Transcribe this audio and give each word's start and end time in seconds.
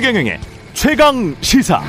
최경영의 0.00 0.40
최강 0.72 1.36
시사. 1.42 1.82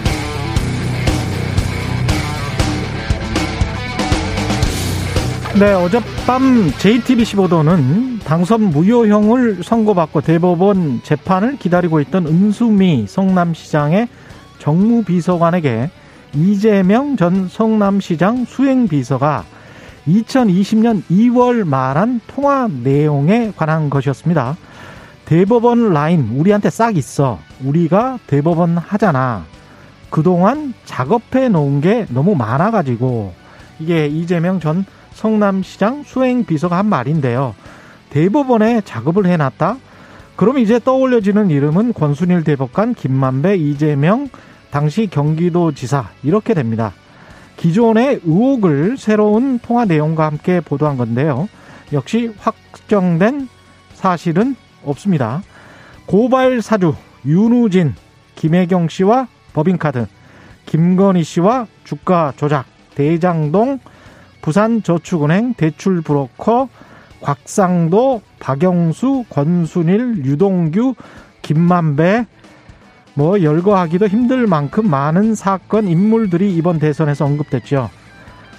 네, 5.57 5.71
어젯밤 5.71 6.70
JTBC 6.77 7.38
보도는 7.38 8.20
당선 8.20 8.63
무효형을 8.63 9.63
선고받고 9.63 10.20
대법원 10.20 11.04
재판을 11.04 11.55
기다리고 11.58 12.02
있던 12.02 12.27
은수미 12.27 13.05
성남시장의 13.08 14.09
정무비서관에게 14.59 15.89
이재명 16.36 17.16
전 17.16 17.48
성남시장 17.48 18.43
수행비서가 18.43 19.46
2020년 20.05 21.02
2월 21.09 21.63
말한 21.63 22.20
통화 22.27 22.68
내용에 22.68 23.54
관한 23.55 23.90
것이었습니다. 23.90 24.57
대법원 25.31 25.94
라인 25.94 26.27
우리한테 26.35 26.70
싹 26.70 26.98
있어. 26.98 27.40
우리가 27.63 28.20
대법원 28.27 28.77
하잖아. 28.77 29.45
그동안 30.09 30.73
작업해 30.84 31.48
놓은 31.48 31.80
게 31.80 32.05
너무 32.09 32.35
많아가지고 32.35 33.34
이게 33.80 34.07
이재명 34.07 34.59
전 34.59 34.84
성남시장 35.13 36.04
수행비서가 36.04 36.77
한 36.77 36.88
말인데요. 36.88 37.55
대법원에 38.09 38.81
작업을 38.81 39.26
해놨다? 39.26 39.77
그럼 40.35 40.57
이제 40.57 40.80
떠올려지는 40.80 41.49
이름은 41.49 41.93
권순일 41.93 42.43
대법관, 42.43 42.93
김만배, 42.95 43.55
이재명, 43.55 44.27
당시 44.70 45.07
경기도지사 45.07 46.09
이렇게 46.23 46.54
됩니다. 46.54 46.91
기존의 47.55 48.20
의혹을 48.26 48.98
새로운 48.98 49.59
통화 49.59 49.85
내용과 49.85 50.26
함께 50.26 50.59
보도한 50.59 50.98
건데요. 50.98 51.48
역시 51.93 52.34
확정된 52.37 53.48
사실은 53.93 54.57
없습니다. 54.84 55.41
고발 56.05 56.62
사주 56.62 56.96
윤우진, 57.26 57.93
김혜경 58.35 58.90
씨와 58.90 59.27
법인카드, 59.54 60.07
김건희 60.65 61.24
씨와 61.24 61.68
주가 61.84 62.34
조작, 62.35 62.65
대장동, 62.96 63.79
부산저축은행 64.41 65.53
대출 65.53 66.02
브로커, 66.02 66.69
곽상도, 67.22 68.22
박영수, 68.40 69.25
권순일, 69.29 70.25
유동규, 70.25 70.96
김만배, 71.41 72.25
뭐 73.13 73.41
열거하기도 73.41 74.07
힘들 74.07 74.47
만큼 74.47 74.90
많은 74.90 75.35
사건 75.35 75.88
인물들이 75.88 76.56
이번 76.56 76.79
대선에서 76.79 77.25
언급됐죠. 77.25 77.90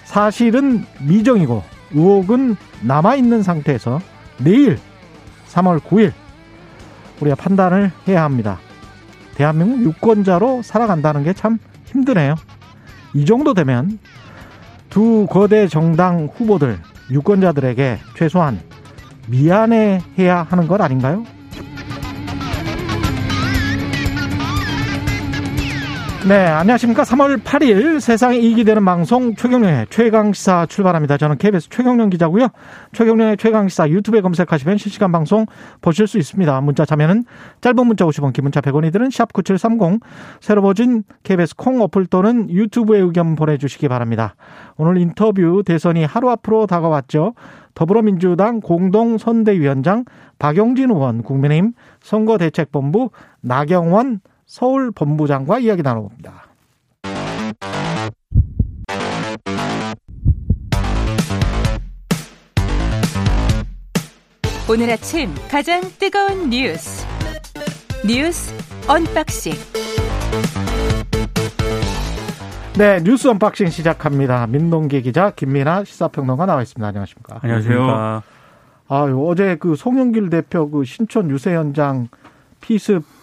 사실은 0.04 0.84
미정이고 1.00 1.62
의혹은 1.94 2.56
남아있는 2.82 3.42
상태에서 3.42 4.00
내일 4.38 4.78
3월 5.52 5.80
9일 5.80 6.12
우리가 7.20 7.36
판단을 7.36 7.92
해야 8.08 8.24
합니다. 8.24 8.58
대한민국 9.34 9.82
유권자로 9.82 10.62
살아간다는 10.62 11.24
게 11.24 11.32
참 11.32 11.58
힘드네요. 11.86 12.34
이 13.14 13.24
정도 13.26 13.54
되면 13.54 13.98
두 14.88 15.26
거대 15.30 15.68
정당 15.68 16.28
후보들 16.34 16.78
유권자들에게 17.10 17.98
최소한 18.16 18.60
미안해 19.28 20.00
해야 20.18 20.42
하는 20.42 20.66
것 20.66 20.80
아닌가요? 20.80 21.24
네, 26.28 26.46
안녕하십니까. 26.46 27.02
3월 27.02 27.42
8일 27.42 27.98
세상에 27.98 28.36
이익이 28.38 28.62
되는 28.62 28.84
방송 28.84 29.34
최경련의 29.34 29.88
최강시사 29.90 30.66
출발합니다. 30.66 31.16
저는 31.16 31.36
KBS 31.36 31.68
최경련 31.68 32.10
기자고요. 32.10 32.46
최경련의 32.92 33.38
최강시사 33.38 33.88
유튜브에 33.88 34.20
검색하시면 34.20 34.78
실시간 34.78 35.10
방송 35.10 35.46
보실 35.80 36.06
수 36.06 36.18
있습니다. 36.18 36.60
문자 36.60 36.84
참여는 36.84 37.24
짧은 37.60 37.86
문자 37.88 38.04
50원, 38.04 38.32
긴 38.32 38.44
문자 38.44 38.60
100원이 38.60 38.92
드는 38.92 39.08
샵9730 39.08 40.00
새로 40.40 40.62
버진 40.62 41.02
KBS 41.24 41.56
콩 41.56 41.80
어플 41.80 42.06
또는 42.06 42.48
유튜브에 42.50 43.00
의견 43.00 43.34
보내주시기 43.34 43.88
바랍니다. 43.88 44.36
오늘 44.76 44.98
인터뷰 44.98 45.64
대선이 45.66 46.04
하루 46.04 46.30
앞으로 46.30 46.68
다가왔죠. 46.68 47.34
더불어민주당 47.74 48.60
공동선대위원장 48.60 50.04
박용진 50.38 50.90
의원, 50.90 51.24
국민의힘 51.24 51.72
선거대책본부 52.00 53.10
나경원 53.40 54.20
서울 54.52 54.92
본부장과 54.92 55.60
이야기 55.60 55.80
나눠봅니다. 55.80 56.44
오늘 64.70 64.90
아침 64.90 65.30
가장 65.50 65.80
뜨거운 65.98 66.50
뉴스 66.50 67.06
뉴스 68.06 68.52
언박싱 68.86 69.54
네 72.76 73.02
뉴스 73.02 73.28
언박싱 73.28 73.70
시작합니다. 73.70 74.46
민동기 74.48 75.00
기자 75.00 75.30
김민아 75.30 75.84
시사평론가 75.84 76.44
나와 76.44 76.60
있습니다. 76.60 76.86
안녕하십니까? 76.86 77.38
안녕하세요. 77.40 78.22
아 78.88 78.94
어제 79.16 79.56
그 79.56 79.76
송영길 79.76 80.28
대표 80.28 80.68
그 80.68 80.84
신촌 80.84 81.30
유세 81.30 81.54
현장 81.54 82.08
피습 82.60 83.21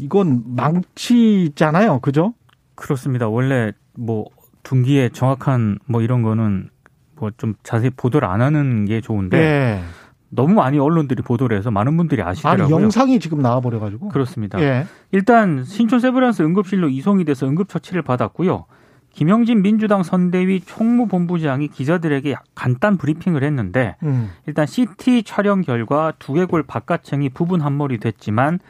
이건 0.00 0.42
망치잖아요. 0.46 2.00
그죠? 2.00 2.34
그렇습니다. 2.74 3.28
원래 3.28 3.72
뭐 3.94 4.26
둔기에 4.62 5.10
정확한 5.10 5.78
뭐 5.86 6.02
이런 6.02 6.22
거는 6.22 6.70
뭐 7.16 7.30
좀 7.36 7.54
자세히 7.62 7.90
보도를 7.90 8.26
안 8.26 8.40
하는 8.40 8.86
게 8.86 9.00
좋은데 9.00 9.38
네. 9.38 9.82
너무 10.30 10.54
많이 10.54 10.78
언론들이 10.78 11.22
보도를 11.22 11.58
해서 11.58 11.70
많은 11.70 11.96
분들이 11.96 12.22
아시더라고요. 12.22 12.64
아니 12.64 12.72
영상이 12.72 13.18
지금 13.20 13.42
나와 13.42 13.60
버려 13.60 13.78
가지고. 13.80 14.08
그렇습니다. 14.08 14.60
예. 14.60 14.86
일단 15.12 15.64
신촌 15.64 16.00
세브란스 16.00 16.42
응급실로 16.42 16.88
이송이 16.88 17.24
돼서 17.24 17.46
응급처치를 17.46 18.02
받았고요. 18.02 18.64
김영진 19.12 19.60
민주당 19.62 20.04
선대위 20.04 20.60
총무본부장이 20.60 21.68
기자들에게 21.68 22.36
간단 22.54 22.96
브리핑을 22.96 23.42
했는데 23.42 23.96
음. 24.04 24.30
일단 24.46 24.66
CT 24.66 25.24
촬영 25.24 25.62
결과 25.62 26.12
두개골 26.20 26.62
바깥층이 26.62 27.30
부분 27.30 27.60
함몰이 27.60 27.98
됐지만 27.98 28.60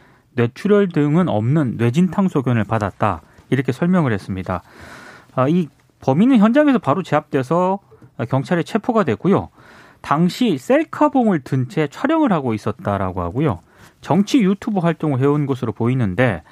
뇌출혈 0.44 0.88
등은 0.88 1.28
없는 1.28 1.76
뇌진탕 1.76 2.28
소견을 2.28 2.64
받았다. 2.64 3.20
이렇게 3.50 3.72
설명을 3.72 4.12
했습니다. 4.12 4.62
아, 5.34 5.48
이 5.48 5.68
범인은 6.00 6.38
현장에서 6.38 6.78
바로 6.78 7.02
제압돼서 7.02 7.78
경찰에 8.28 8.62
체포가 8.62 9.04
됐고요. 9.04 9.50
당시 10.00 10.56
셀카봉을 10.56 11.40
든 11.40 11.68
채 11.68 11.86
촬영을 11.88 12.32
하고 12.32 12.54
있었다라고 12.54 13.20
하고요. 13.20 13.60
정치 14.00 14.40
유튜브 14.40 14.80
활동을 14.80 15.20
해온 15.20 15.44
것으로 15.44 15.72
보이는데, 15.72 16.42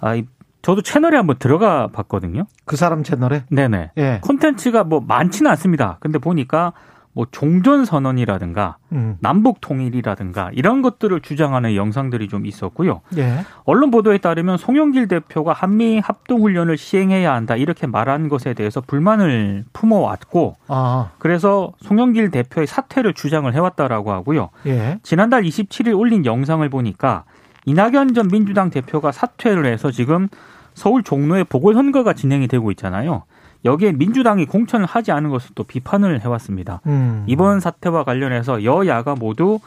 아, 0.00 0.20
저도 0.62 0.82
채널에 0.82 1.16
한번 1.16 1.36
들어가 1.38 1.86
봤거든요. 1.88 2.46
그 2.64 2.76
사람 2.76 3.04
채널에? 3.04 3.44
네네. 3.50 3.92
예. 3.98 4.20
콘텐츠가 4.22 4.82
뭐 4.82 5.00
많지는 5.00 5.50
않습니다. 5.52 5.98
근데 6.00 6.18
보니까 6.18 6.72
뭐 7.14 7.26
종전 7.30 7.84
선언이라든가 7.84 8.76
음. 8.92 9.16
남북 9.20 9.60
통일이라든가 9.60 10.50
이런 10.52 10.82
것들을 10.82 11.20
주장하는 11.20 11.76
영상들이 11.76 12.28
좀 12.28 12.44
있었고요. 12.44 13.00
예. 13.16 13.44
언론 13.64 13.92
보도에 13.92 14.18
따르면 14.18 14.58
송영길 14.58 15.06
대표가 15.06 15.52
한미 15.52 16.00
합동 16.00 16.42
훈련을 16.42 16.76
시행해야 16.76 17.32
한다 17.32 17.54
이렇게 17.54 17.86
말한 17.86 18.28
것에 18.28 18.52
대해서 18.52 18.80
불만을 18.80 19.64
품어왔고 19.72 20.56
아. 20.66 21.12
그래서 21.18 21.72
송영길 21.82 22.32
대표의 22.32 22.66
사퇴를 22.66 23.14
주장을 23.14 23.52
해왔다라고 23.52 24.10
하고요. 24.10 24.50
예. 24.66 24.98
지난달 25.04 25.44
27일 25.44 25.96
올린 25.96 26.26
영상을 26.26 26.68
보니까 26.68 27.24
이낙연 27.64 28.14
전 28.14 28.28
민주당 28.28 28.70
대표가 28.70 29.12
사퇴를 29.12 29.66
해서 29.66 29.92
지금 29.92 30.28
서울 30.74 31.04
종로에 31.04 31.44
보궐선거가 31.44 32.12
진행이 32.12 32.48
되고 32.48 32.72
있잖아요. 32.72 33.22
여기에 33.64 33.92
민주당이 33.92 34.46
공천을 34.46 34.86
하지 34.86 35.12
않은 35.12 35.30
것을 35.30 35.50
또 35.54 35.64
비판을 35.64 36.20
해왔습니다. 36.20 36.80
음. 36.86 37.24
이번 37.26 37.60
사태와 37.60 38.04
관련해서 38.04 38.64
여야가 38.64 39.14
모두 39.14 39.60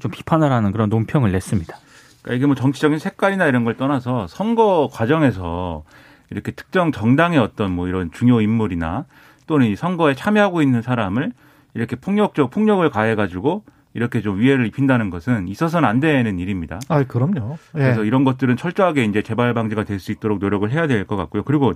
좀 0.00 0.10
비판을 0.10 0.50
하는 0.50 0.72
그런 0.72 0.88
논평을 0.88 1.32
냈습니다. 1.32 1.76
그러니까 2.22 2.36
이게 2.36 2.46
뭐 2.46 2.54
정치적인 2.54 2.98
색깔이나 2.98 3.46
이런 3.46 3.64
걸 3.64 3.76
떠나서 3.76 4.26
선거 4.26 4.88
과정에서 4.90 5.84
이렇게 6.30 6.52
특정 6.52 6.92
정당의 6.92 7.38
어떤 7.38 7.72
뭐 7.72 7.88
이런 7.88 8.10
중요 8.10 8.40
인물이나 8.40 9.04
또는 9.46 9.66
이 9.66 9.76
선거에 9.76 10.14
참여하고 10.14 10.62
있는 10.62 10.80
사람을 10.80 11.32
이렇게 11.74 11.96
폭력적 11.96 12.50
폭력을 12.50 12.88
가해가지고 12.88 13.64
이렇게 13.94 14.20
좀 14.20 14.38
위해를 14.40 14.66
입힌다는 14.66 15.10
것은 15.10 15.48
있어서는 15.48 15.88
안 15.88 16.00
되는 16.00 16.38
일입니다. 16.38 16.78
아, 16.88 17.02
그럼요. 17.04 17.56
예. 17.76 17.78
그래서 17.78 18.04
이런 18.04 18.24
것들은 18.24 18.56
철저하게 18.56 19.04
이제 19.04 19.22
재발 19.22 19.52
방지가 19.54 19.84
될 19.84 19.98
수 19.98 20.12
있도록 20.12 20.38
노력을 20.38 20.68
해야 20.70 20.86
될 20.86 21.04
것 21.06 21.16
같고요. 21.16 21.42
그리고 21.42 21.72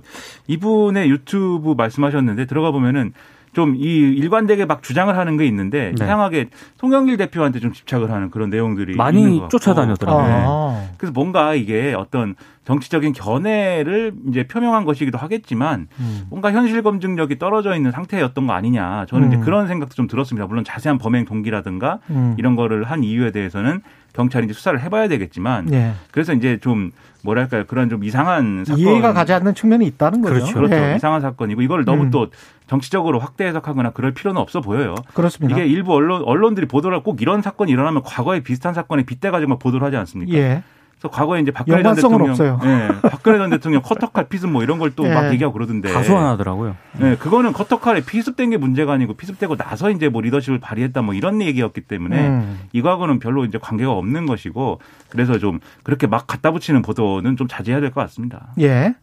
이분의 0.47 1.09
유튜브 1.09 1.73
말씀하셨는데 1.77 2.45
들어가 2.45 2.71
보면은 2.71 3.13
좀 3.57 3.75
이 3.75 3.99
일관되게 4.17 4.65
막 4.65 4.83
주장을 4.83 5.15
하는 5.17 5.35
게 5.37 5.45
있는데 5.47 5.87
네. 5.97 6.03
이상하게 6.03 6.49
송영길 6.77 7.17
대표한테 7.17 7.59
좀 7.59 7.73
집착을 7.73 8.11
하는 8.11 8.29
그런 8.29 8.51
내용들이 8.51 8.95
많이. 8.95 9.41
쫓아다녔더라고요. 9.49 10.27
네. 10.27 10.43
아. 10.45 10.89
그래서 10.97 11.11
뭔가 11.11 11.55
이게 11.55 11.95
어떤 11.97 12.35
정치적인 12.65 13.13
견해를 13.13 14.13
이제 14.27 14.45
표명한 14.45 14.83
것이기도 14.85 15.17
하겠지만 15.17 15.87
음. 15.99 16.25
뭔가 16.29 16.51
현실 16.51 16.83
검증력이 16.83 17.39
떨어져 17.39 17.75
있는 17.75 17.91
상태였던 17.91 18.45
거 18.45 18.53
아니냐. 18.53 19.05
저는 19.07 19.27
음. 19.29 19.33
이제 19.33 19.41
그런 19.43 19.67
생각도 19.67 19.95
좀 19.95 20.07
들었습니다. 20.07 20.45
물론 20.47 20.63
자세한 20.63 20.97
범행 20.99 21.25
동기라든가 21.25 21.99
음. 22.11 22.35
이런 22.37 22.55
거를 22.55 22.83
한 22.83 23.03
이유에 23.03 23.31
대해서는 23.31 23.81
경찰이 24.17 24.45
이제 24.45 24.53
수사를 24.53 24.81
해봐야 24.81 25.07
되겠지만 25.07 25.71
예. 25.73 25.93
그래서 26.11 26.33
이제 26.33 26.57
좀 26.59 26.91
뭐랄까요 27.23 27.65
그런 27.67 27.87
좀 27.87 28.03
이상한 28.03 28.65
사건 28.65 28.79
이해가 28.79 29.13
가지 29.13 29.31
않는 29.31 29.53
측면이 29.53 29.85
있다는 29.85 30.23
거죠. 30.23 30.33
그렇죠. 30.33 30.53
그렇죠 30.55 30.75
예. 30.75 30.95
이상한 30.95 31.21
사건이고 31.21 31.61
이걸 31.61 31.85
너무 31.85 32.05
음. 32.05 32.09
또 32.09 32.27
정치적으로 32.65 33.19
확대 33.19 33.45
해석하거나 33.45 33.91
그럴 33.91 34.15
필요는 34.15 34.41
없어 34.41 34.59
보여요. 34.59 34.95
그렇습니다. 35.13 35.55
이게 35.55 35.67
일부 35.67 35.93
언론 35.93 36.23
언론들이 36.23 36.65
보도를 36.67 37.03
꼭 37.03 37.21
이런 37.21 37.43
사건이 37.43 37.71
일어나면 37.71 38.01
과거에 38.03 38.39
비슷한 38.39 38.73
사건에 38.73 39.03
빗대 39.03 39.29
가지고 39.29 39.49
막 39.49 39.59
보도를 39.59 39.85
하지 39.85 39.97
않습니까? 39.97 40.35
예. 40.35 40.63
그래서 40.99 41.09
과거에 41.15 41.41
이제 41.41 41.51
박근혜 41.51 41.83
전 41.83 41.95
대통령, 41.95 42.29
없어요. 42.31 42.59
예, 42.63 42.87
박근혜 43.07 43.37
전 43.37 43.51
대통령 43.51 43.81
커터칼 43.83 44.27
피습 44.29 44.49
뭐 44.49 44.63
이런 44.63 44.79
걸 44.79 44.95
또막 44.95 45.25
예. 45.25 45.31
얘기하고 45.31 45.53
그러던데. 45.53 45.93
다 45.93 46.01
소환하더라고요. 46.01 46.75
네, 46.99 47.15
그거는 47.17 47.53
커터칼에 47.53 48.01
피습된 48.03 48.49
게 48.49 48.57
문제가 48.57 48.93
아니고 48.93 49.13
피습되고 49.13 49.57
나서 49.57 49.91
이제 49.91 50.09
뭐 50.09 50.21
리더십을 50.21 50.59
발휘했다 50.59 51.03
뭐 51.03 51.13
이런 51.13 51.39
얘기였기 51.41 51.81
때문에 51.81 52.27
음. 52.27 52.59
이거하고는 52.73 53.19
별로 53.19 53.45
이제 53.45 53.59
관계가 53.59 53.91
없는 53.91 54.25
것이고 54.25 54.79
그래서 55.09 55.37
좀 55.37 55.59
그렇게 55.83 56.07
막 56.07 56.25
갖다 56.25 56.49
붙이는 56.51 56.81
보도는 56.81 57.37
좀 57.37 57.47
자제해야 57.47 57.79
될 57.79 57.91
것 57.91 58.01
같습니다. 58.01 58.47
예. 58.59 58.95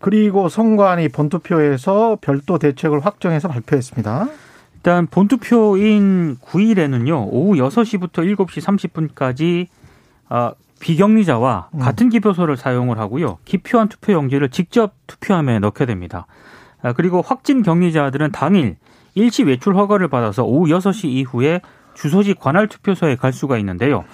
그리고 0.00 0.48
선관위 0.48 1.10
본투표에서 1.10 2.18
별도 2.20 2.58
대책을 2.58 3.04
확정해서 3.04 3.48
발표했습니다. 3.48 4.28
일단 4.76 5.06
본투표인 5.06 6.36
9일에는요 6.38 7.28
오후 7.30 7.54
6시부터 7.56 8.34
7시 8.36 9.10
30분까지 9.14 9.66
아, 10.28 10.52
비격리자와 10.82 11.68
음. 11.74 11.78
같은 11.78 12.08
기표소를 12.10 12.56
사용을 12.56 12.98
하고요 12.98 13.38
기표한 13.44 13.88
투표용지를 13.88 14.50
직접 14.50 14.92
투표함에 15.06 15.60
넣게 15.60 15.86
됩니다. 15.86 16.26
아, 16.82 16.92
그리고 16.92 17.22
확진 17.22 17.62
격리자들은 17.62 18.32
당일 18.32 18.76
일시 19.14 19.44
외출 19.44 19.76
허가를 19.76 20.08
받아서 20.08 20.42
오후 20.42 20.66
6시 20.66 21.04
이후에 21.06 21.60
주소지 21.94 22.34
관할 22.34 22.66
투표소에 22.66 23.16
갈 23.16 23.32
수가 23.32 23.58
있는데요. 23.58 24.04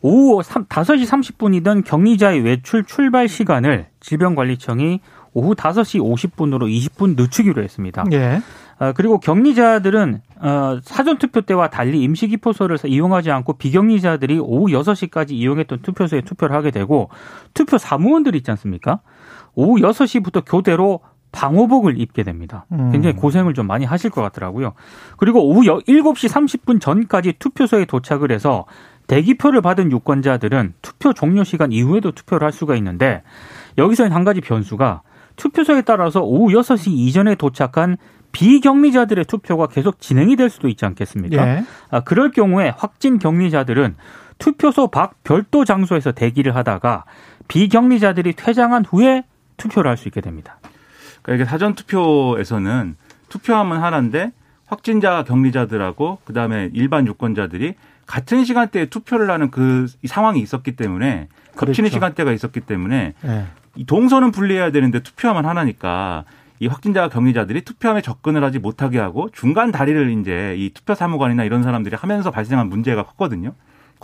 오후 0.00 0.42
3, 0.42 0.66
5시 0.66 1.06
30분이던 1.06 1.84
격리자의 1.84 2.40
외출 2.40 2.84
출발 2.84 3.28
시간을 3.28 3.88
질병관리청이 4.00 5.00
오후 5.34 5.54
5시 5.54 6.00
50분으로 6.00 6.70
20분 6.70 7.20
늦추기로 7.20 7.62
했습니다. 7.62 8.04
예. 8.12 8.40
아, 8.78 8.92
그리고 8.92 9.18
격리자들은 9.18 10.20
어, 10.40 10.78
사전 10.82 11.18
투표 11.18 11.40
때와 11.40 11.68
달리 11.68 12.00
임시 12.02 12.28
기표소를 12.28 12.78
이용하지 12.84 13.30
않고 13.30 13.54
비격리자들이 13.54 14.38
오후 14.38 14.66
6시까지 14.66 15.32
이용했던 15.32 15.80
투표소에 15.82 16.20
투표를 16.20 16.54
하게 16.54 16.70
되고 16.70 17.10
투표 17.54 17.76
사무원들 17.76 18.36
있지 18.36 18.50
않습니까? 18.52 19.00
오후 19.54 19.80
6시부터 19.80 20.44
교대로 20.46 21.00
방호복을 21.32 22.00
입게 22.00 22.22
됩니다. 22.22 22.66
음. 22.72 22.90
굉장히 22.92 23.16
고생을 23.16 23.52
좀 23.52 23.66
많이 23.66 23.84
하실 23.84 24.10
것 24.10 24.22
같더라고요. 24.22 24.72
그리고 25.16 25.46
오후 25.46 25.62
7시 25.62 26.28
30분 26.30 26.80
전까지 26.80 27.34
투표소에 27.38 27.84
도착을 27.84 28.30
해서 28.30 28.64
대기표를 29.08 29.60
받은 29.60 29.90
유권자들은 29.90 30.74
투표 30.82 31.12
종료 31.12 31.42
시간 31.42 31.72
이후에도 31.72 32.12
투표를 32.12 32.44
할 32.44 32.52
수가 32.52 32.76
있는데 32.76 33.22
여기서 33.76 34.08
한 34.08 34.24
가지 34.24 34.40
변수가 34.40 35.02
투표소에 35.36 35.82
따라서 35.82 36.22
오후 36.22 36.52
6시 36.52 36.88
이전에 36.88 37.34
도착한 37.34 37.96
비격리자들의 38.38 39.24
투표가 39.24 39.66
계속 39.66 40.00
진행이 40.00 40.36
될 40.36 40.48
수도 40.48 40.68
있지 40.68 40.84
않겠습니까? 40.84 41.48
예. 41.48 41.64
아, 41.90 42.00
그럴 42.00 42.30
경우에 42.30 42.72
확진 42.76 43.18
격리자들은 43.18 43.96
투표소 44.38 44.88
밖 44.92 45.24
별도 45.24 45.64
장소에서 45.64 46.12
대기를 46.12 46.54
하다가 46.54 47.04
비격리자들이 47.48 48.34
퇴장한 48.34 48.84
후에 48.84 49.24
투표를 49.56 49.90
할 49.90 49.96
수 49.96 50.06
있게 50.06 50.20
됩니다. 50.20 50.60
그러니까 51.22 51.34
이게 51.34 51.50
사전 51.50 51.74
투표에서는 51.74 52.94
투표하면 53.28 53.82
하나인데 53.82 54.30
확진자 54.66 55.24
격리자들하고 55.24 56.18
그다음에 56.24 56.70
일반 56.74 57.08
유권자들이 57.08 57.74
같은 58.06 58.44
시간대에 58.44 58.86
투표를 58.86 59.32
하는 59.32 59.50
그 59.50 59.88
상황이 60.06 60.40
있었기 60.40 60.76
때문에 60.76 61.26
겹치는 61.56 61.88
그렇죠. 61.88 61.92
시간대가 61.94 62.30
있었기 62.30 62.60
때문에 62.60 63.14
예. 63.24 63.46
이 63.74 63.84
동선은 63.84 64.30
분리해야 64.30 64.70
되는데 64.70 65.00
투표하면 65.00 65.44
하나니까 65.44 66.24
이 66.60 66.66
확진자 66.66 67.08
격리자들이 67.08 67.62
투표함에 67.62 68.00
접근을 68.02 68.42
하지 68.44 68.58
못하게 68.58 68.98
하고 68.98 69.28
중간 69.32 69.70
다리를 69.70 70.10
이제 70.20 70.54
이 70.58 70.70
투표 70.74 70.94
사무관이나 70.94 71.44
이런 71.44 71.62
사람들이 71.62 71.96
하면서 71.96 72.30
발생한 72.30 72.68
문제가 72.68 73.04
컸거든요. 73.04 73.52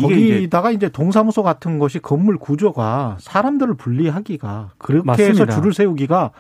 이게 0.01 0.15
이제 0.17 0.35
거기다가 0.35 0.71
이제 0.73 0.89
동사무소 0.89 1.43
같은 1.43 1.79
것이 1.79 2.01
건물 2.01 2.37
구조가 2.39 3.17
사람들을 3.21 3.75
분리하기가 3.75 4.71
그렇게 4.79 5.07
맞습니다. 5.07 5.45
해서 5.45 5.47
줄을 5.55 5.73
세우기가 5.73 6.31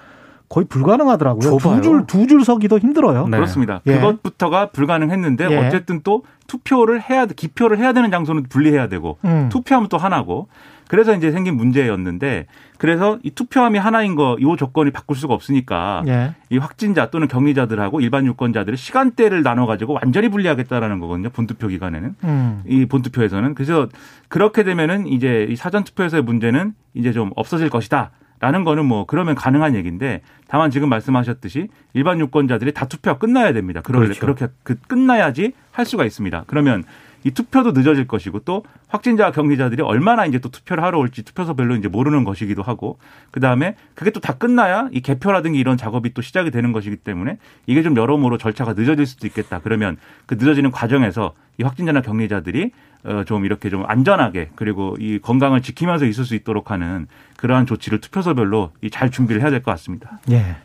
거의 0.48 0.66
불가능하더라고요. 0.66 1.58
두 1.58 1.80
줄 1.80 2.06
두 2.06 2.26
줄 2.26 2.44
서기도 2.44 2.78
힘들어요. 2.78 3.26
네. 3.28 3.36
그렇습니다. 3.38 3.80
예. 3.86 3.94
그것부터가 3.94 4.70
불가능했는데 4.70 5.50
예. 5.50 5.56
어쨌든 5.56 6.00
또 6.04 6.22
투표를 6.46 7.00
해야 7.00 7.26
돼- 7.26 7.34
기표를 7.34 7.78
해야 7.78 7.92
되는 7.92 8.10
장소는 8.10 8.44
분리해야 8.48 8.88
되고 8.88 9.18
음. 9.24 9.48
투표하면 9.50 9.88
또 9.88 9.96
하나고 9.98 10.48
그래서 10.88 11.14
이제 11.14 11.30
생긴 11.30 11.56
문제였는데 11.56 12.46
그래서 12.78 13.18
이 13.22 13.30
투표함이 13.30 13.78
하나인 13.78 14.14
거 14.14 14.36
이 14.38 14.56
조건이 14.58 14.90
바꿀 14.90 15.16
수가 15.16 15.34
없으니까 15.34 16.02
예. 16.06 16.34
이 16.50 16.58
확진자 16.58 17.10
또는 17.10 17.28
격리자들하고 17.28 18.00
일반 18.00 18.26
유권자들의 18.26 18.76
시간대를 18.76 19.42
나눠 19.42 19.66
가지고 19.66 19.94
완전히 19.94 20.28
분리하겠다라는 20.28 20.98
거거든요. 21.00 21.30
본투표 21.30 21.68
기간에는 21.68 22.14
음. 22.24 22.62
이 22.66 22.86
본투표에서는 22.86 23.54
그래서 23.54 23.88
그렇게 24.28 24.64
되면은 24.64 25.06
이제 25.06 25.46
이 25.48 25.56
사전 25.56 25.84
투표에서의 25.84 26.22
문제는 26.22 26.74
이제 26.94 27.12
좀 27.12 27.30
없어질 27.36 27.70
것이다. 27.70 28.10
라는 28.40 28.64
거는 28.64 28.84
뭐 28.84 29.06
그러면 29.06 29.34
가능한 29.36 29.74
얘기인데 29.74 30.20
다만 30.48 30.70
지금 30.70 30.90
말씀하셨듯이 30.90 31.68
일반 31.94 32.18
유권자들이 32.20 32.72
다 32.72 32.86
투표가 32.86 33.18
끝나야 33.18 33.52
됩니다. 33.52 33.80
그렇죠. 33.80 34.20
그렇게 34.20 34.48
그 34.62 34.74
끝나야지 34.74 35.52
할 35.70 35.86
수가 35.86 36.04
있습니다. 36.04 36.44
그러면 36.46 36.84
이 37.24 37.30
투표도 37.30 37.72
늦어질 37.72 38.06
것이고 38.06 38.40
또 38.40 38.62
확진자 38.88 39.30
격리자들이 39.32 39.82
얼마나 39.82 40.26
이제 40.26 40.38
또 40.38 40.50
투표를 40.50 40.84
하러 40.84 40.98
올지 40.98 41.22
투표소 41.22 41.54
별로 41.54 41.74
이제 41.74 41.88
모르는 41.88 42.22
것이기도 42.24 42.62
하고 42.62 42.98
그 43.30 43.40
다음에 43.40 43.74
그게 43.94 44.10
또 44.10 44.20
다 44.20 44.34
끝나야 44.34 44.88
이 44.92 45.00
개표라든지 45.00 45.58
이런 45.58 45.76
작업이 45.76 46.14
또 46.14 46.22
시작이 46.22 46.50
되는 46.50 46.72
것이기 46.72 46.96
때문에 46.96 47.38
이게 47.66 47.82
좀 47.82 47.96
여러모로 47.96 48.38
절차가 48.38 48.74
늦어질 48.74 49.04
수도 49.06 49.26
있겠다. 49.26 49.60
그러면 49.62 49.96
그 50.26 50.34
늦어지는 50.34 50.70
과정에서 50.70 51.32
이 51.58 51.62
확진자나 51.62 52.00
격리자들이 52.02 52.70
어, 53.04 53.22
좀 53.26 53.44
이렇게 53.44 53.68
좀 53.70 53.84
안전하게 53.86 54.50
그리고 54.54 54.96
이 54.98 55.18
건강을 55.18 55.60
지키면서 55.62 56.06
있을 56.06 56.24
수 56.24 56.34
있도록 56.34 56.70
하는 56.70 57.06
그러한 57.36 57.66
조치를 57.66 58.00
투표소별로 58.00 58.72
이잘 58.82 59.10
준비를 59.10 59.42
해야 59.42 59.50
될 59.50 59.62
것 59.62 59.70
같습니다. 59.72 60.20
예. 60.30 60.56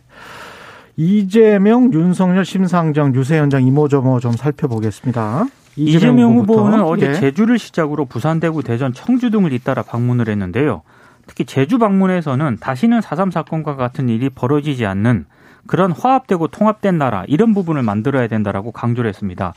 이재명, 0.98 1.94
윤석열, 1.94 2.44
심상정, 2.44 3.16
유세현장 3.16 3.64
이모저모 3.64 4.20
좀 4.20 4.34
살펴보겠습니다. 4.34 5.46
이재명 5.88 6.34
후보부터. 6.34 6.60
후보는 6.62 6.84
어제 6.84 7.10
예. 7.10 7.14
제주를 7.14 7.58
시작으로 7.60 8.06
부산, 8.06 8.40
대구, 8.40 8.64
대전, 8.64 8.94
청주 8.94 9.30
등을 9.30 9.54
잇따라 9.54 9.84
방문을 9.84 10.28
했는데요. 10.30 10.82
특히 11.28 11.46
제주 11.46 11.78
방문에서는 11.78 12.58
다시는 12.60 13.00
4.3 13.00 13.32
사건과 13.32 13.76
같은 13.76 14.10
일이 14.10 14.30
벌어지지 14.30 14.86
않는 14.86 15.26
그런 15.68 15.92
화합되고 15.92 16.48
통합된 16.48 16.98
나라 16.98 17.24
이런 17.28 17.54
부분을 17.54 17.84
만들어야 17.84 18.28
된다라고 18.28 18.72
강조를 18.72 19.10
했습니다. 19.10 19.54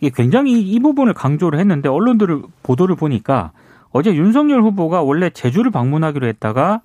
이게 0.00 0.12
굉장히 0.14 0.60
이 0.60 0.78
부분을 0.78 1.12
강조를 1.12 1.58
했는데 1.58 1.88
언론들을 1.88 2.42
보도를 2.62 2.94
보니까 2.96 3.50
어제 3.90 4.14
윤석열 4.14 4.62
후보가 4.62 5.02
원래 5.02 5.30
제주를 5.30 5.70
방문하기로 5.72 6.26
했다가 6.28 6.64
아, 6.72 6.80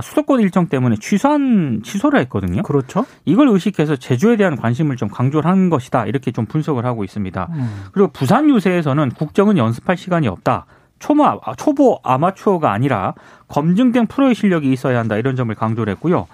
수도권 0.00 0.40
일정 0.40 0.68
때문에 0.68 0.96
취소한 1.00 1.80
취소를 1.82 2.20
했거든요. 2.20 2.62
그렇죠. 2.62 3.04
이걸 3.24 3.48
의식해서 3.48 3.96
제주에 3.96 4.36
대한 4.36 4.56
관심을 4.56 4.96
좀 4.96 5.08
강조를 5.08 5.50
한 5.50 5.68
것이다 5.70 6.06
이렇게 6.06 6.30
좀 6.30 6.46
분석을 6.46 6.84
하고 6.84 7.02
있습니다. 7.02 7.48
음. 7.50 7.84
그리고 7.92 8.10
부산 8.12 8.48
유세에서는 8.48 9.10
국정은 9.10 9.58
연습할 9.58 9.96
시간이 9.96 10.28
없다. 10.28 10.66
초마, 11.00 11.38
초보 11.56 11.98
아마추어가 12.04 12.72
아니라 12.72 13.14
검증된 13.48 14.06
프로의 14.06 14.34
실력이 14.34 14.70
있어야 14.70 14.98
한다 14.98 15.16
이런 15.16 15.34
점을 15.34 15.52
강조를 15.52 15.92
했고요. 15.94 16.28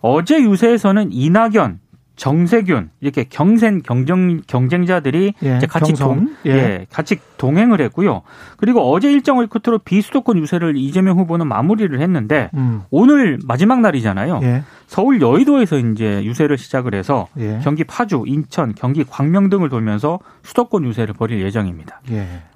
어제 0.00 0.42
유세에서는 0.42 1.10
이낙연, 1.12 1.78
정세균 2.20 2.90
이렇게 3.00 3.24
경센 3.24 3.82
경쟁 3.82 4.42
경쟁자들이 4.46 5.32
예, 5.42 5.56
이제 5.56 5.66
같이 5.66 5.94
경선. 5.94 6.06
동, 6.06 6.36
예. 6.44 6.50
예, 6.50 6.86
같이 6.90 7.16
동행을 7.38 7.80
했고요. 7.80 8.20
그리고 8.58 8.92
어제 8.92 9.10
일정을 9.10 9.46
끝으로 9.46 9.78
비수도권 9.78 10.36
유세를 10.36 10.76
이재명 10.76 11.18
후보는 11.18 11.46
마무리를 11.48 11.98
했는데 11.98 12.50
음. 12.52 12.82
오늘 12.90 13.38
마지막 13.46 13.80
날이잖아요. 13.80 14.40
예. 14.42 14.64
서울 14.86 15.22
여의도에서 15.22 15.78
이제 15.78 16.22
유세를 16.22 16.58
시작을 16.58 16.94
해서 16.94 17.26
예. 17.38 17.58
경기 17.62 17.84
파주, 17.84 18.24
인천, 18.26 18.74
경기 18.74 19.02
광명 19.02 19.48
등을 19.48 19.70
돌면서 19.70 20.18
수도권 20.42 20.84
유세를 20.84 21.14
벌일 21.14 21.40
예정입니다. 21.42 22.02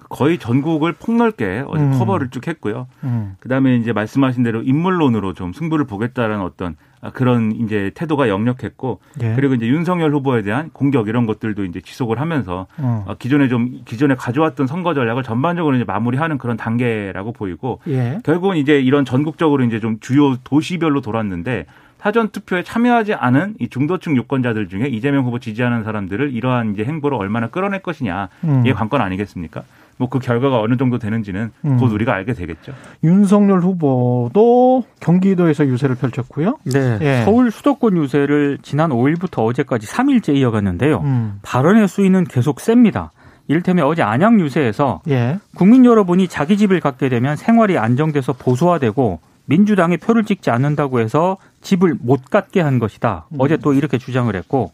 예. 0.04 0.08
거의 0.08 0.38
전국을 0.38 0.92
폭넓게 0.92 1.64
음. 1.75 1.99
커버를 1.99 2.28
쭉 2.30 2.46
했고요. 2.46 2.87
음. 3.04 3.37
그다음에 3.40 3.76
이제 3.76 3.92
말씀하신 3.92 4.42
대로 4.42 4.62
인물론으로 4.62 5.34
좀 5.34 5.52
승부를 5.52 5.87
보겠다라는 5.87 6.44
어떤 6.44 6.76
아, 7.00 7.11
그런 7.11 7.52
이제 7.52 7.90
태도가 7.94 8.30
역력했고 8.30 9.00
예. 9.23 9.34
그리고 9.34 9.54
이제 9.54 9.66
윤석열 9.66 10.14
후보에 10.14 10.40
대한 10.42 10.70
공격 10.73 11.08
이런 11.08 11.26
것들도 11.26 11.64
이제 11.66 11.82
지속을 11.82 12.18
하면서 12.18 12.66
어. 12.78 13.04
어, 13.06 13.14
기존에 13.18 13.49
좀 13.49 13.82
기존에 13.84 14.14
가져왔던 14.14 14.66
선거 14.66 14.94
전략을 14.94 15.23
전반적으로 15.23 15.76
이제 15.76 15.84
마무리하는 15.84 16.38
그런 16.38 16.56
단계라고 16.56 17.32
보이고 17.32 17.80
예. 17.88 18.20
결국은 18.25 18.56
이제 18.56 18.80
이런 18.80 19.04
전국적으로 19.04 19.64
이제 19.64 19.80
좀 19.80 19.99
주요 20.00 20.37
도시별로 20.44 21.02
돌았는데 21.02 21.66
사전 21.99 22.28
투표에 22.28 22.62
참여하지 22.62 23.14
않은 23.14 23.54
이 23.61 23.68
중도층 23.68 24.16
유권자들 24.16 24.68
중에 24.68 24.88
이재명 24.88 25.25
후보 25.25 25.38
지지하는 25.38 25.84
사람들을 25.84 26.34
이러한 26.34 26.73
이제 26.73 26.84
행보로 26.84 27.16
얼마나 27.16 27.49
끌어낼 27.49 27.80
것이냐 27.80 28.28
음. 28.44 28.61
이게 28.61 28.73
관건 28.73 29.00
아니겠습니까? 29.00 29.62
뭐 29.96 30.08
그 30.14 30.20
결과가 30.20 30.60
어느 30.60 30.76
정도 30.76 30.98
되는지는 30.98 31.50
음. 31.64 31.76
곧 31.78 31.92
우리가 31.92 32.12
알게 32.14 32.34
되겠죠. 32.34 32.72
윤석열 33.02 33.60
후보도 33.60 34.84
경기도에서 35.00 35.66
유세를 35.66 35.96
펼쳤고요. 35.96 36.58
네. 36.64 36.98
예. 37.00 37.22
서울 37.24 37.50
수도권 37.50 37.96
유세를 37.96 38.58
지난 38.62 38.90
5일부터 38.90 39.44
어제까지 39.44 39.86
3일째 39.86 40.36
이어갔는데요. 40.36 41.00
음. 41.00 41.38
발언의 41.42 41.88
수위는 41.88 42.24
계속 42.24 42.60
셉니다. 42.60 43.10
이를테면 43.48 43.86
어제 43.86 44.02
안양 44.02 44.40
유세에서 44.40 45.02
예. 45.08 45.38
국민 45.56 45.84
여러분이 45.84 46.28
자기 46.28 46.56
집을 46.56 46.80
갖게 46.80 47.08
되면 47.08 47.36
생활이 47.36 47.76
안정돼서 47.76 48.32
보수화되고 48.34 49.18
민주당에 49.46 49.96
표를 49.96 50.24
찍지 50.24 50.50
않는다고 50.50 51.00
해서 51.00 51.36
집을 51.60 51.96
못 52.00 52.30
갖게 52.30 52.60
한 52.60 52.78
것이다. 52.78 53.26
음. 53.30 53.36
어제 53.40 53.56
또 53.56 53.72
이렇게 53.74 53.98
주장을 53.98 54.34
했고 54.34 54.72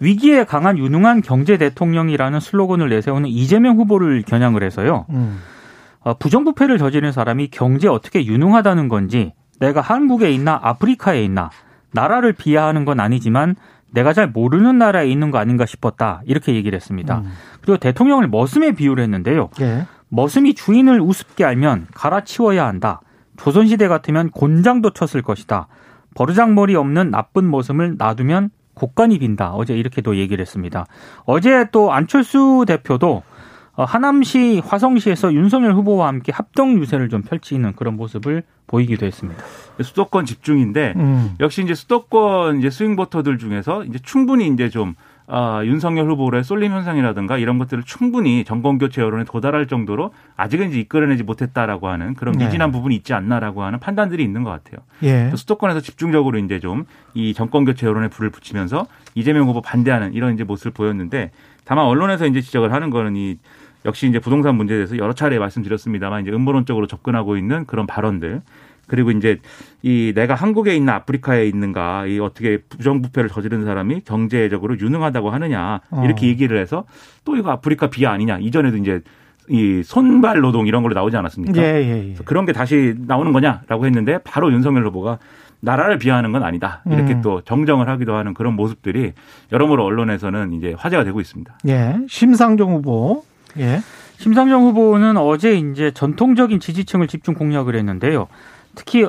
위기에 0.00 0.44
강한 0.44 0.78
유능한 0.78 1.22
경제 1.22 1.56
대통령이라는 1.56 2.40
슬로건을 2.40 2.88
내세우는 2.88 3.28
이재명 3.28 3.76
후보를 3.76 4.22
겨냥을 4.22 4.62
해서요. 4.62 5.06
음. 5.10 5.40
어, 6.00 6.14
부정부패를 6.14 6.78
저지른 6.78 7.12
사람이 7.12 7.48
경제 7.48 7.88
어떻게 7.88 8.24
유능하다는 8.24 8.88
건지 8.88 9.32
내가 9.58 9.80
한국에 9.80 10.30
있나 10.30 10.58
아프리카에 10.62 11.24
있나 11.24 11.50
나라를 11.92 12.32
비하하는 12.32 12.84
건 12.84 13.00
아니지만 13.00 13.56
내가 13.92 14.12
잘 14.12 14.28
모르는 14.28 14.78
나라에 14.78 15.08
있는 15.08 15.30
거 15.30 15.38
아닌가 15.38 15.64
싶었다 15.64 16.20
이렇게 16.26 16.54
얘기를 16.54 16.76
했습니다. 16.76 17.18
음. 17.18 17.32
그리고 17.60 17.78
대통령을 17.78 18.28
머슴에 18.28 18.72
비유를 18.72 19.02
했는데요. 19.02 19.48
예. 19.60 19.86
머슴이 20.08 20.54
주인을 20.54 21.00
우습게 21.00 21.44
알면 21.44 21.86
갈아치워야 21.94 22.66
한다. 22.66 23.00
조선시대 23.36 23.88
같으면 23.88 24.30
곤장도 24.30 24.90
쳤을 24.90 25.22
것이다. 25.22 25.68
버르장머리 26.14 26.74
없는 26.76 27.10
나쁜 27.10 27.50
머슴을 27.50 27.96
놔두면 27.98 28.50
곡간이 28.76 29.18
빈다. 29.18 29.54
어제 29.54 29.76
이렇게도 29.76 30.16
얘기를 30.16 30.40
했습니다. 30.40 30.86
어제 31.24 31.66
또 31.72 31.92
안철수 31.92 32.64
대표도 32.68 33.22
어, 33.76 33.84
하남시 33.84 34.62
화성시에서 34.64 35.34
윤석열 35.34 35.74
후보와 35.74 36.08
함께 36.08 36.32
합동 36.32 36.78
유세를 36.78 37.08
좀 37.08 37.22
펼치는 37.22 37.74
그런 37.74 37.96
모습을 37.96 38.42
보이기도 38.66 39.04
했습니다. 39.04 39.42
수도권 39.82 40.24
집중인데 40.24 40.94
음. 40.96 41.34
역시 41.40 41.62
이제 41.62 41.74
수도권 41.74 42.58
이제 42.58 42.70
스윙 42.70 42.96
보터들 42.96 43.38
중에서 43.38 43.84
이제 43.84 43.98
충분히 44.02 44.48
이제 44.48 44.70
좀 44.70 44.94
아, 45.28 45.62
윤석열 45.64 46.08
후보의 46.10 46.44
쏠림 46.44 46.72
현상이라든가 46.72 47.38
이런 47.38 47.58
것들을 47.58 47.82
충분히 47.84 48.44
정권 48.44 48.78
교체 48.78 49.02
여론에 49.02 49.24
도달할 49.24 49.66
정도로 49.66 50.12
아직은 50.36 50.68
이제 50.70 50.80
이끌어내지 50.80 51.24
못했다라고 51.24 51.88
하는 51.88 52.14
그런 52.14 52.36
네. 52.36 52.44
미진한 52.44 52.70
부분이 52.72 52.94
있지 52.94 53.12
않나라고 53.12 53.62
하는 53.64 53.80
판단들이 53.80 54.22
있는 54.22 54.44
것 54.44 54.50
같아요. 54.50 54.84
예. 55.02 55.32
수도권에서 55.34 55.80
집중적으로 55.80 56.38
이제 56.38 56.60
좀 56.60 56.86
이 57.16 57.32
정권 57.32 57.64
교체 57.64 57.86
여론에 57.86 58.08
불을 58.08 58.30
붙이면서 58.30 58.86
이재명 59.14 59.48
후보 59.48 59.62
반대하는 59.62 60.12
이런 60.12 60.34
이제 60.34 60.44
모습을 60.44 60.72
보였는데 60.72 61.30
다만 61.64 61.86
언론에서 61.86 62.26
이제 62.26 62.42
지적을 62.42 62.72
하는 62.72 62.90
거는 62.90 63.16
이 63.16 63.38
역시 63.86 64.06
이제 64.06 64.18
부동산 64.18 64.54
문제에 64.56 64.76
대해서 64.76 64.98
여러 64.98 65.14
차례 65.14 65.38
말씀드렸습니다만 65.38 66.22
이제 66.22 66.30
음모론적으로 66.30 66.86
접근하고 66.86 67.38
있는 67.38 67.64
그런 67.64 67.86
발언들 67.86 68.42
그리고 68.86 69.10
이제 69.10 69.38
이 69.82 70.12
내가 70.14 70.34
한국에 70.34 70.74
있나 70.76 70.94
아프리카에 70.96 71.46
있는가 71.46 72.06
이 72.06 72.18
어떻게 72.18 72.58
부정부패를 72.58 73.30
저지른 73.30 73.64
사람이 73.64 74.02
경제적으로 74.04 74.78
유능하다고 74.78 75.30
하느냐 75.30 75.80
이렇게 76.04 76.26
어. 76.26 76.28
얘기를 76.28 76.58
해서 76.58 76.84
또 77.24 77.36
이거 77.36 77.50
아프리카 77.50 77.88
비하 77.88 78.12
아니냐 78.12 78.38
이전에도 78.38 78.76
이제 78.76 79.00
이 79.48 79.82
손발 79.84 80.40
노동 80.40 80.66
이런 80.66 80.82
걸로 80.82 80.94
나오지 80.94 81.16
않았습니까? 81.16 81.62
예, 81.62 81.66
예, 81.66 82.08
예. 82.10 82.14
그런 82.24 82.46
게 82.46 82.52
다시 82.52 82.94
나오는 82.98 83.32
거냐라고 83.32 83.86
했는데 83.86 84.18
바로 84.24 84.52
윤석열 84.52 84.84
후보가 84.86 85.18
나라를 85.60 85.98
비하하는 85.98 86.32
건 86.32 86.42
아니다 86.42 86.82
이렇게 86.86 87.14
음. 87.14 87.22
또 87.22 87.40
정정을 87.40 87.88
하기도 87.88 88.14
하는 88.14 88.34
그런 88.34 88.54
모습들이 88.54 89.12
여러모로 89.52 89.84
언론에서는 89.84 90.52
이제 90.54 90.74
화제가 90.76 91.04
되고 91.04 91.20
있습니다. 91.20 91.58
예. 91.68 91.96
심상정 92.08 92.72
후보. 92.72 93.24
예. 93.58 93.80
심상정 94.18 94.62
후보는 94.64 95.16
어제 95.16 95.54
이제 95.56 95.90
전통적인 95.90 96.60
지지층을 96.60 97.06
집중 97.06 97.34
공략을 97.34 97.74
했는데요. 97.76 98.28
특히 98.76 99.08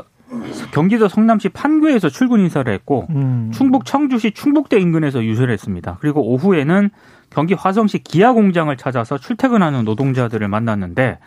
경기도 0.71 1.07
성남시 1.07 1.49
판교에서 1.49 2.09
출근 2.09 2.39
인사를 2.39 2.71
했고 2.73 3.07
음. 3.11 3.51
충북 3.53 3.85
청주시 3.85 4.31
충북대 4.31 4.79
인근에서 4.79 5.23
유세를 5.23 5.53
했습니다. 5.53 5.97
그리고 6.01 6.21
오후에는 6.33 6.89
경기 7.29 7.53
화성시 7.53 7.99
기아 7.99 8.33
공장을 8.33 8.75
찾아서 8.77 9.17
출퇴근하는 9.17 9.85
노동자들을 9.85 10.47
만났는데 10.47 11.19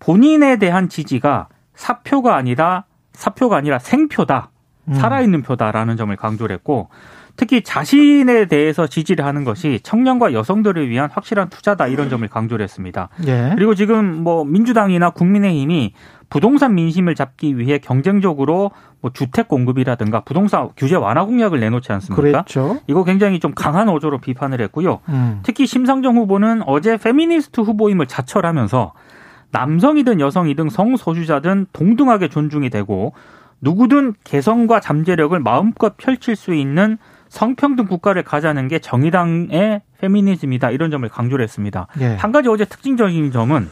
본인에 0.00 0.56
대한 0.56 0.88
지지가 0.88 1.48
사표가 1.74 2.36
아니라 2.36 2.84
사표가 3.12 3.56
아니라 3.56 3.78
생표다. 3.78 4.50
음. 4.88 4.94
살아있는 4.94 5.42
표다라는 5.42 5.96
점을 5.96 6.14
강조를 6.14 6.54
했고 6.56 6.88
특히 7.36 7.62
자신에 7.62 8.46
대해서 8.46 8.86
지지를 8.86 9.24
하는 9.24 9.44
것이 9.44 9.80
청년과 9.82 10.32
여성들을 10.32 10.88
위한 10.88 11.10
확실한 11.10 11.48
투자다 11.48 11.88
이런 11.88 12.08
점을 12.08 12.26
강조를 12.26 12.62
했습니다. 12.62 13.08
예. 13.26 13.52
그리고 13.54 13.74
지금 13.74 14.22
뭐 14.22 14.44
민주당이나 14.44 15.10
국민의힘이 15.10 15.94
부동산 16.34 16.74
민심을 16.74 17.14
잡기 17.14 17.58
위해 17.58 17.78
경쟁적으로 17.78 18.72
뭐 19.00 19.12
주택 19.12 19.46
공급이라든가 19.46 20.22
부동산 20.22 20.70
규제 20.76 20.96
완화 20.96 21.24
공약을 21.24 21.60
내놓지 21.60 21.92
않습니까? 21.92 22.20
그랬죠. 22.20 22.80
이거 22.88 23.04
굉장히 23.04 23.38
좀 23.38 23.54
강한 23.54 23.88
어조로 23.88 24.18
비판을 24.18 24.60
했고요. 24.62 24.98
음. 25.10 25.38
특히 25.44 25.64
심상정 25.64 26.16
후보는 26.16 26.64
어제 26.66 26.96
페미니스트 26.96 27.60
후보임을 27.60 28.06
자철하면서 28.06 28.94
남성이든 29.52 30.18
여성이든 30.18 30.70
성소수자든 30.70 31.66
동등하게 31.72 32.26
존중이 32.26 32.68
되고 32.68 33.12
누구든 33.60 34.14
개성과 34.24 34.80
잠재력을 34.80 35.38
마음껏 35.38 35.96
펼칠 35.96 36.34
수 36.34 36.52
있는 36.52 36.98
성평등 37.28 37.86
국가를 37.86 38.24
가자는 38.24 38.66
게 38.66 38.80
정의당의 38.80 39.82
페미니즘이다 40.00 40.72
이런 40.72 40.90
점을 40.90 41.08
강조를 41.08 41.44
했습니다. 41.44 41.86
예. 42.00 42.16
한 42.16 42.32
가지 42.32 42.48
어제 42.48 42.64
특징적인 42.64 43.30
점은 43.30 43.70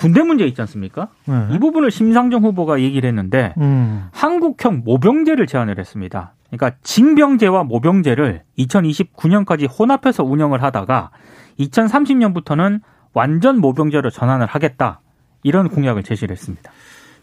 군대 0.00 0.22
문제 0.22 0.46
있지 0.46 0.60
않습니까? 0.62 1.08
예. 1.28 1.54
이 1.54 1.58
부분을 1.58 1.90
심상정 1.90 2.42
후보가 2.44 2.80
얘기를 2.80 3.06
했는데 3.06 3.52
음. 3.58 4.08
한국형 4.12 4.82
모병제를 4.84 5.46
제안을 5.46 5.78
했습니다. 5.78 6.32
그러니까 6.50 6.78
징병제와 6.82 7.64
모병제를 7.64 8.42
2029년까지 8.58 9.68
혼합해서 9.78 10.24
운영을 10.24 10.62
하다가 10.62 11.10
2030년부터는 11.58 12.80
완전 13.12 13.60
모병제로 13.60 14.08
전환을 14.08 14.46
하겠다. 14.46 15.00
이런 15.42 15.68
공약을 15.68 16.02
제시를 16.02 16.32
했습니다. 16.32 16.72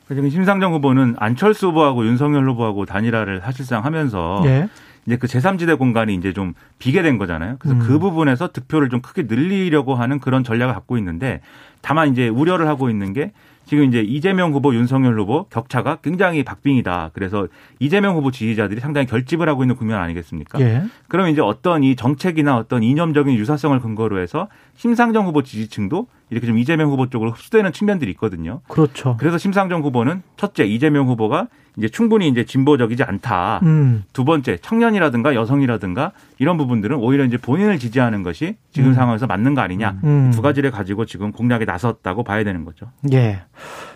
지금 0.07 0.29
심상정 0.29 0.73
후보는 0.73 1.15
안철수 1.17 1.67
후보하고 1.67 2.05
윤석열 2.05 2.47
후보하고 2.49 2.85
단일화를 2.85 3.41
사실상 3.41 3.83
하면서 3.85 4.41
예. 4.45 4.69
이제 5.07 5.15
그 5.15 5.25
제3지대 5.25 5.77
공간이 5.77 6.13
이제 6.13 6.33
좀 6.33 6.53
비게 6.79 7.01
된 7.01 7.17
거잖아요. 7.17 7.55
그래서 7.59 7.79
음. 7.79 7.79
그 7.79 7.97
부분에서 7.97 8.51
득표를 8.51 8.89
좀 8.89 9.01
크게 9.01 9.23
늘리려고 9.23 9.95
하는 9.95 10.19
그런 10.19 10.43
전략을 10.43 10.73
갖고 10.73 10.97
있는데 10.97 11.41
다만 11.81 12.11
이제 12.11 12.27
우려를 12.27 12.67
하고 12.67 12.89
있는 12.89 13.13
게 13.13 13.31
지금 13.65 13.83
이제 13.83 14.01
이재명 14.01 14.53
후보, 14.53 14.73
윤석열 14.73 15.19
후보 15.19 15.43
격차가 15.49 15.97
굉장히 15.97 16.43
박빙이다. 16.43 17.11
그래서 17.13 17.47
이재명 17.79 18.15
후보 18.15 18.31
지지자들이 18.31 18.79
상당히 18.79 19.07
결집을 19.07 19.47
하고 19.49 19.63
있는 19.63 19.75
국면 19.75 19.99
아니겠습니까? 19.99 20.59
예. 20.61 20.83
그럼 21.09 21.27
이제 21.27 21.41
어떤 21.41 21.83
이 21.83 21.97
정책이나 21.97 22.57
어떤 22.57 22.81
이념적인 22.81 23.35
유사성을 23.35 23.77
근거로 23.81 24.19
해서 24.19 24.47
심상정 24.75 25.25
후보 25.25 25.43
지지층도 25.43 26.07
이렇게 26.29 26.47
좀 26.47 26.57
이재명 26.57 26.89
후보 26.89 27.09
쪽으로 27.09 27.31
흡수되는 27.31 27.73
측면들이 27.73 28.11
있거든요. 28.11 28.61
그렇죠. 28.69 29.17
그래서 29.19 29.37
심상정 29.37 29.83
후보는 29.83 30.23
첫째 30.37 30.63
이재명 30.65 31.07
후보가 31.07 31.47
이제 31.77 31.87
충분히 31.89 32.27
이제 32.27 32.43
진보적이지 32.43 33.03
않다. 33.03 33.59
음. 33.63 34.03
두 34.13 34.25
번째 34.25 34.57
청년이라든가 34.57 35.35
여성이라든가 35.35 36.11
이런 36.39 36.57
부분들은 36.57 36.97
오히려 36.97 37.23
이제 37.25 37.37
본인을 37.37 37.77
지지하는 37.79 38.23
것이 38.23 38.55
지금 38.71 38.89
음. 38.89 38.93
상황에서 38.95 39.27
맞는 39.27 39.53
거 39.55 39.61
아니냐 39.61 39.99
음. 40.03 40.31
두 40.33 40.41
가지를 40.41 40.71
가지고 40.71 41.05
지금 41.05 41.31
공략에 41.31 41.65
나섰다고 41.65 42.23
봐야 42.23 42.43
되는 42.43 42.65
거죠. 42.65 42.87
예. 43.13 43.41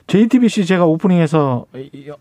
JTBC 0.07 0.65
제가 0.65 0.85
오프닝에서 0.85 1.65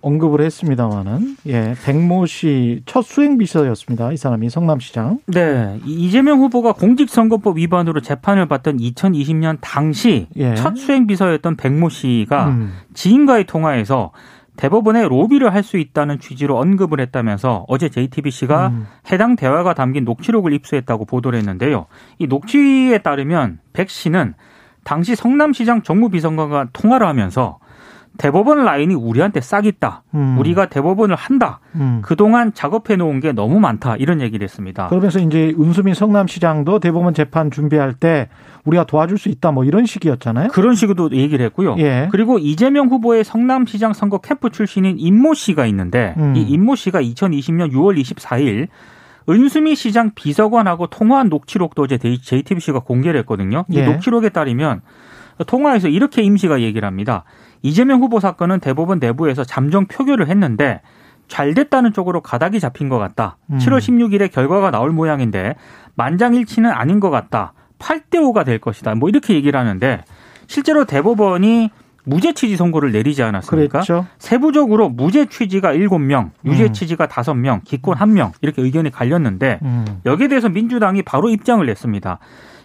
언급을 0.01 0.43
했습니다마는 0.43 1.37
예, 1.47 1.75
백모 1.85 2.27
씨 2.27 2.83
첫 2.87 3.03
수행 3.05 3.37
비서였습니다. 3.39 4.13
이 4.13 4.17
사람이 4.17 4.49
성남시장. 4.51 5.19
네. 5.27 5.79
이- 5.85 6.07
이재명 6.07 6.41
후보가 6.41 6.73
공직선거법 6.75 7.57
위반으로 7.59 8.01
재판을 8.01 8.47
받던 8.47 8.79
2020년 8.79 9.59
당시 9.61 10.27
예. 10.37 10.55
첫 10.55 10.77
수행 10.77 11.07
비서였던 11.07 11.57
백모 11.57 11.89
씨가 11.89 12.49
음. 12.49 12.73
지인과의 12.95 13.45
통화에서 13.45 14.13
대법원에 14.61 15.09
로비를 15.09 15.55
할 15.55 15.61
수 15.63 15.79
있다는 15.79 16.19
취지로 16.19 16.59
언급을 16.59 17.01
했다면서 17.01 17.67
어제 17.69 17.89
JTBC가 17.89 18.69
음. 18.69 18.87
해당 19.13 19.37
대화가 19.37 19.75
담긴 19.75 20.05
녹취록을 20.05 20.53
입수했다고 20.55 21.05
보도를 21.05 21.39
했는데요. 21.39 21.87
이 22.19 22.27
녹취에 22.27 22.99
따르면 22.99 23.61
백 23.73 23.89
씨는 23.89 24.35
당시 24.85 25.15
성남시장 25.15 25.83
정무비서관과 25.83 26.69
통화를 26.73 27.07
하면서 27.07 27.59
대법원 28.19 28.65
라인이 28.65 28.95
우리한테 28.95 29.41
싹 29.41 29.67
있다. 29.67 30.03
음. 30.15 30.37
우리가 30.39 30.67
대법원을 30.67 31.17
한다. 31.17 31.61
음. 31.75 32.01
그동안 32.03 32.53
작업해 32.53 32.97
놓은 32.97 33.21
게 33.21 33.33
너무 33.33 33.61
많다. 33.61 33.97
이런 33.97 34.21
얘기를 34.21 34.45
했습니다. 34.45 34.89
그러면서 34.89 35.19
이제 35.21 35.55
은수민 35.59 35.95
성남시장도 35.95 36.81
대법원 36.81 37.15
재판 37.15 37.51
준비할 37.51 37.95
때 37.95 38.29
우리가 38.65 38.85
도와줄 38.85 39.17
수 39.17 39.29
있다 39.29 39.53
뭐 39.53 39.65
이런 39.65 39.87
식이었잖아요. 39.87 40.49
그런 40.49 40.75
식으로 40.75 41.11
얘기를 41.13 41.45
했고요. 41.47 41.77
예. 41.79 42.09
그리고 42.11 42.39
이재명 42.39 42.89
후보의 42.89 43.25
성남시장 43.25 43.95
선거 43.95 44.19
캠프 44.19 44.51
출신인 44.51 44.99
임모 44.99 45.35
씨가 45.35 45.67
있는데 45.67 46.15
음. 46.19 46.37
이 46.37 46.43
임모 46.43 46.75
씨가 46.75 47.01
2020년 47.01 47.73
6월 47.73 47.99
24일 47.99 48.69
은수미 49.29 49.77
시장 49.77 50.11
비서관하고 50.15 50.89
통화한 50.89 51.29
녹취록도 51.29 51.83
어제 51.83 51.99
JTBC가 51.99 52.81
공개를 52.81 53.21
했거든요. 53.21 53.65
이 53.71 53.77
예. 53.77 53.85
녹취록에 53.85 54.31
따르면 54.31 54.83
통화에서 55.47 55.89
이렇게 55.89 56.23
임 56.23 56.37
씨가 56.37 56.61
얘기를 56.61 56.87
합니다. 56.87 57.25
이재명 57.63 58.01
후보 58.01 58.21
사건은 58.21 58.61
대법원 58.61 58.99
내부에서 58.99 59.45
잠정 59.45 59.87
표결을 59.87 60.29
했는데 60.29 60.81
잘 61.29 61.55
됐다는 61.55 61.93
쪽으로 61.93 62.21
가닥이 62.21 62.59
잡힌 62.59 62.89
것 62.89 62.99
같다. 62.99 63.37
음. 63.51 63.59
7월 63.59 63.79
16일에 63.79 64.33
결과가 64.33 64.71
나올 64.71 64.91
모양인데 64.91 65.55
만장일치는 65.95 66.71
아닌 66.71 67.01
것 67.01 67.11
같다. 67.11 67.53
8대 67.79 68.17
5가 68.17 68.45
될 68.45 68.59
것이다. 68.59 68.95
뭐 68.95 69.09
이렇게 69.09 69.35
얘기를 69.35 69.59
하는데 69.59 70.03
실제로 70.47 70.85
대법원이 70.85 71.71
무죄 72.05 72.33
취지 72.33 72.57
선고를 72.57 72.93
내리지 72.93 73.23
않았습니까? 73.23 73.81
그랬죠. 73.81 74.07
세부적으로 74.19 74.89
무죄 74.89 75.27
취지가 75.27 75.75
7명, 75.75 76.31
유죄 76.45 76.65
음. 76.65 76.73
취지가 76.73 77.07
5명, 77.07 77.63
기권 77.65 77.97
1명 77.97 78.33
이렇게 78.41 78.63
의견이 78.63 78.91
갈렸는데 78.91 79.61
음. 79.63 80.01
여기에 80.07 80.29
대해서 80.29 80.49
민주당이 80.49 81.03
바로 81.03 81.29
입장을 81.29 81.65
냈습니다. 81.65 82.19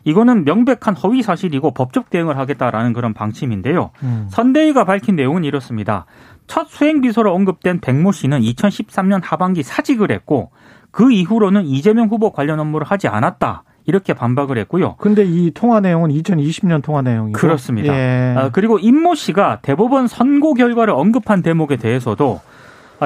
이거는 0.06 0.46
명백한 0.46 0.96
허위 0.96 1.22
사실이고 1.22 1.72
법적 1.72 2.10
대응을 2.10 2.38
하겠다라는 2.38 2.94
그런 2.94 3.14
방침인데요. 3.14 3.92
음. 4.04 4.28
선대위가 4.30 4.86
밝힌 4.86 5.16
내용은 5.16 5.44
이렇습니다. 5.44 6.06
첫 6.48 6.68
수행 6.70 7.02
비서로 7.02 7.34
언급된 7.34 7.82
백모 7.82 8.12
씨는 8.12 8.40
2013년 8.42 9.22
하반기 9.24 9.64
사직을 9.64 10.12
했고 10.12 10.52
그 10.92 11.12
이후로는 11.12 11.66
이재명 11.66 12.08
후보 12.08 12.32
관련 12.32 12.60
업무를 12.60 12.88
하지 12.88 13.08
않았다. 13.08 13.64
이렇게 13.88 14.14
반박을 14.14 14.58
했고요. 14.60 14.96
근데 14.98 15.24
이 15.24 15.52
통화 15.54 15.80
내용은 15.80 16.10
2020년 16.10 16.82
통화 16.82 17.02
내용이고 17.02 17.38
그렇습니다. 17.38 17.94
예. 17.94 18.36
아, 18.36 18.50
그리고 18.52 18.80
임모 18.80 19.14
씨가 19.16 19.60
대법원 19.62 20.08
선고 20.08 20.54
결과를 20.56 20.94
언급한 20.94 21.44
대목에 21.44 21.76
대해서도 21.76 22.42
아, 22.44 22.55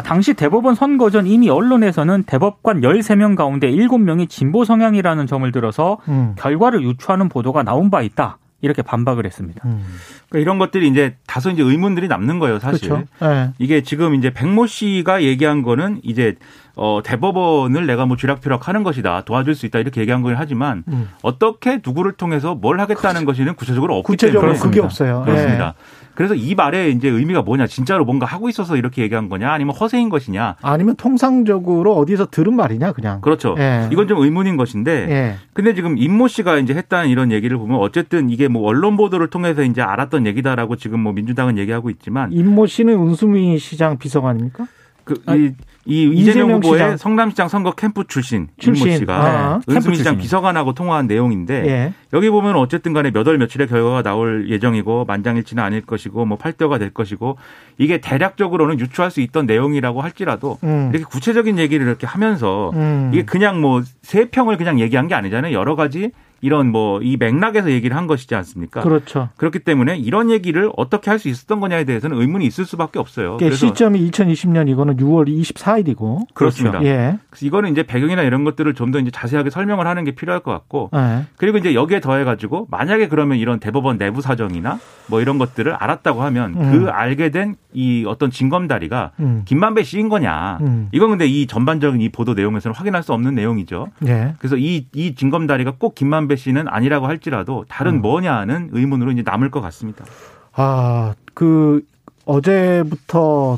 당시 0.03 0.33
대법원 0.33 0.75
선거 0.75 1.09
전 1.09 1.25
이미 1.25 1.49
언론에서는 1.49 2.23
대법관 2.23 2.81
13명 2.81 3.35
가운데 3.35 3.71
7명이 3.71 4.29
진보 4.29 4.63
성향이라는 4.63 5.27
점을 5.27 5.51
들어서 5.51 5.97
음. 6.07 6.35
결과를 6.37 6.83
유추하는 6.83 7.29
보도가 7.29 7.63
나온 7.63 7.89
바 7.89 8.01
있다. 8.01 8.37
이렇게 8.61 8.81
반박을 8.81 9.25
했습니다. 9.25 9.61
음. 9.65 9.85
그러니까 10.29 10.43
이런 10.43 10.59
것들이 10.59 10.87
이제 10.87 11.15
다소 11.27 11.49
이제 11.49 11.63
의문들이 11.63 12.07
남는 12.07 12.39
거예요, 12.39 12.59
사실. 12.59 12.89
그렇죠. 12.89 13.05
예. 13.23 13.51
이게 13.57 13.81
지금 13.81 14.15
이제 14.15 14.31
백모 14.31 14.67
씨가 14.67 15.23
얘기한 15.23 15.63
거는 15.63 15.99
이제 16.03 16.35
어 16.75 17.01
대법원을 17.03 17.85
내가 17.87 18.05
뭐 18.05 18.15
쥐락펴락 18.15 18.69
하는 18.69 18.83
것이다 18.83 19.23
도와줄 19.25 19.53
수 19.53 19.65
있다 19.65 19.79
이렇게 19.79 19.99
얘기한 19.99 20.21
거긴 20.21 20.37
하지만 20.39 20.85
음. 20.87 21.09
어떻게 21.23 21.81
누구를 21.85 22.13
통해서 22.13 22.55
뭘 22.55 22.79
하겠다는 22.79 23.25
것이는 23.25 23.55
구체적으로 23.55 23.97
없기 23.97 24.05
구체적으로 24.05 24.53
때문에 24.53 24.69
그게 24.69 24.79
없어요. 24.79 25.23
그렇습니다. 25.25 25.73
그래서 26.15 26.35
이 26.35 26.53
말에 26.53 26.89
이제 26.89 27.07
의미가 27.07 27.43
뭐냐 27.43 27.65
진짜로 27.67 28.03
뭔가 28.03 28.25
하고 28.25 28.49
있어서 28.49 28.75
이렇게 28.75 29.01
얘기한 29.03 29.29
거냐 29.29 29.51
아니면 29.51 29.73
허세인 29.73 30.09
것이냐 30.09 30.57
아니면 30.61 30.95
통상적으로 30.97 31.95
어디서 31.95 32.27
들은 32.29 32.55
말이냐 32.55 32.91
그냥. 32.91 33.21
그렇죠. 33.21 33.55
예. 33.57 33.87
이건 33.91 34.07
좀 34.07 34.19
의문인 34.19 34.57
것인데 34.57 35.07
예. 35.09 35.35
근데 35.53 35.73
지금 35.73 35.97
임모 35.97 36.27
씨가 36.27 36.57
이제 36.57 36.73
했다는 36.73 37.09
이런 37.09 37.31
얘기를 37.31 37.57
보면 37.57 37.79
어쨌든 37.79 38.29
이게 38.29 38.47
뭐 38.47 38.67
언론 38.67 38.97
보도를 38.97 39.29
통해서 39.29 39.63
이제 39.63 39.81
알았던 39.81 40.18
얘기다라고 40.27 40.75
지금 40.75 40.99
뭐 41.01 41.13
민주당은 41.13 41.57
얘기하고 41.57 41.89
있지만 41.89 42.31
임모 42.31 42.65
씨는 42.67 42.95
운수미 42.95 43.57
시장 43.59 43.97
비서관 43.97 44.31
아닙니까? 44.31 44.65
그 45.05 45.15
아, 45.25 45.33
이, 45.35 45.51
이 45.85 46.03
이재명 46.03 46.19
이재명 46.19 46.51
후보의 46.57 46.73
시장. 46.79 46.97
성남시장 46.97 47.47
선거 47.47 47.71
캠프 47.71 48.03
출신, 48.07 48.47
출신. 48.59 48.85
임모 48.85 48.97
씨가 48.99 49.15
아, 49.15 49.53
캠프 49.65 49.73
은수미 49.77 49.95
시장. 49.95 50.17
비서관하고 50.17 50.73
통화한 50.73 51.07
내용인데 51.07 51.65
예. 51.67 51.93
여기 52.13 52.29
보면 52.29 52.55
어쨌든 52.57 52.93
간에 52.93 53.09
몇 53.09 53.25
월 53.25 53.39
며칠에 53.39 53.65
결과가 53.65 54.03
나올 54.03 54.47
예정이고 54.49 55.05
만장일치는 55.05 55.63
아닐 55.63 55.81
것이고 55.81 56.25
뭐 56.25 56.37
8대가 56.37 56.77
될 56.77 56.91
것이고 56.91 57.37
이게 57.79 57.99
대략적으로는 57.99 58.79
유추할 58.79 59.09
수 59.09 59.19
있던 59.21 59.47
내용이라고 59.47 60.01
할지라도 60.01 60.59
음. 60.63 60.91
이렇게 60.93 61.05
구체적인 61.09 61.57
얘기를 61.57 61.87
이렇게 61.87 62.05
하면서 62.05 62.69
음. 62.75 63.09
이게 63.11 63.25
그냥 63.25 63.61
뭐 63.61 63.81
세 64.03 64.25
평을 64.29 64.57
그냥 64.57 64.79
얘기한 64.79 65.07
게 65.07 65.15
아니잖아요. 65.15 65.53
여러 65.55 65.75
가지 65.75 66.11
이런 66.41 66.71
뭐 66.71 66.99
이 67.01 67.17
맥락에서 67.17 67.71
얘기를 67.71 67.95
한 67.95 68.07
것이지 68.07 68.35
않습니까? 68.35 68.81
그렇죠. 68.81 69.29
그렇기 69.37 69.59
때문에 69.59 69.97
이런 69.97 70.29
얘기를 70.29 70.69
어떻게 70.75 71.09
할 71.09 71.19
수 71.19 71.27
있었던 71.29 71.59
거냐에 71.59 71.83
대해서는 71.83 72.17
의문이 72.19 72.45
있을 72.45 72.63
수밖에 72.65 72.97
없어요. 72.99 73.37
그게 73.37 73.51
시점이 73.51 74.09
2020년 74.09 74.69
이거는 74.69 74.95
6월 74.97 75.27
24일이고. 75.27 76.27
그렇습니다. 76.33 76.81
예. 76.83 77.17
그래서 77.29 77.45
이거는 77.45 77.71
이제 77.71 77.83
배경이나 77.83 78.23
이런 78.23 78.43
것들을 78.43 78.73
좀 78.73 78.89
더 78.89 78.99
이제 78.99 79.11
자세하게 79.11 79.49
설명을 79.51 79.85
하는 79.85 80.03
게 80.03 80.11
필요할 80.11 80.41
것 80.41 80.51
같고 80.51 80.89
예. 80.95 81.25
그리고 81.37 81.57
이제 81.59 81.75
여기에 81.75 81.99
더해가지고 81.99 82.67
만약에 82.71 83.07
그러면 83.07 83.37
이런 83.37 83.59
대법원 83.59 83.97
내부 83.99 84.21
사정이나 84.21 84.79
뭐 85.07 85.21
이런 85.21 85.37
것들을 85.37 85.71
알았다고 85.75 86.23
하면 86.23 86.55
음. 86.55 86.71
그 86.71 86.89
알게 86.89 87.29
된 87.29 87.55
이 87.71 88.03
어떤 88.07 88.31
징검다리가 88.31 89.11
음. 89.19 89.43
김만배 89.45 89.83
씨인 89.83 90.09
거냐 90.09 90.57
음. 90.61 90.89
이건 90.91 91.11
근데 91.11 91.27
이 91.27 91.45
전반적인 91.45 92.01
이 92.01 92.09
보도 92.09 92.33
내용에서는 92.33 92.73
확인할 92.73 93.03
수 93.03 93.13
없는 93.13 93.35
내용이죠. 93.35 93.89
예. 94.07 94.33
그래서 94.39 94.57
이, 94.57 94.87
이 94.95 95.13
징검다리가 95.13 95.73
꼭 95.77 95.93
김만배 95.93 96.28
씨는 96.35 96.67
아니라고 96.67 97.07
할지라도 97.07 97.65
다른 97.67 97.95
음. 97.95 98.01
뭐냐는 98.01 98.69
의문으로 98.71 99.11
이제 99.11 99.23
남을 99.25 99.51
것 99.51 99.61
같습니다. 99.61 100.05
아, 100.53 101.15
그 101.33 101.85
어제부터 102.25 103.57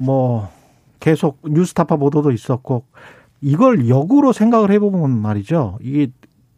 뭐 0.00 0.50
계속 1.00 1.38
뉴스타파 1.44 1.96
보도도 1.96 2.32
있었고 2.32 2.84
이걸 3.40 3.88
역으로 3.88 4.32
생각을 4.32 4.70
해보면 4.72 5.10
말이죠. 5.10 5.78
이게 5.80 6.10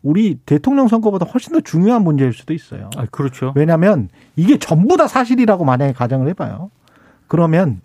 우리 0.03 0.39
대통령 0.47 0.89
선거보다 0.89 1.27
훨씬 1.27 1.53
더 1.53 1.61
중요한 1.61 2.03
문제일 2.03 2.33
수도 2.33 2.55
있어요. 2.55 2.89
아, 2.97 3.05
그렇죠. 3.11 3.53
왜냐하면 3.55 4.09
이게 4.37 4.59
전부 4.59 4.97
다 4.97 5.07
사실이라고 5.07 5.65
만약에 5.65 5.93
가정을 5.93 6.29
해봐요. 6.29 6.71
그러면 7.29 7.81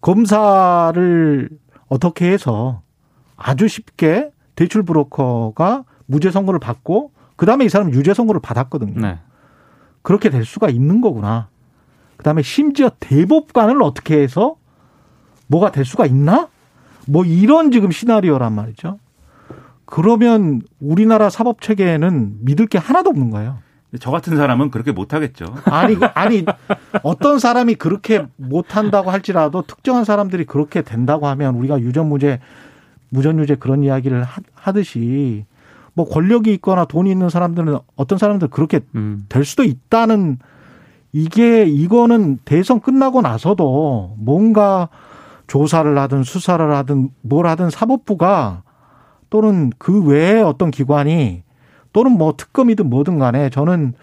검사를 0.00 1.48
어떻게 1.88 2.30
해서 2.30 2.82
아주 3.36 3.68
쉽게 3.68 4.30
대출 4.54 4.82
브로커가 4.82 5.84
무죄 6.06 6.30
선고를 6.30 6.60
받고 6.60 7.10
그 7.36 7.46
다음에 7.46 7.64
이 7.64 7.68
사람 7.68 7.92
유죄 7.92 8.14
선고를 8.14 8.40
받았거든요. 8.40 9.00
네. 9.00 9.18
그렇게 10.02 10.30
될 10.30 10.44
수가 10.44 10.68
있는 10.68 11.00
거구나. 11.00 11.48
그 12.16 12.22
다음에 12.24 12.42
심지어 12.42 12.90
대법관을 13.00 13.82
어떻게 13.82 14.18
해서 14.22 14.56
뭐가 15.48 15.70
될 15.70 15.84
수가 15.84 16.06
있나? 16.06 16.48
뭐 17.06 17.24
이런 17.24 17.70
지금 17.70 17.90
시나리오란 17.90 18.52
말이죠. 18.52 18.98
그러면 19.84 20.62
우리나라 20.80 21.30
사법 21.30 21.60
체계에는 21.60 22.38
믿을 22.40 22.66
게 22.66 22.78
하나도 22.78 23.10
없는 23.10 23.30
거예요. 23.30 23.58
저 24.00 24.10
같은 24.10 24.36
사람은 24.36 24.70
그렇게 24.70 24.90
못하겠죠. 24.92 25.46
아니, 25.64 25.96
아니, 26.14 26.44
어떤 27.02 27.38
사람이 27.38 27.76
그렇게 27.76 28.26
못한다고 28.36 29.10
할지라도 29.10 29.62
특정한 29.62 30.04
사람들이 30.04 30.44
그렇게 30.44 30.82
된다고 30.82 31.28
하면 31.28 31.54
우리가 31.54 31.80
유전 31.80 32.08
무죄, 32.08 32.40
무전유죄 33.10 33.56
그런 33.56 33.84
이야기를 33.84 34.24
하- 34.24 34.40
하듯이 34.54 35.44
뭐 35.96 36.06
권력이 36.06 36.52
있거나 36.54 36.84
돈이 36.84 37.10
있는 37.10 37.30
사람들은 37.30 37.78
어떤 37.96 38.18
사람들 38.18 38.48
그렇게 38.48 38.80
음. 38.94 39.24
될 39.30 39.46
수도 39.46 39.64
있다는 39.64 40.38
이게 41.12 41.64
이거는 41.64 42.38
대선 42.44 42.80
끝나고 42.80 43.22
나서도 43.22 44.16
뭔가 44.18 44.90
조사를 45.46 45.96
하든 45.96 46.22
수사를 46.22 46.70
하든 46.70 47.08
뭘 47.22 47.46
하든 47.46 47.70
사법부가 47.70 48.62
또는 49.30 49.72
그 49.78 50.04
외에 50.04 50.42
어떤 50.42 50.70
기관이 50.70 51.42
또는 51.94 52.12
뭐 52.12 52.34
특검이든 52.36 52.90
뭐든 52.90 53.18
간에 53.18 53.48
저는 53.48 53.94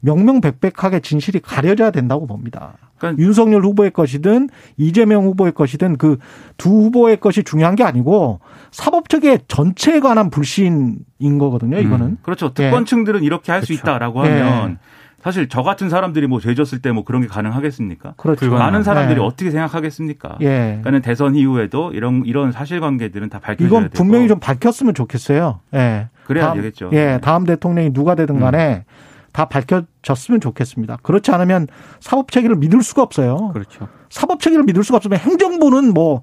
명명백백하게 0.00 1.00
진실이 1.00 1.40
가려져야 1.40 1.90
된다고 1.90 2.26
봅니다. 2.26 2.74
그러니까 2.98 3.22
윤석열 3.22 3.62
후보의 3.64 3.90
것이든 3.92 4.48
이재명 4.76 5.24
후보의 5.24 5.52
것이든 5.52 5.96
그 5.96 6.18
두 6.58 6.68
후보의 6.70 7.18
것이 7.20 7.42
중요한 7.42 7.74
게 7.74 7.84
아니고 7.84 8.40
사법체계 8.70 9.38
전체에 9.48 10.00
관한 10.00 10.28
불신인 10.28 11.38
거거든요. 11.38 11.78
이거는. 11.78 12.18
그렇죠. 12.22 12.52
특권층들은 12.52 13.22
이렇게 13.22 13.50
할수 13.52 13.68
그렇죠. 13.68 13.80
있다라고 13.82 14.26
예. 14.26 14.40
하면 14.40 14.78
사실 15.22 15.48
저 15.48 15.62
같은 15.62 15.88
사람들이 15.88 16.26
뭐 16.26 16.40
죄졌을 16.40 16.80
때 16.82 16.92
뭐 16.92 17.04
그런 17.04 17.22
게 17.22 17.28
가능하겠습니까? 17.28 18.14
그렇죠. 18.18 18.40
불가능하죠. 18.40 18.70
많은 18.72 18.82
사람들이 18.84 19.20
네. 19.20 19.24
어떻게 19.24 19.50
생각하겠습니까? 19.50 20.36
예. 20.42 20.46
그러니까는 20.46 21.00
대선 21.02 21.34
이후에도 21.34 21.92
이런 21.92 22.22
이런 22.26 22.52
사실관계들은 22.52 23.30
다 23.30 23.38
밝혀져야 23.38 23.66
이건 23.66 23.82
되고 23.84 23.94
분명히 23.94 24.28
좀 24.28 24.38
밝혔으면 24.38 24.92
좋겠어요. 24.94 25.60
예. 25.74 26.08
그래야 26.24 26.46
다음, 26.46 26.56
되겠죠. 26.58 26.90
예, 26.92 27.18
다음 27.22 27.44
대통령이 27.44 27.92
누가 27.92 28.14
되든 28.14 28.36
음. 28.36 28.40
간에 28.40 28.84
다 29.32 29.46
밝혀졌으면 29.46 30.40
좋겠습니다. 30.40 30.98
그렇지 31.02 31.30
않으면 31.30 31.68
사법 32.00 32.30
체계를 32.30 32.56
믿을 32.56 32.82
수가 32.82 33.02
없어요. 33.02 33.50
그렇죠. 33.52 33.88
사법 34.08 34.40
체계를 34.40 34.64
믿을 34.64 34.82
수가 34.82 34.96
없으면 34.96 35.18
행정부는 35.18 35.94
뭐 35.94 36.22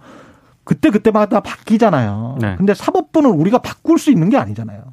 그때 0.64 0.90
그때마다 0.90 1.40
바뀌잖아요. 1.40 2.38
네. 2.42 2.56
근데 2.58 2.74
사법부는 2.74 3.30
우리가 3.32 3.60
바꿀 3.60 3.98
수 3.98 4.12
있는 4.12 4.30
게 4.30 4.38
아니잖아요. 4.38 4.84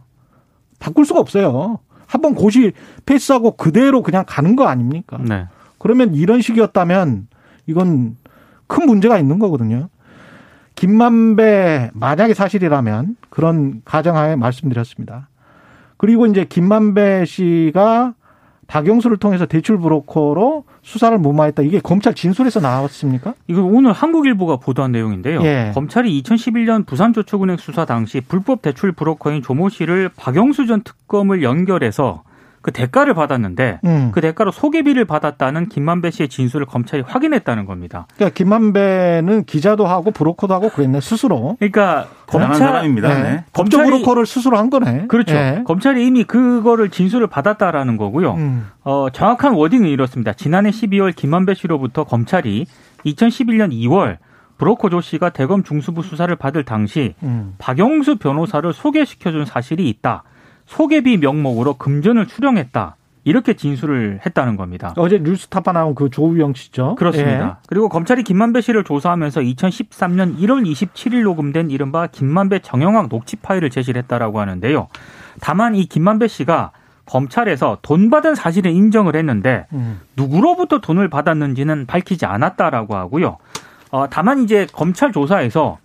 바꿀 0.78 1.04
수가 1.04 1.18
없어요. 1.18 1.80
한번 2.06 2.34
고시 2.34 2.72
패스하고 3.06 3.56
그대로 3.56 4.02
그냥 4.02 4.24
가는 4.26 4.54
거 4.54 4.66
아닙니까? 4.66 5.18
네. 5.20 5.46
그러면 5.78 6.14
이런 6.14 6.40
식이었다면 6.40 7.26
이건 7.66 8.16
큰 8.68 8.86
문제가 8.86 9.18
있는 9.18 9.38
거거든요. 9.38 9.88
김만배 10.76 11.90
만약에 11.94 12.34
사실이라면 12.34 13.16
그런 13.30 13.82
가정하에 13.84 14.36
말씀드렸습니다. 14.36 15.28
그리고 15.96 16.26
이제 16.26 16.44
김만배 16.44 17.24
씨가 17.26 18.14
박영수를 18.66 19.18
통해서 19.18 19.46
대출 19.46 19.78
브로커로 19.78 20.64
수사를 20.82 21.16
무마했다. 21.18 21.62
이게 21.62 21.80
검찰 21.80 22.14
진술에서 22.14 22.60
나왔습니까? 22.60 23.34
이거 23.46 23.62
오늘 23.62 23.92
한국일보가 23.92 24.56
보도한 24.56 24.92
내용인데요. 24.92 25.42
예. 25.42 25.70
검찰이 25.74 26.22
2011년 26.22 26.86
부산저축은행 26.86 27.58
수사 27.58 27.84
당시 27.84 28.20
불법 28.20 28.62
대출 28.62 28.92
브로커인 28.92 29.42
조모 29.42 29.68
씨를 29.68 30.10
박영수 30.16 30.66
전 30.66 30.82
특검을 30.82 31.42
연결해서 31.42 32.22
그 32.64 32.72
대가를 32.72 33.12
받았는데 33.12 33.80
음. 33.84 34.08
그 34.14 34.22
대가로 34.22 34.50
소개비를 34.50 35.04
받았다는 35.04 35.68
김만배 35.68 36.10
씨의 36.10 36.30
진술을 36.30 36.64
검찰이 36.64 37.02
확인했다는 37.06 37.66
겁니다. 37.66 38.06
그러니까 38.16 38.34
김만배는 38.34 39.44
기자도 39.44 39.86
하고 39.86 40.10
브로커도 40.10 40.54
하고 40.54 40.70
그랬네 40.70 41.02
스스로. 41.02 41.56
그러니까 41.58 42.08
검찰 42.26 42.54
사람입니다. 42.54 43.08
네. 43.08 43.22
네. 43.22 43.44
검찰이- 43.52 43.84
브로커를 43.84 44.24
스스로 44.24 44.56
한 44.56 44.70
거네. 44.70 45.08
그렇죠. 45.08 45.34
예. 45.34 45.60
검찰이 45.66 46.06
이미 46.06 46.24
그거를 46.24 46.88
진술을 46.88 47.26
받았다라는 47.26 47.98
거고요. 47.98 48.32
음. 48.32 48.66
어, 48.82 49.08
정확한 49.12 49.52
워딩은 49.52 49.86
이렇습니다. 49.90 50.32
지난해 50.32 50.70
12월 50.70 51.14
김만배 51.14 51.52
씨로부터 51.52 52.04
검찰이 52.04 52.64
2011년 53.04 53.72
2월 53.72 54.16
브로커 54.56 54.88
조 54.88 55.02
씨가 55.02 55.30
대검 55.30 55.64
중수부 55.64 56.02
수사를 56.02 56.34
받을 56.36 56.64
당시 56.64 57.14
음. 57.22 57.56
박영수 57.58 58.16
변호사를 58.16 58.72
소개시켜준 58.72 59.44
사실이 59.44 59.86
있다. 59.90 60.22
소개비 60.66 61.18
명목으로 61.18 61.74
금전을 61.74 62.26
수령했다. 62.28 62.96
이렇게 63.26 63.54
진술을 63.54 64.20
했다는 64.24 64.56
겁니다. 64.56 64.92
어제 64.96 65.18
뉴스타파 65.18 65.72
나온 65.72 65.94
그 65.94 66.10
조우영 66.10 66.52
씨죠. 66.54 66.94
그렇습니다. 66.96 67.58
그리고 67.66 67.88
검찰이 67.88 68.22
김만배 68.22 68.60
씨를 68.60 68.84
조사하면서 68.84 69.40
2013년 69.40 70.38
1월 70.38 70.70
27일 70.70 71.22
녹음된 71.22 71.70
이른바 71.70 72.06
김만배 72.06 72.58
정영학 72.58 73.08
녹취 73.08 73.36
파일을 73.36 73.70
제시를 73.70 74.02
했다라고 74.02 74.40
하는데요. 74.40 74.88
다만 75.40 75.74
이 75.74 75.86
김만배 75.86 76.28
씨가 76.28 76.72
검찰에서 77.06 77.78
돈 77.82 78.10
받은 78.10 78.34
사실은 78.34 78.72
인정을 78.72 79.16
했는데 79.16 79.66
예. 79.72 79.76
음. 79.76 80.00
누구로부터 80.16 80.80
돈을 80.80 81.08
받았는지는 81.08 81.86
밝히지 81.86 82.26
않았다라고 82.26 82.94
하고요. 82.94 83.38
어, 83.90 84.06
다만 84.10 84.42
이제 84.42 84.66
검찰 84.72 85.12
조사에서 85.12 85.78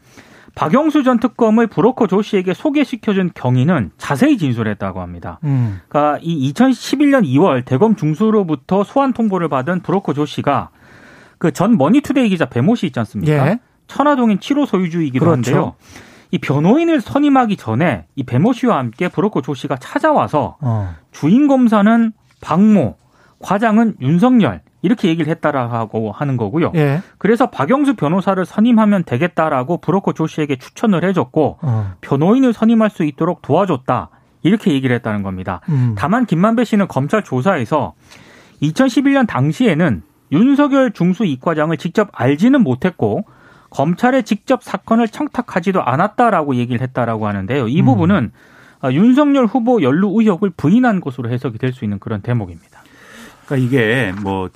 박영수 0.55 1.03
전 1.03 1.19
특검을 1.19 1.67
브로커 1.67 2.07
조 2.07 2.21
씨에게 2.21 2.53
소개시켜준 2.53 3.31
경위는 3.33 3.91
자세히 3.97 4.37
진술했다고 4.37 5.01
합니다. 5.01 5.39
음. 5.43 5.79
그러니까 5.87 6.19
이 6.21 6.51
2011년 6.53 7.23
2월 7.25 7.63
대검 7.65 7.95
중수로부터 7.95 8.83
소환 8.83 9.13
통보를 9.13 9.47
받은 9.49 9.81
브로커 9.81 10.13
조 10.13 10.25
씨가 10.25 10.69
그 11.37 11.51
전 11.51 11.77
머니투데이 11.77 12.29
기자 12.29 12.45
배모 12.45 12.75
씨 12.75 12.87
있지 12.87 12.99
않습니까? 12.99 13.47
예. 13.47 13.59
천화동인 13.87 14.39
7호 14.39 14.65
소유주이기도 14.65 15.23
그렇죠. 15.25 15.31
한데요. 15.51 15.75
이 16.31 16.37
변호인을 16.37 17.01
선임하기 17.01 17.57
전에 17.57 18.05
이 18.15 18.23
배모 18.23 18.53
씨와 18.53 18.77
함께 18.77 19.07
브로커 19.07 19.41
조 19.41 19.53
씨가 19.55 19.77
찾아와서 19.77 20.57
어. 20.61 20.93
주인 21.11 21.47
검사는 21.47 22.11
박모, 22.41 22.97
과장은 23.39 23.95
윤석열 24.01 24.61
이렇게 24.81 25.09
얘기를 25.09 25.29
했다라고 25.31 26.11
하는 26.11 26.37
거고요. 26.37 26.71
예. 26.75 27.01
그래서 27.17 27.49
박영수 27.49 27.95
변호사를 27.95 28.43
선임하면 28.45 29.03
되겠다라고 29.03 29.77
브로커 29.77 30.13
조 30.13 30.27
씨에게 30.27 30.55
추천을 30.57 31.03
해줬고 31.03 31.59
어. 31.61 31.93
변호인을 32.01 32.53
선임할 32.53 32.89
수 32.89 33.03
있도록 33.03 33.41
도와줬다 33.41 34.09
이렇게 34.43 34.71
얘기를 34.71 34.95
했다는 34.95 35.21
겁니다. 35.23 35.59
음. 35.69 35.95
다만 35.97 36.25
김만배 36.25 36.63
씨는 36.63 36.87
검찰 36.87 37.23
조사에서 37.23 37.93
2011년 38.61 39.27
당시에는 39.27 40.03
윤석열 40.31 40.91
중수 40.91 41.25
이과장을 41.25 41.75
직접 41.77 42.09
알지는 42.13 42.61
못했고 42.61 43.25
검찰에 43.69 44.21
직접 44.21 44.63
사건을 44.63 45.07
청탁하지도 45.09 45.81
않았다라고 45.83 46.55
얘기를 46.55 46.81
했다라고 46.81 47.27
하는데요. 47.27 47.67
이 47.67 47.81
음. 47.81 47.85
부분은 47.85 48.31
아, 48.81 48.91
윤석열 48.93 49.45
후보 49.45 49.81
연루 49.81 50.09
의혹을 50.19 50.51
부인한 50.51 51.01
것으로 51.01 51.29
해석이 51.29 51.57
될 51.57 51.73
수 51.73 51.83
있는 51.83 51.99
그런 51.99 52.21
대목입니다. 52.21 52.68
그러니까 53.49 53.57
이게 53.57 54.13
뭐이 54.21 54.49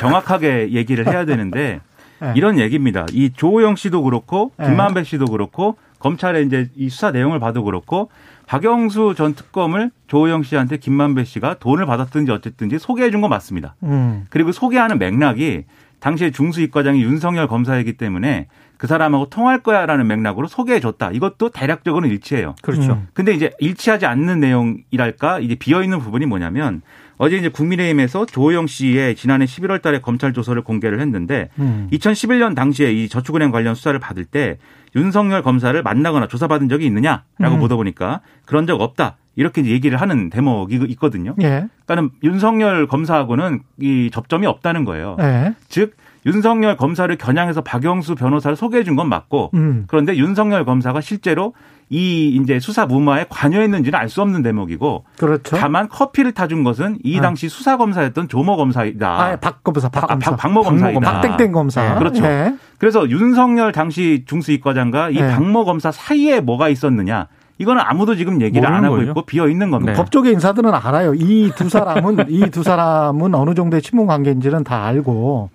정확하게 0.00 0.70
얘기를 0.72 1.06
해야 1.06 1.24
되는데 1.24 1.80
예. 2.22 2.32
이런 2.34 2.58
얘기입니다. 2.58 3.06
이 3.12 3.30
조호영 3.34 3.76
씨도 3.76 4.02
그렇고 4.02 4.52
네. 4.58 4.66
김만배 4.66 5.04
씨도 5.04 5.26
그렇고 5.26 5.76
검찰에 5.98 6.42
이제 6.42 6.68
이 6.74 6.88
수사 6.88 7.10
내용을 7.10 7.38
봐도 7.38 7.62
그렇고 7.64 8.10
박영수 8.46 9.14
전 9.16 9.34
특검을 9.34 9.90
조호영 10.06 10.42
씨한테 10.42 10.76
김만배 10.78 11.24
씨가 11.24 11.56
돈을 11.58 11.86
받았든지 11.86 12.30
어쨌든지 12.32 12.78
소개해 12.78 13.10
준 13.10 13.20
건 13.20 13.30
맞습니다. 13.30 13.74
음. 13.84 14.26
그리고 14.30 14.52
소개하는 14.52 14.98
맥락이 14.98 15.64
당시에 16.00 16.30
중수이과장이 16.30 17.02
윤석열 17.02 17.48
검사이기 17.48 17.94
때문에 17.94 18.48
그 18.76 18.86
사람하고 18.86 19.30
통할 19.30 19.60
거야라는 19.62 20.06
맥락으로 20.06 20.46
소개해 20.46 20.80
줬다. 20.80 21.10
이것도 21.12 21.50
대략적으로는 21.50 22.10
일치해요. 22.10 22.54
그렇죠. 22.60 22.92
음. 22.94 23.08
근데 23.14 23.32
이제 23.32 23.50
일치하지 23.60 24.04
않는 24.04 24.40
내용이랄까 24.40 25.38
이제 25.40 25.54
비어 25.54 25.82
있는 25.82 26.00
부분이 26.00 26.26
뭐냐면 26.26 26.82
어제 27.16 27.36
이제 27.36 27.48
국민의힘에서 27.48 28.26
조호영 28.26 28.66
씨의 28.66 29.14
지난해 29.16 29.44
11월 29.44 29.80
달에 29.82 30.00
검찰 30.00 30.32
조서를 30.32 30.62
공개를 30.62 31.00
했는데 31.00 31.48
음. 31.58 31.88
2011년 31.92 32.54
당시에 32.54 32.92
이 32.92 33.08
저축은행 33.08 33.50
관련 33.50 33.74
수사를 33.74 33.98
받을 34.00 34.24
때 34.24 34.58
윤석열 34.96 35.42
검사를 35.42 35.80
만나거나 35.82 36.26
조사받은 36.28 36.68
적이 36.68 36.86
있느냐라고 36.86 37.54
음. 37.56 37.58
물어보니까 37.60 38.20
그런 38.46 38.66
적 38.66 38.80
없다. 38.80 39.16
이렇게 39.36 39.64
얘기를 39.64 40.00
하는 40.00 40.30
대목이 40.30 40.78
있거든요. 40.90 41.34
예. 41.42 41.66
그러니까는 41.86 42.10
윤석열 42.22 42.86
검사하고는 42.86 43.62
이 43.80 44.08
접점이 44.12 44.46
없다는 44.46 44.84
거예요. 44.84 45.16
예. 45.20 45.54
즉 45.68 45.96
윤석열 46.24 46.76
검사를 46.76 47.14
겨냥해서 47.16 47.60
박영수 47.62 48.14
변호사를 48.14 48.56
소개해 48.56 48.84
준 48.84 48.94
건 48.96 49.08
맞고 49.08 49.50
음. 49.54 49.84
그런데 49.88 50.16
윤석열 50.16 50.64
검사가 50.64 51.00
실제로 51.00 51.52
이 51.90 52.38
이제 52.40 52.58
수사 52.60 52.86
무마에 52.86 53.26
관여했는지는 53.28 53.98
알 53.98 54.08
수 54.08 54.22
없는 54.22 54.42
대목이고 54.42 55.04
그렇죠. 55.18 55.56
다만 55.56 55.88
커피를 55.88 56.32
타준 56.32 56.64
것은 56.64 56.98
이 57.04 57.18
아. 57.18 57.20
당시 57.20 57.48
수사 57.48 57.76
검사였던 57.76 58.28
조모 58.28 58.56
검사이다. 58.56 59.08
아, 59.08 59.36
박 59.36 59.62
검사, 59.62 59.88
박 59.88 60.00
박- 60.02 60.06
검사. 60.08 60.30
박- 60.30 60.36
박모 60.38 60.62
검사이다. 60.62 61.00
박땡땡 61.00 61.52
검사. 61.52 61.92
네, 61.94 61.98
그렇죠. 61.98 62.24
예. 62.24 62.54
그래서 62.78 63.08
윤석열 63.08 63.72
당시 63.72 64.24
중수이과장과 64.26 65.10
이 65.10 65.14
네. 65.14 65.30
박모 65.30 65.64
검사 65.64 65.90
사이에 65.92 66.40
뭐가 66.40 66.68
있었느냐 66.68 67.26
이거는 67.58 67.82
아무도 67.84 68.16
지금 68.16 68.40
얘기를 68.40 68.66
안 68.66 68.84
하고 68.84 68.96
거죠. 68.96 69.10
있고 69.10 69.22
비어 69.22 69.48
있는 69.48 69.70
겁니다. 69.70 69.92
네. 69.92 69.96
법조계 69.96 70.32
인사들은 70.32 70.74
알아요. 70.74 71.14
이 71.14 71.52
두 71.54 71.68
사람은 71.68 72.26
이 72.30 72.50
두 72.50 72.62
사람은 72.64 73.34
어느 73.34 73.54
정도의 73.54 73.80
친분 73.82 74.06
관계인지는 74.06 74.64
다 74.64 74.84
알고 74.86 75.50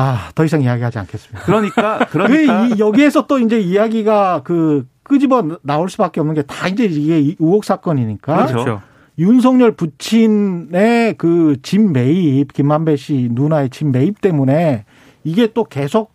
아, 0.00 0.30
더 0.34 0.44
이상 0.44 0.62
이야기하지 0.62 0.98
않겠습니다. 1.00 1.44
그러니까 1.44 1.98
그 2.06 2.12
그러니까 2.12 2.66
이- 2.66 2.78
여기에서 2.78 3.26
또 3.26 3.38
이제 3.40 3.58
이야기가 3.58 4.42
그 4.44 4.86
끄집어 5.02 5.58
나올 5.62 5.90
수밖에 5.90 6.20
없는 6.20 6.34
게 6.36 6.42
다 6.42 6.68
이제 6.68 6.84
이게 6.84 7.18
이 7.20 7.36
의혹 7.40 7.64
사건이니까 7.64 8.34
그렇죠. 8.36 8.52
그렇죠. 8.52 8.82
윤석열 9.18 9.72
부친의 9.72 11.14
그 11.18 11.56
집 11.62 11.80
매입 11.80 12.52
김만배 12.52 12.94
씨 12.96 13.28
누나의 13.32 13.70
집 13.70 13.88
매입 13.88 14.20
때문에 14.20 14.84
이게 15.24 15.48
또 15.52 15.64
계속 15.64 16.12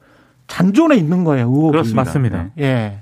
잔존해 0.48 0.96
있는 0.96 1.24
거예요 1.26 1.48
의혹이. 1.48 1.72
그렇습니다. 1.72 2.02
맞습니다. 2.04 2.43
네. 2.56 2.63
예. 2.63 3.00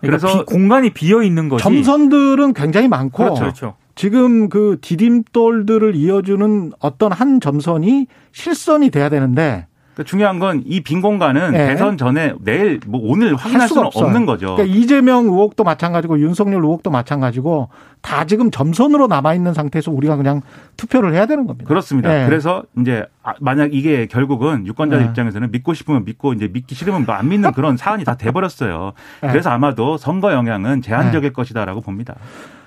그래서 0.00 0.26
그래서- 0.28 0.44
공간이 0.46 0.90
비어 0.90 1.22
있는 1.22 1.48
거지. 1.50 1.62
점선들은 1.62 2.54
굉장히 2.54 2.88
많고 2.88 3.22
그렇죠. 3.24 3.40
그렇죠. 3.40 3.74
지금 3.96 4.48
그 4.48 4.76
디딤돌들을 4.82 5.94
이어주는 5.96 6.72
어떤 6.78 7.12
한 7.12 7.40
점선이 7.40 8.06
실선이 8.32 8.90
돼야 8.90 9.08
되는데 9.08 9.66
그러니까 9.94 10.10
중요한 10.10 10.38
건 10.38 10.62
이 10.66 10.82
빈 10.82 11.00
공간은 11.00 11.52
네. 11.52 11.68
대선 11.68 11.96
전에 11.96 12.34
내일 12.40 12.78
뭐 12.86 13.00
오늘 13.02 13.34
확인할 13.34 13.66
수는 13.66 13.86
없어요. 13.86 14.04
없는 14.04 14.26
거죠. 14.26 14.54
그러니까 14.54 14.76
이재명 14.76 15.24
의혹도 15.24 15.64
마찬가지고 15.64 16.20
윤석열 16.20 16.62
의혹도 16.62 16.90
마찬가지고 16.90 17.70
다 18.02 18.26
지금 18.26 18.50
점선으로 18.50 19.06
남아 19.06 19.32
있는 19.32 19.54
상태에서 19.54 19.90
우리가 19.90 20.16
그냥 20.16 20.42
투표를 20.76 21.14
해야 21.14 21.24
되는 21.24 21.46
겁니다. 21.46 21.66
그렇습니다. 21.66 22.10
네. 22.10 22.26
그래서 22.26 22.64
이제 22.78 23.06
아, 23.22 23.32
만약 23.40 23.72
이게 23.72 24.04
결국은 24.04 24.66
유권자 24.66 24.98
네. 24.98 25.04
입장에서는 25.06 25.50
믿고 25.50 25.72
싶으면 25.72 26.04
믿고 26.04 26.34
이제 26.34 26.46
믿기 26.52 26.74
싫으면 26.74 27.06
안 27.08 27.30
믿는 27.30 27.52
그런 27.52 27.78
사안이 27.78 28.04
다 28.04 28.18
돼버렸어요. 28.18 28.92
네. 29.22 29.28
그래서 29.28 29.48
아마도 29.48 29.96
선거 29.96 30.34
영향은 30.34 30.82
제한적일 30.82 31.32
것이다라고 31.32 31.80
봅니다. 31.80 32.16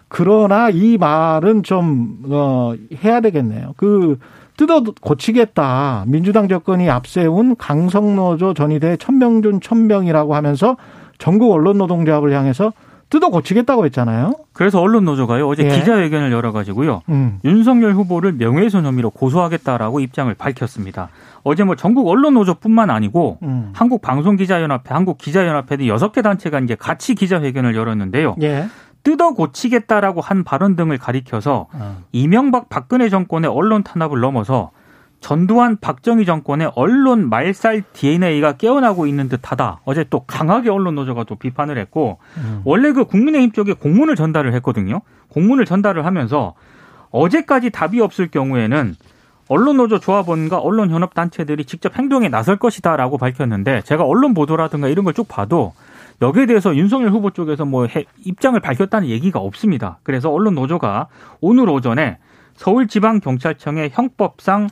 그러나 0.09 0.69
이 0.69 0.97
말은 0.97 1.63
좀 1.63 2.19
어, 2.29 2.73
해야 3.03 3.21
되겠네요. 3.21 3.73
그 3.77 4.17
뜯어 4.57 4.83
고치겠다. 4.99 6.03
민주당 6.07 6.49
정권이 6.49 6.89
앞세운 6.89 7.55
강성노조 7.55 8.53
전의대 8.53 8.97
천명준 8.97 9.61
천명이라고 9.61 10.35
하면서 10.35 10.75
전국 11.17 11.53
언론 11.53 11.77
노동조합을 11.77 12.33
향해서 12.33 12.73
뜯어 13.09 13.29
고치겠다고 13.29 13.85
했잖아요. 13.85 14.33
그래서 14.53 14.79
언론 14.79 15.05
노조가요 15.05 15.47
어제 15.47 15.63
예. 15.63 15.69
기자회견을 15.69 16.31
열어가지고요 16.31 17.01
음. 17.09 17.39
윤석열 17.43 17.93
후보를 17.93 18.33
명예훼손 18.33 18.85
혐의로 18.85 19.09
고소하겠다라고 19.09 19.99
입장을 19.99 20.31
밝혔습니다. 20.35 21.09
어제 21.43 21.63
뭐 21.63 21.75
전국 21.75 22.07
언론 22.07 22.35
노조뿐만 22.35 22.89
아니고 22.89 23.39
음. 23.41 23.71
한국 23.73 24.01
방송기자연합회, 24.01 24.93
한국 24.93 25.17
기자연합회 25.17 25.77
등 25.77 25.87
여섯 25.87 26.11
개 26.11 26.21
단체가 26.21 26.59
이제 26.59 26.75
같이 26.75 27.15
기자회견을 27.15 27.75
열었는데요. 27.75 28.35
예. 28.41 28.67
뜯어 29.03 29.33
고치겠다라고 29.33 30.21
한 30.21 30.43
발언 30.43 30.75
등을 30.75 30.97
가리켜서 30.97 31.67
어. 31.73 32.03
이명박 32.11 32.69
박근혜 32.69 33.09
정권의 33.09 33.49
언론 33.49 33.83
탄압을 33.83 34.19
넘어서 34.19 34.71
전두환 35.21 35.77
박정희 35.77 36.25
정권의 36.25 36.71
언론 36.75 37.29
말살 37.29 37.83
DNA가 37.93 38.53
깨어나고 38.53 39.05
있는 39.05 39.27
듯하다. 39.27 39.81
어제 39.83 40.05
또 40.09 40.21
강하게 40.21 40.69
언론 40.69 40.95
노조가 40.95 41.25
또 41.25 41.35
비판을 41.35 41.77
했고 41.77 42.19
음. 42.37 42.61
원래 42.63 42.93
그 42.93 43.03
국민의힘 43.05 43.51
쪽에 43.51 43.73
공문을 43.73 44.15
전달을 44.15 44.53
했거든요. 44.55 45.01
공문을 45.29 45.65
전달을 45.65 46.05
하면서 46.05 46.53
어제까지 47.11 47.69
답이 47.71 47.99
없을 47.99 48.29
경우에는 48.29 48.95
언론 49.49 49.77
노조 49.77 49.99
조합원과 49.99 50.59
언론 50.59 50.91
현업 50.91 51.15
단체들이 51.15 51.65
직접 51.65 51.97
행동에 51.97 52.29
나설 52.29 52.57
것이다라고 52.57 53.17
밝혔는데 53.17 53.81
제가 53.81 54.03
언론 54.05 54.33
보도라든가 54.33 54.87
이런 54.87 55.03
걸 55.05 55.13
쭉 55.13 55.27
봐도 55.27 55.73
여기에 56.21 56.47
대해서 56.47 56.75
윤석열 56.75 57.11
후보 57.11 57.31
쪽에서 57.31 57.65
뭐 57.65 57.87
입장을 58.25 58.59
밝혔다는 58.59 59.07
얘기가 59.07 59.39
없습니다. 59.39 59.99
그래서 60.03 60.29
언론 60.31 60.55
노조가 60.55 61.07
오늘 61.39 61.69
오전에 61.69 62.17
서울지방경찰청에 62.55 63.89
형법상 63.93 64.67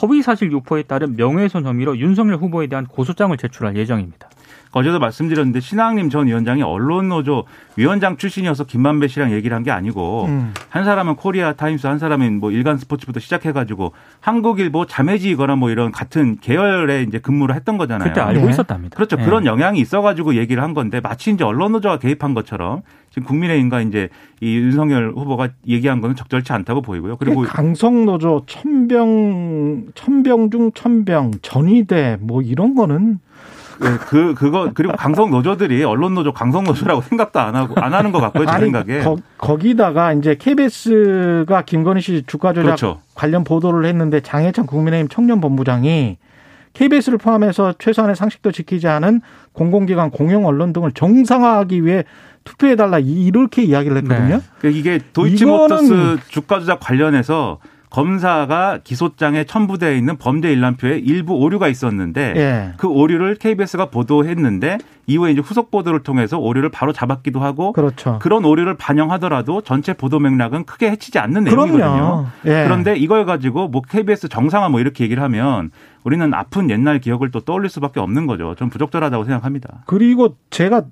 허위사실 0.00 0.52
유포에 0.52 0.84
따른 0.84 1.16
명예훼손 1.16 1.66
혐의로 1.66 1.98
윤석열 1.98 2.36
후보에 2.36 2.68
대한 2.68 2.86
고소장을 2.86 3.36
제출할 3.36 3.76
예정입니다. 3.76 4.30
어제도 4.72 4.98
말씀드렸는데 4.98 5.60
신학림 5.60 6.10
전 6.10 6.26
위원장이 6.26 6.62
언론노조 6.62 7.44
위원장 7.76 8.16
출신이어서 8.16 8.64
김만배 8.64 9.08
씨랑 9.08 9.32
얘기를 9.32 9.54
한 9.56 9.62
게 9.62 9.70
아니고 9.70 10.24
음. 10.26 10.52
한 10.70 10.84
사람은 10.84 11.14
코리아 11.14 11.52
타임스 11.52 11.86
한 11.86 11.98
사람은 12.00 12.40
뭐 12.40 12.50
일간 12.50 12.78
스포츠부터 12.78 13.20
시작해가지고 13.20 13.92
한국일보 14.20 14.86
자매지거나 14.86 15.54
뭐 15.54 15.70
이런 15.70 15.92
같은 15.92 16.38
계열에 16.40 17.02
이제 17.02 17.18
근무를 17.20 17.54
했던 17.54 17.78
거잖아요. 17.78 18.08
그때 18.08 18.20
알고 18.20 18.46
네. 18.46 18.50
있었답니다. 18.50 18.96
그렇죠. 18.96 19.16
네. 19.16 19.24
그런 19.24 19.46
영향이 19.46 19.78
있어가지고 19.78 20.34
얘기를 20.34 20.62
한 20.62 20.74
건데 20.74 21.00
마치 21.00 21.30
이제 21.30 21.44
언론노조가 21.44 21.98
개입한 22.00 22.34
것처럼 22.34 22.82
지금 23.10 23.28
국민의힘과 23.28 23.82
이제 23.82 24.08
이 24.40 24.56
윤석열 24.56 25.10
후보가 25.10 25.50
얘기한 25.68 26.00
거는 26.00 26.16
적절치 26.16 26.52
않다고 26.52 26.82
보이고요. 26.82 27.16
그리고 27.18 27.42
강성노조 27.42 28.44
첨병 28.46 29.88
첨병 29.94 30.50
중 30.50 30.72
첨병 30.72 31.32
전위대 31.42 32.16
뭐 32.20 32.42
이런 32.42 32.74
거는 32.74 33.12
네, 33.12 33.31
그 33.78 34.34
그거 34.34 34.70
그리고 34.74 34.94
강성 34.96 35.30
노조들이 35.30 35.84
언론 35.84 36.14
노조 36.14 36.32
강성 36.32 36.64
노조라고 36.64 37.02
생각도 37.02 37.40
안 37.40 37.56
하고 37.56 37.74
안 37.80 37.94
하는 37.94 38.12
것 38.12 38.20
같고요 38.20 38.46
제 38.46 38.52
아니, 38.52 38.64
생각에 38.64 39.00
거, 39.38 39.56
기다가 39.56 40.12
이제 40.12 40.34
KBS가 40.34 41.62
김건희 41.62 42.00
씨 42.00 42.24
주가 42.26 42.52
조작 42.52 42.66
그렇죠. 42.66 43.00
관련 43.14 43.44
보도를 43.44 43.84
했는데 43.86 44.20
장해찬 44.20 44.66
국민의힘 44.66 45.08
청년본부장이 45.08 46.18
KBS를 46.74 47.18
포함해서 47.18 47.74
최소한의 47.78 48.16
상식도 48.16 48.52
지키지 48.52 48.88
않은 48.88 49.20
공공기관 49.52 50.10
공영 50.10 50.46
언론 50.46 50.72
등을 50.72 50.92
정상화하기 50.92 51.84
위해 51.84 52.04
투표해달라 52.44 52.98
이렇게 52.98 53.62
이야기를 53.62 53.98
했거든요. 53.98 54.40
네. 54.62 54.70
이게 54.70 55.00
도이치모터스 55.12 56.18
주가 56.28 56.58
조작 56.60 56.80
관련해서 56.80 57.58
검사가 57.92 58.78
기소장에 58.82 59.44
첨부되어 59.44 59.92
있는 59.92 60.16
범죄 60.16 60.50
일람표에 60.50 60.98
일부 60.98 61.34
오류가 61.34 61.68
있었는데 61.68 62.32
예. 62.36 62.72
그 62.78 62.88
오류를 62.88 63.34
KBS가 63.36 63.86
보도했는데 63.90 64.78
이후에 65.06 65.32
이제 65.32 65.40
후속 65.40 65.70
보도를 65.70 66.02
통해서 66.02 66.38
오류를 66.38 66.70
바로 66.70 66.92
잡았기도 66.92 67.40
하고 67.40 67.72
그렇죠. 67.72 68.18
그런 68.22 68.44
오류를 68.46 68.76
반영하더라도 68.78 69.60
전체 69.60 69.92
보도 69.92 70.18
맥락은 70.20 70.64
크게 70.64 70.90
해치지 70.90 71.18
않는 71.18 71.44
내용이거든요. 71.44 72.26
예. 72.46 72.64
그런데 72.64 72.96
이걸 72.96 73.26
가지고 73.26 73.68
뭐 73.68 73.82
KBS 73.82 74.28
정상화 74.28 74.70
뭐 74.70 74.80
이렇게 74.80 75.04
얘기를 75.04 75.22
하면 75.22 75.70
우리는 76.04 76.32
아픈 76.32 76.70
옛날 76.70 76.98
기억을 76.98 77.30
또 77.30 77.40
떠올릴 77.40 77.68
수밖에 77.68 78.00
없는 78.00 78.26
거죠. 78.26 78.54
좀 78.56 78.70
부적절하다고 78.70 79.24
생각합니다. 79.24 79.82
그리고 79.86 80.36
제가 80.50 80.84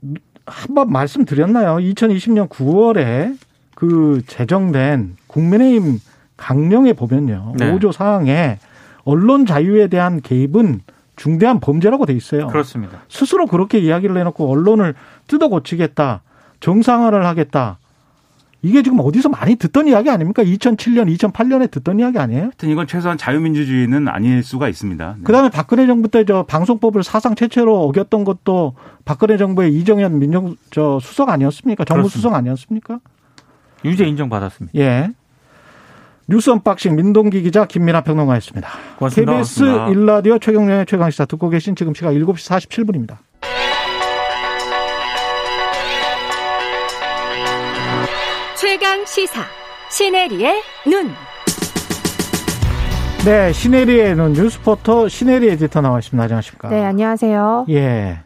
한 0.47 0.75
번 0.75 0.91
말씀드렸나요? 0.91 1.77
2020년 1.77 2.49
9월에 2.49 3.37
그 3.75 4.21
제정된 4.27 5.17
국민의힘 5.29 5.99
강령에 6.41 6.95
보면요. 6.95 7.53
네. 7.59 7.73
5조 7.73 7.93
사항에 7.93 8.59
언론 9.05 9.47
자유에 9.47 9.89
대한 9.89 10.21
개입은 10.21 10.81
중대한 11.17 11.61
범죄라고 11.61 12.07
돼 12.07 12.15
있어요. 12.15 12.49
그렇습니다. 12.49 12.99
스스로 13.09 13.47
그렇게 13.47 13.79
이야기를 13.79 14.17
해놓고 14.17 14.51
언론을 14.51 14.95
뜯어 15.29 15.49
고치겠다, 15.49 16.23
정상화를 16.61 17.27
하겠다. 17.27 17.77
이게 18.63 18.83
지금 18.83 19.01
어디서 19.01 19.31
많이 19.31 19.57
듣던 19.57 19.87
이야기 19.89 20.11
아닙니까? 20.11 20.43
2007년, 20.43 21.15
2008년에 21.17 21.71
듣던 21.71 21.99
이야기 21.99 22.19
아니에요? 22.19 22.43
하여튼 22.43 22.69
이건 22.69 22.87
최소한 22.87 23.17
자유민주주의는 23.17 24.09
아닐 24.09 24.43
수가 24.43 24.69
있습니다. 24.69 25.15
네. 25.19 25.23
그다음에 25.25 25.49
박근혜 25.51 25.87
정부 25.87 26.09
때 26.09 26.25
저 26.25 26.43
방송법을 26.43 27.03
사상 27.03 27.35
최초로 27.35 27.85
어겼던 27.85 28.25
것도 28.25 28.75
박근혜 29.05 29.37
정부의 29.39 29.75
이정현 29.75 30.19
민정 30.19 30.57
저 30.71 30.99
수석 31.01 31.31
아니었습니까? 31.31 31.85
정부 31.85 32.03
그렇습니다. 32.03 32.17
수석 32.17 32.35
아니었습니까? 32.35 33.01
유죄 33.85 34.05
인정받았습니다. 34.05 34.79
예. 34.79 35.11
뉴스 36.31 36.49
언박싱 36.51 36.95
민동기 36.95 37.43
기자 37.43 37.65
김민아 37.65 38.03
평론가였습니다. 38.03 38.69
고맙습니다. 38.99 39.33
KBS 39.33 39.63
1라디오 39.91 40.39
최경영의 40.39 40.87
최강시사 40.87 41.25
듣고 41.25 41.49
계신 41.49 41.75
지금 41.75 41.93
시각 41.93 42.13
7시 42.13 42.69
47분입니다. 42.69 43.17
최강 48.57 49.05
시사 49.05 49.41
시네리의 49.91 50.63
눈. 50.87 51.11
네, 53.25 53.53
신혜리의 53.53 54.15
눈 54.15 54.33
뉴스포터 54.33 55.09
신혜리 55.09 55.49
에디터 55.49 55.81
나와 55.81 55.99
있습니다. 55.99 56.23
안녕하십니까? 56.23 56.69
네, 56.69 56.85
안녕하세요. 56.85 57.67
예. 57.71 58.21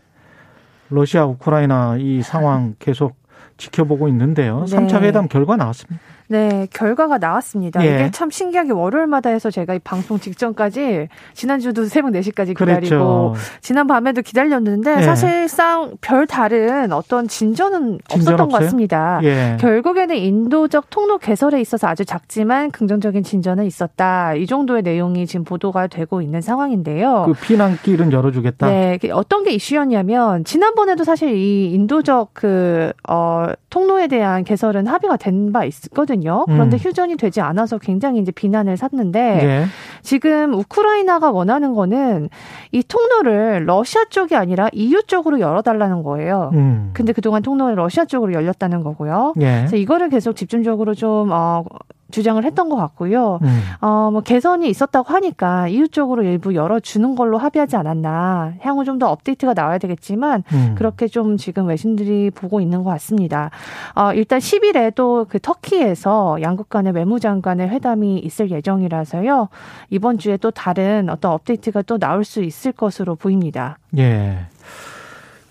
러시아 0.90 1.24
우크라이나 1.24 1.96
이 1.98 2.20
상황 2.20 2.74
계속 2.78 3.16
지켜보고 3.56 4.08
있는데요. 4.08 4.66
네. 4.68 4.76
3차 4.76 5.00
회담 5.00 5.26
결과 5.26 5.56
나왔습니다. 5.56 6.02
네, 6.34 6.66
결과가 6.72 7.18
나왔습니다. 7.18 7.80
예. 7.86 7.94
이게 7.94 8.10
참 8.10 8.28
신기하게 8.28 8.72
월요일마다 8.72 9.30
해서 9.30 9.52
제가 9.52 9.74
이 9.74 9.78
방송 9.78 10.18
직전까지 10.18 11.06
지난주도 11.32 11.84
새벽 11.84 12.10
4시까지 12.10 12.58
기다리고 12.58 12.64
그랬죠. 12.64 13.34
지난 13.60 13.86
밤에도 13.86 14.20
기다렸는데 14.20 14.96
예. 14.98 15.02
사실상 15.02 15.92
별 16.00 16.26
다른 16.26 16.90
어떤 16.92 17.28
진전은 17.28 18.00
진전 18.08 18.34
없었던 18.34 18.40
없어요? 18.40 18.48
것 18.48 18.58
같습니다. 18.64 19.20
예. 19.22 19.56
결국에는 19.60 20.16
인도적 20.16 20.90
통로 20.90 21.18
개설에 21.18 21.60
있어서 21.60 21.86
아주 21.86 22.04
작지만 22.04 22.72
긍정적인 22.72 23.22
진전은 23.22 23.64
있었다. 23.64 24.34
이 24.34 24.46
정도의 24.48 24.82
내용이 24.82 25.28
지금 25.28 25.44
보도가 25.44 25.86
되고 25.86 26.20
있는 26.20 26.40
상황인데요. 26.40 27.26
그 27.26 27.32
피난길은 27.34 28.10
열어주겠다. 28.10 28.66
네, 28.66 28.98
어떤 29.12 29.44
게 29.44 29.52
이슈였냐면 29.52 30.42
지난번에도 30.44 31.04
사실 31.04 31.36
이 31.36 31.72
인도적 31.74 32.30
그 32.32 32.92
어, 33.08 33.46
통로에 33.70 34.08
대한 34.08 34.42
개설은 34.42 34.88
합의가 34.88 35.16
된 35.16 35.44
바 35.52 35.64
있거든요. 35.66 36.23
했거든요. 36.24 36.44
그런데 36.46 36.76
음. 36.76 36.78
휴전이 36.78 37.16
되지 37.16 37.40
않아서 37.42 37.78
굉장히 37.78 38.20
이제 38.20 38.32
비난을 38.32 38.76
샀는데 38.76 39.20
네. 39.20 39.64
지금 40.02 40.54
우크라이나가 40.54 41.30
원하는 41.30 41.74
거는 41.74 42.30
이 42.72 42.82
통로를 42.82 43.64
러시아 43.66 44.04
쪽이 44.06 44.34
아니라 44.34 44.68
EU 44.72 45.02
쪽으로 45.02 45.38
열어달라는 45.38 46.02
거예요. 46.02 46.50
음. 46.54 46.90
근데 46.94 47.12
그동안 47.12 47.42
통로를 47.42 47.76
러시아 47.76 48.06
쪽으로 48.06 48.32
열렸다는 48.32 48.82
거고요. 48.82 49.34
네. 49.36 49.58
그래서 49.58 49.76
이거를 49.76 50.08
계속 50.08 50.34
집중적으로 50.34 50.94
좀 50.94 51.30
어, 51.30 51.64
주장을 52.14 52.42
했던 52.44 52.68
것 52.68 52.76
같고요. 52.76 53.40
음. 53.42 53.60
어, 53.80 54.10
뭐 54.12 54.20
개선이 54.20 54.68
있었다고 54.68 55.12
하니까 55.12 55.68
이유 55.68 55.88
쪽으로 55.88 56.22
일부 56.22 56.54
열어주는 56.54 57.14
걸로 57.16 57.36
합의하지 57.38 57.76
않았나. 57.76 58.54
향후 58.60 58.84
좀 58.84 58.94
더 58.94 59.10
업데이트가 59.10 59.54
나와야 59.54 59.78
되겠지만 59.78 60.44
음. 60.52 60.74
그렇게 60.78 61.08
좀 61.08 61.36
지금 61.36 61.66
외신들이 61.66 62.30
보고 62.30 62.60
있는 62.60 62.84
것 62.84 62.90
같습니다. 62.90 63.50
어, 63.96 64.12
일단 64.12 64.38
10일에 64.38 64.94
또 64.94 65.26
그 65.28 65.40
터키에서 65.40 66.38
양국 66.42 66.68
간의 66.68 66.92
외무장관의 66.92 67.68
회담이 67.70 68.18
있을 68.18 68.50
예정이라서요. 68.52 69.48
이번 69.90 70.18
주에 70.18 70.36
또 70.36 70.50
다른 70.52 71.08
어떤 71.10 71.32
업데이트가 71.32 71.82
또 71.82 71.98
나올 71.98 72.24
수 72.24 72.42
있을 72.42 72.70
것으로 72.72 73.16
보입니다. 73.16 73.78
예. 73.98 74.38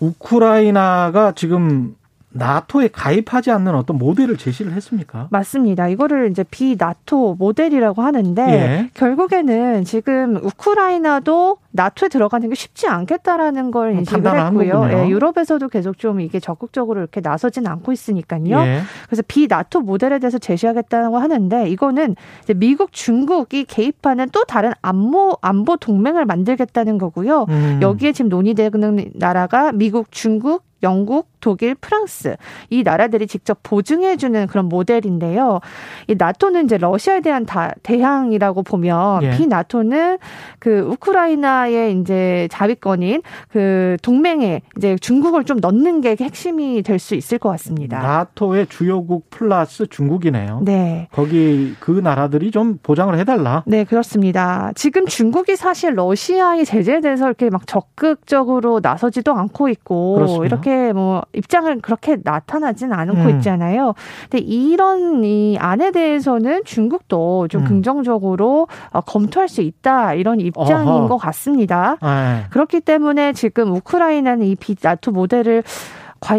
우크라이나가 0.00 1.32
지금 1.32 1.96
나토에 2.36 2.88
가입하지 2.88 3.52
않는 3.52 3.74
어떤 3.74 3.96
모델을 3.96 4.36
제시를 4.36 4.72
했습니까? 4.72 5.28
맞습니다. 5.30 5.86
이거를 5.88 6.30
이제 6.30 6.42
비나토 6.42 7.36
모델이라고 7.38 8.02
하는데 8.02 8.42
예. 8.42 8.90
결국에는 8.94 9.84
지금 9.84 10.36
우크라이나도 10.42 11.58
나토에 11.70 12.08
들어가는 12.08 12.48
게 12.48 12.54
쉽지 12.54 12.88
않겠다라는 12.88 13.70
걸 13.70 13.90
음, 13.90 13.98
인식을 13.98 14.46
했고요. 14.46 14.88
예, 14.90 15.08
유럽에서도 15.08 15.68
계속 15.68 15.98
좀 15.98 16.20
이게 16.20 16.40
적극적으로 16.40 17.00
이렇게 17.00 17.20
나서지는 17.20 17.70
않고 17.70 17.92
있으니까요. 17.92 18.58
예. 18.58 18.80
그래서 19.06 19.22
비나토 19.26 19.80
모델에 19.80 20.18
대해서 20.18 20.38
제시하겠다고 20.38 21.18
하는데 21.18 21.68
이거는 21.68 22.16
미국, 22.56 22.92
중국이 22.92 23.64
개입하는 23.64 24.28
또 24.32 24.44
다른 24.44 24.72
안보 24.82 25.36
안보 25.40 25.76
동맹을 25.76 26.24
만들겠다는 26.26 26.98
거고요. 26.98 27.46
음. 27.48 27.78
여기에 27.80 28.12
지금 28.12 28.28
논의되는 28.28 29.12
나라가 29.14 29.70
미국, 29.72 30.10
중국, 30.10 30.64
영국, 30.82 31.28
독일, 31.44 31.74
프랑스 31.74 32.36
이 32.70 32.82
나라들이 32.82 33.26
직접 33.26 33.58
보증해주는 33.62 34.46
그런 34.46 34.66
모델인데요. 34.66 35.60
이 36.08 36.14
나토는 36.16 36.64
이제 36.64 36.78
러시아에 36.78 37.20
대한 37.20 37.44
다, 37.44 37.72
대항이라고 37.82 38.62
보면 38.62 39.22
예. 39.24 39.30
비나토는 39.36 40.18
그 40.58 40.80
우크라이나의 40.80 42.00
이제 42.00 42.48
자위권인 42.50 43.20
그 43.50 43.98
동맹에 44.02 44.62
이제 44.78 44.96
중국을 44.96 45.44
좀 45.44 45.58
넣는 45.58 46.00
게 46.00 46.16
핵심이 46.18 46.82
될 46.82 46.94
수 47.04 47.14
있을 47.14 47.38
것 47.38 47.50
같습니다. 47.50 48.00
나토의 48.00 48.68
주요국 48.68 49.28
플러스 49.28 49.86
중국이네요. 49.86 50.62
네. 50.64 51.08
거기 51.12 51.74
그 51.80 51.90
나라들이 51.90 52.50
좀 52.50 52.78
보장을 52.82 53.14
해달라. 53.18 53.62
네, 53.66 53.84
그렇습니다. 53.84 54.72
지금 54.74 55.04
중국이 55.04 55.56
사실 55.56 55.94
러시아의 55.94 56.64
제재에 56.64 57.00
대해서 57.00 57.26
이렇게 57.26 57.50
막 57.50 57.66
적극적으로 57.66 58.80
나서지도 58.82 59.34
않고 59.34 59.68
있고 59.68 60.14
그렇습니다. 60.14 60.46
이렇게 60.46 60.92
뭐 60.94 61.22
입장을 61.34 61.80
그렇게 61.80 62.16
나타나진 62.22 62.92
않고 62.92 63.14
음. 63.22 63.30
있잖아요. 63.36 63.94
근데 64.30 64.38
이런 64.44 65.24
이 65.24 65.56
안에 65.58 65.90
대해서는 65.90 66.62
중국도 66.64 67.48
좀 67.48 67.62
음. 67.62 67.66
긍정적으로 67.66 68.68
어, 68.90 69.00
검토할 69.00 69.48
수 69.48 69.60
있다 69.60 70.14
이런 70.14 70.40
입장인 70.40 70.88
어허. 70.88 71.08
것 71.08 71.16
같습니다. 71.18 71.96
에이. 72.02 72.08
네. 72.08 72.44
그렇기 72.50 72.80
때문에 72.80 73.32
지금 73.32 73.72
우크라이나는 73.74 74.46
이 74.46 74.54
비나토 74.56 75.10
모델을 75.12 75.62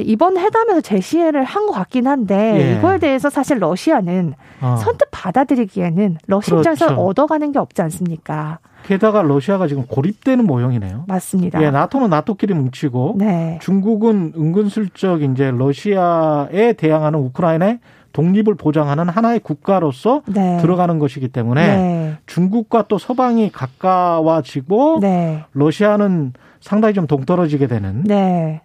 이번 0.04 0.38
회담에서 0.38 0.82
제시를 0.82 1.44
한 1.44 1.68
것 1.68 1.74
같긴 1.74 2.08
한데 2.08 2.72
예. 2.74 2.78
이거에 2.80 2.98
대해서 2.98 3.30
사실 3.30 3.60
러시아는 3.60 4.34
어. 4.62 4.78
선뜻 4.78 5.10
받아들이기에는 5.12 6.18
러시아 6.28 6.58
입장에서 6.58 6.86
그렇죠. 6.88 7.02
얻어가는 7.04 7.52
게 7.52 7.60
없지 7.60 7.82
않습니까? 7.84 8.58
게다가 8.88 9.22
러시아가 9.22 9.68
지금 9.68 9.86
고립되는 9.88 10.46
모형이네요. 10.46 11.06
맞습니다. 11.08 11.62
예, 11.62 11.72
나토는 11.72 12.10
나토끼리 12.10 12.54
뭉치고 12.54 13.16
네. 13.18 13.60
중국은 13.62 14.34
은근슬쩍 14.38 15.24
이제 15.24 15.52
러시아에 15.52 16.74
대항하는 16.74 17.20
우크라이나의 17.20 17.80
독립을 18.14 18.56
보장하는 18.56 19.10
하나의 19.10 19.40
국가로서 19.42 20.22
네. 20.28 20.58
들어가는 20.62 21.00
것이기 21.00 21.28
때문에 21.30 21.68
네. 21.68 22.18
중국과 22.28 22.86
또 22.88 22.98
서방이 22.98 23.52
가까워지고 23.52 25.00
네. 25.02 25.44
러시아는 25.54 26.34
상당히 26.62 26.94
좀 26.94 27.08
동떨어지게 27.08 27.68
되는. 27.68 28.04
네. 28.04 28.62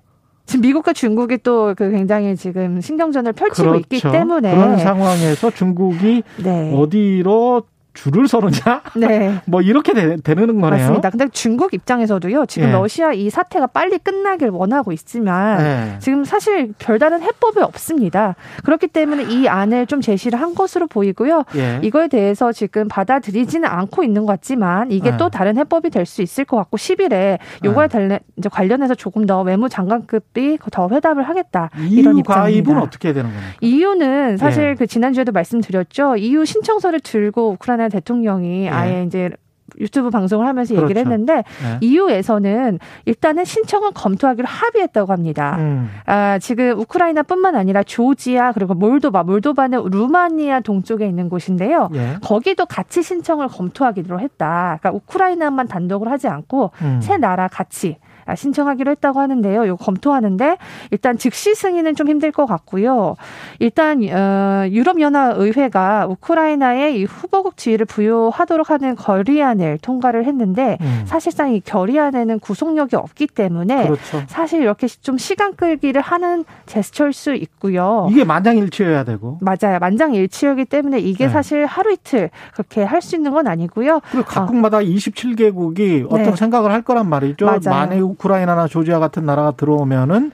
지금 0.47 0.63
미국과 0.63 0.93
중국이 0.93 1.39
또 1.39 1.75
그 1.77 1.91
굉장히 1.91 2.37
지금 2.37 2.81
신경전을 2.81 3.33
펼치고 3.33 3.71
그렇죠. 3.71 3.81
있기 3.81 4.01
때문에 4.03 4.55
그런 4.55 4.79
상황에서 4.79 5.51
중국이 5.51 6.23
네. 6.43 6.75
어디로 6.77 7.63
줄을 8.03 8.29
서느냐? 8.29 8.83
네. 8.97 9.41
뭐 9.47 9.63
이렇게 9.63 9.93
되, 9.95 10.35
는 10.35 10.61
거네요. 10.61 10.71
맞습니다. 10.81 11.11
근데 11.11 11.29
중국 11.33 11.75
입장에서도요. 11.75 12.47
지금 12.47 12.69
네. 12.69 12.73
러시아 12.73 13.13
이 13.13 13.31
사태가 13.31 13.69
빨리 13.69 13.99
끝나길 13.99 14.49
원하고 14.51 14.93
있지만 14.93 15.59
네. 15.59 15.97
지금 16.01 16.25
사실 16.25 16.73
별다른 16.79 17.23
해법이 17.23 17.61
없습니다. 17.61 18.37
그렇기 18.65 18.89
때문에 18.89 19.25
이 19.25 19.49
안을 19.49 19.87
좀 19.87 20.01
제시를 20.01 20.41
한 20.41 20.55
것으로 20.55 20.87
보이고요. 20.87 21.45
예. 21.57 21.81
이거에 21.83 22.09
대해서 22.09 22.53
지금 22.53 22.89
받아들이지는 22.89 23.69
않고 23.69 24.03
있는 24.05 24.27
것 24.27 24.33
같지만 24.33 24.91
이게 24.91 25.13
네. 25.13 25.17
또 25.17 25.29
다른 25.31 25.57
해법이 25.57 25.89
될 25.91 26.11
수 26.11 26.23
있을 26.23 26.45
것 26.45 26.57
같고 26.57 26.77
10일에 26.77 27.39
요거에 27.65 27.89
네. 27.89 28.19
관련해서 28.51 28.95
조금 28.95 29.27
더 29.27 29.43
외무장관급이 29.43 30.59
더 30.73 30.89
회담을 30.89 31.29
하겠다. 31.29 31.71
이런 31.77 32.19
입장입니다. 32.19 32.35
가입은 32.35 32.79
어떻게 32.79 33.13
되는 33.13 33.31
겁니까? 33.31 33.55
이유는 33.61 34.37
사실 34.37 34.71
예. 34.71 34.75
그 34.75 34.87
지난주에도 34.87 35.31
말씀드렸죠. 35.33 36.17
EU 36.17 36.45
신청서를 36.45 37.01
들고 37.01 37.51
우크라이나 37.53 37.89
대통령이 37.91 38.65
예. 38.65 38.69
아예 38.69 39.05
이제 39.05 39.31
유튜브 39.79 40.11
방송을 40.11 40.47
하면서 40.47 40.75
그렇죠. 40.75 40.85
얘기를 40.85 41.01
했는데 41.01 41.45
네. 41.63 41.79
EU에서는 41.81 42.79
일단은 43.05 43.45
신청을 43.45 43.93
검토하기로 43.93 44.47
합의했다고 44.49 45.13
합니다. 45.13 45.57
음. 45.59 45.89
아, 46.07 46.39
지금 46.39 46.79
우크라이나뿐만 46.79 47.55
아니라 47.55 47.83
조지아 47.83 48.53
그리고 48.53 48.75
몰도바, 48.75 49.23
몰도바는 49.23 49.91
루마니아 49.91 50.61
동쪽에 50.61 51.07
있는 51.07 51.29
곳인데요. 51.29 51.89
예. 51.95 52.17
거기도 52.23 52.67
같이 52.67 53.03
신청을 53.03 53.49
검토하기로 53.49 54.21
했다. 54.21 54.79
그러니까 54.81 54.91
우크라이나만 54.93 55.69
단독으로 55.69 56.11
하지 56.11 56.29
않고 56.29 56.73
음. 56.83 57.01
세 57.01 57.17
나라 57.17 57.49
같이 57.49 57.97
아, 58.03 58.10
신청하기로 58.37 58.91
했다고 58.93 59.21
하는데요. 59.21 59.65
이거 59.65 59.77
검토하는데 59.77 60.57
일단 60.91 61.19
즉시 61.19 61.55
승인은 61.55 61.97
좀 61.97 62.09
힘들 62.09 62.33
것 62.33 62.47
같고요. 62.47 63.17
일단 63.59 64.03
어, 64.11 64.67
유럽연합 64.71 65.39
의회가 65.39 66.07
우크라이나에 66.09 66.97
이 66.97 67.05
후보국 67.05 67.57
지위를 67.57 67.87
부여하도록 67.87 68.71
하는 68.71 68.97
결의안을 68.97 69.79
통과를 69.83 70.25
했는데 70.25 70.79
음. 70.81 71.03
사실상 71.07 71.53
이 71.53 71.61
결의안에는 71.61 72.39
구속력이 72.39 72.97
없기 72.97 73.27
때문에 73.27 73.85
그렇죠. 73.85 74.23
사실 74.29 74.63
이렇게 74.63 74.87
좀 74.87 75.19
시간 75.19 75.55
끌기를 75.55 76.01
하는 76.01 76.45
제스처일 76.67 77.13
수 77.13 77.35
있고요. 77.35 78.07
이게 78.11 78.25
만장일치여야 78.25 79.05
되고 79.05 79.39
맞아요. 79.41 79.79
만장일치이기 79.81 80.65
때문에 80.67 81.01
이게 81.01 81.27
네. 81.27 81.31
사실 81.33 81.67
하루 81.67 81.93
이틀 81.93 82.31
그렇게 82.55 82.83
할 82.83 83.01
수 83.01 83.17
있는 83.17 83.33
건 83.33 83.47
아니고요. 83.47 84.01
그리고 84.11 84.27
각국마다 84.27 84.77
어. 84.77 84.81
27개국이 84.81 86.05
어떤 86.07 86.23
네. 86.23 86.37
생각을 86.37 86.71
할 86.71 86.83
거란 86.83 87.09
말이죠. 87.09 87.47
맞아요. 87.47 87.61
만에 87.65 87.99
우크라이나나 88.21 88.67
조지아 88.67 88.99
같은 88.99 89.25
나라가 89.25 89.53
들어오면은 89.53 90.33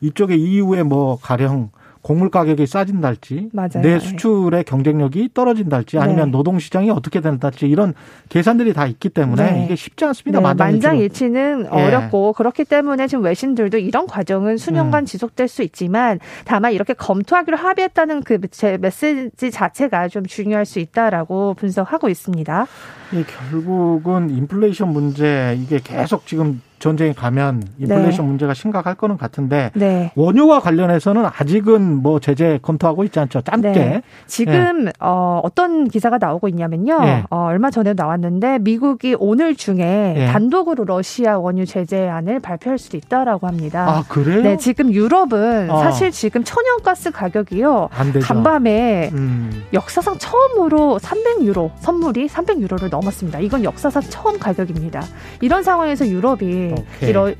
이쪽에 0.00 0.34
이후에 0.34 0.82
뭐 0.82 1.16
가령 1.20 1.70
곡물 2.02 2.30
가격이 2.30 2.66
싸진달지, 2.66 3.50
맞아요. 3.52 3.80
내 3.80 4.00
수출의 4.00 4.64
경쟁력이 4.64 5.30
떨어진달지, 5.34 6.00
아니면 6.00 6.26
네. 6.26 6.30
노동 6.32 6.58
시장이 6.58 6.90
어떻게 6.90 7.20
된달지 7.20 7.68
이런 7.68 7.94
계산들이 8.28 8.72
다 8.72 8.86
있기 8.88 9.08
때문에 9.10 9.52
네. 9.52 9.64
이게 9.64 9.76
쉽지 9.76 10.04
않습니다. 10.06 10.40
네. 10.40 10.54
만장일치는 10.54 11.68
예. 11.72 11.80
어렵고 11.80 12.32
그렇기 12.32 12.64
때문에 12.64 13.06
지금 13.06 13.22
외신들도 13.22 13.78
이런 13.78 14.08
과정은 14.08 14.56
수년간 14.56 15.04
음. 15.04 15.06
지속될 15.06 15.46
수 15.46 15.62
있지만 15.62 16.18
다만 16.44 16.72
이렇게 16.72 16.92
검토하기로 16.92 17.56
합의했다는 17.56 18.24
그 18.24 18.38
메시지 18.80 19.52
자체가 19.52 20.08
좀 20.08 20.26
중요할 20.26 20.66
수 20.66 20.80
있다라고 20.80 21.54
분석하고 21.54 22.08
있습니다. 22.08 22.66
예, 23.14 23.22
결국은 23.22 24.28
인플레이션 24.30 24.88
문제 24.88 25.56
이게 25.62 25.78
계속 25.78 26.26
지금 26.26 26.60
전쟁에 26.82 27.12
가면 27.12 27.62
인플레이션 27.78 28.24
네. 28.24 28.28
문제가 28.28 28.54
심각할 28.54 28.96
거는 28.96 29.16
같은데 29.16 29.70
네. 29.74 30.10
원유와 30.16 30.58
관련해서는 30.58 31.24
아직은 31.26 32.02
뭐 32.02 32.18
제재 32.18 32.58
검토하고 32.60 33.04
있지 33.04 33.20
않죠. 33.20 33.42
짧게. 33.42 33.70
네. 33.70 34.02
지금 34.26 34.86
예. 34.86 34.92
어, 34.98 35.40
어떤 35.44 35.86
기사가 35.86 36.18
나오고 36.18 36.48
있냐면요. 36.48 36.98
예. 37.04 37.22
어, 37.30 37.44
얼마 37.44 37.70
전에 37.70 37.92
나왔는데 37.94 38.58
미국이 38.58 39.14
오늘 39.16 39.54
중에 39.54 40.14
예. 40.16 40.26
단독으로 40.32 40.84
러시아 40.84 41.38
원유 41.38 41.66
제재안을 41.66 42.40
발표할 42.40 42.78
수도 42.78 42.96
있다라고 42.96 43.46
합니다. 43.46 43.88
아 43.88 44.04
그래요? 44.08 44.42
네, 44.42 44.56
지금 44.56 44.92
유럽은 44.92 45.70
어. 45.70 45.78
사실 45.84 46.10
지금 46.10 46.42
천연가스 46.42 47.12
가격이요. 47.12 47.90
간밤에 48.22 49.10
음. 49.12 49.62
역사상 49.72 50.18
처음으로 50.18 50.98
300유로 51.00 51.70
선물이 51.78 52.26
300유로를 52.26 52.90
넘었습니다. 52.90 53.38
이건 53.38 53.62
역사상 53.62 54.02
처음 54.02 54.40
가격입니다. 54.40 55.00
이런 55.40 55.62
상황에서 55.62 56.08
유럽이 56.08 56.71
이런 57.00 57.34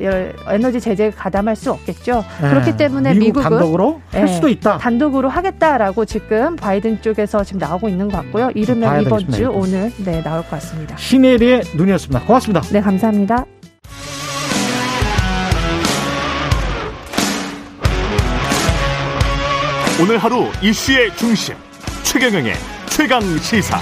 에너지 0.48 0.80
제재 0.80 1.10
가담할 1.10 1.56
수 1.56 1.70
없겠죠. 1.70 2.24
네. 2.40 2.50
그렇기 2.50 2.76
때문에 2.76 3.14
미국 3.14 3.40
미국은 3.40 3.42
단독으로 3.42 4.00
할 4.10 4.28
수도 4.28 4.48
있다. 4.48 4.78
단독으로 4.78 5.28
하겠다라고 5.28 6.04
지금 6.04 6.56
바이든 6.56 7.02
쪽에서 7.02 7.44
지금 7.44 7.58
나오고 7.58 7.88
있는 7.88 8.08
것 8.08 8.18
같고요. 8.18 8.50
이르면 8.54 9.02
이번 9.02 9.30
주 9.30 9.48
오늘 9.48 9.92
네 10.04 10.22
나올 10.22 10.42
것 10.42 10.50
같습니다. 10.50 10.96
신혜리의 10.96 11.62
눈이었습니다. 11.76 12.26
고맙습니다. 12.26 12.60
네, 12.72 12.80
감사합니다. 12.80 13.44
오늘 20.00 20.18
하루 20.18 20.46
이슈의 20.60 21.14
중심 21.16 21.54
최경영의 22.02 22.54
최강 22.88 23.20
시사. 23.38 23.78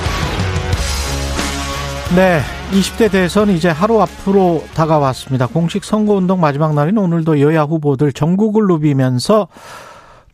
네. 2.15 2.60
20대 2.71 3.11
대선 3.11 3.51
이제 3.51 3.69
하루 3.69 4.01
앞으로 4.01 4.63
다가왔습니다. 4.77 5.49
공식 5.49 5.83
선거운동 5.83 6.41
마지막 6.41 6.73
날인 6.73 6.99
오늘도 6.99 7.41
여야 7.41 7.63
후보들 7.63 8.13
전국을 8.13 8.69
누비면서 8.69 9.49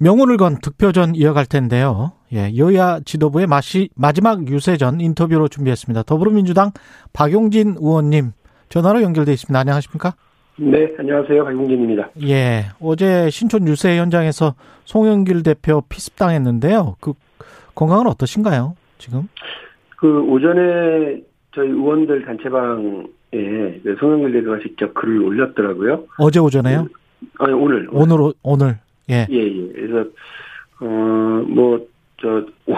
명운을 0.00 0.36
건 0.36 0.58
득표전 0.60 1.14
이어갈 1.14 1.46
텐데요. 1.46 2.12
예, 2.34 2.54
여야 2.58 3.00
지도부의 3.02 3.46
마시, 3.46 3.88
마지막 3.94 4.46
유세전 4.48 5.00
인터뷰로 5.00 5.48
준비했습니다. 5.48 6.02
더불어민주당 6.02 6.72
박용진 7.14 7.76
의원님 7.78 8.32
전화로 8.68 9.00
연결돼 9.00 9.32
있습니다. 9.32 9.58
안녕하십니까? 9.58 10.12
네, 10.58 10.92
안녕하세요. 10.98 11.42
박용진입니다. 11.42 12.10
예, 12.24 12.66
어제 12.82 13.30
신촌 13.30 13.66
유세 13.66 13.96
현장에서 13.96 14.54
송영길 14.84 15.42
대표 15.42 15.80
피습당했는데요. 15.88 16.96
그 17.00 17.14
건강은 17.74 18.06
어떠신가요? 18.08 18.74
지금? 18.98 19.26
그 19.96 20.20
오전에 20.28 21.22
저희 21.56 21.70
의원들 21.70 22.26
단체방에 22.26 23.80
송영길 23.98 24.32
대표가 24.32 24.58
직접 24.60 24.92
글을 24.92 25.22
올렸더라고요. 25.22 26.04
어제 26.18 26.38
오전에요? 26.38 26.84
그, 26.84 27.42
아니 27.42 27.54
오늘 27.54 27.88
오늘 27.90 28.20
오늘, 28.20 28.32
오늘. 28.42 28.78
예. 29.08 29.26
예, 29.30 29.36
예. 29.36 29.72
그래서 29.72 30.10
어뭐 30.80 31.86
저 32.20 32.44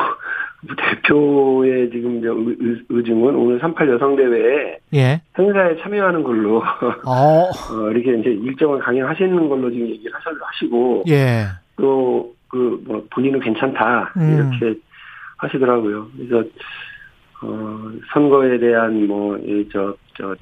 대표의 0.77 1.91
지금 1.91 2.23
의, 2.23 2.79
의중은 2.89 3.35
오늘 3.35 3.59
38 3.59 3.89
여성대회에 3.89 4.79
예. 4.95 5.23
행사에 5.37 5.77
참여하는 5.83 6.23
걸로 6.23 6.59
어. 7.05 7.51
어, 7.51 7.91
이렇게 7.91 8.17
이제 8.21 8.31
일정을 8.31 8.79
강행하시는 8.79 9.49
걸로 9.49 9.71
지금 9.71 9.89
얘기를 9.89 10.13
하시고 10.15 11.03
예. 11.09 11.47
또그 11.77 12.83
뭐 12.87 13.05
본인은 13.11 13.41
괜찮다 13.41 14.13
음. 14.17 14.59
이렇게 14.61 14.79
하시더라고요. 15.39 16.09
그래서 16.17 16.49
어, 17.43 17.93
선거에 18.13 18.59
대한 18.59 19.07
뭐, 19.07 19.39
저, 19.73 19.97
저, 20.17 20.35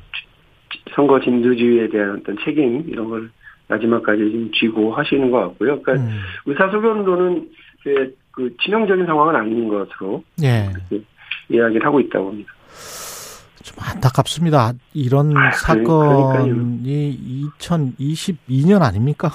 선거 0.95 1.21
진두주의에 1.21 1.89
대한 1.89 2.19
어떤 2.21 2.37
책임, 2.45 2.85
이런 2.89 3.09
걸 3.09 3.31
마지막까지 3.69 4.19
좀 4.19 4.51
쥐고 4.53 4.95
하시는 4.95 5.31
것 5.31 5.41
같고요. 5.41 5.83
그러니까 5.83 6.05
음. 6.05 6.21
의사소견도는 6.47 7.51
그, 7.83 8.17
그 8.31 8.57
치명적인 8.63 9.07
상황은 9.07 9.37
아닌 9.37 9.69
것으로 9.69 10.23
예. 10.43 10.71
이야기를 11.49 11.85
하고 11.85 12.01
있다고 12.01 12.29
합니다. 12.29 12.53
좀 13.63 13.77
안타깝습니다. 13.81 14.73
이런 14.95 15.37
아, 15.37 15.51
사건이 15.51 17.49
2022년 17.59 18.83
아닙니까? 18.83 19.31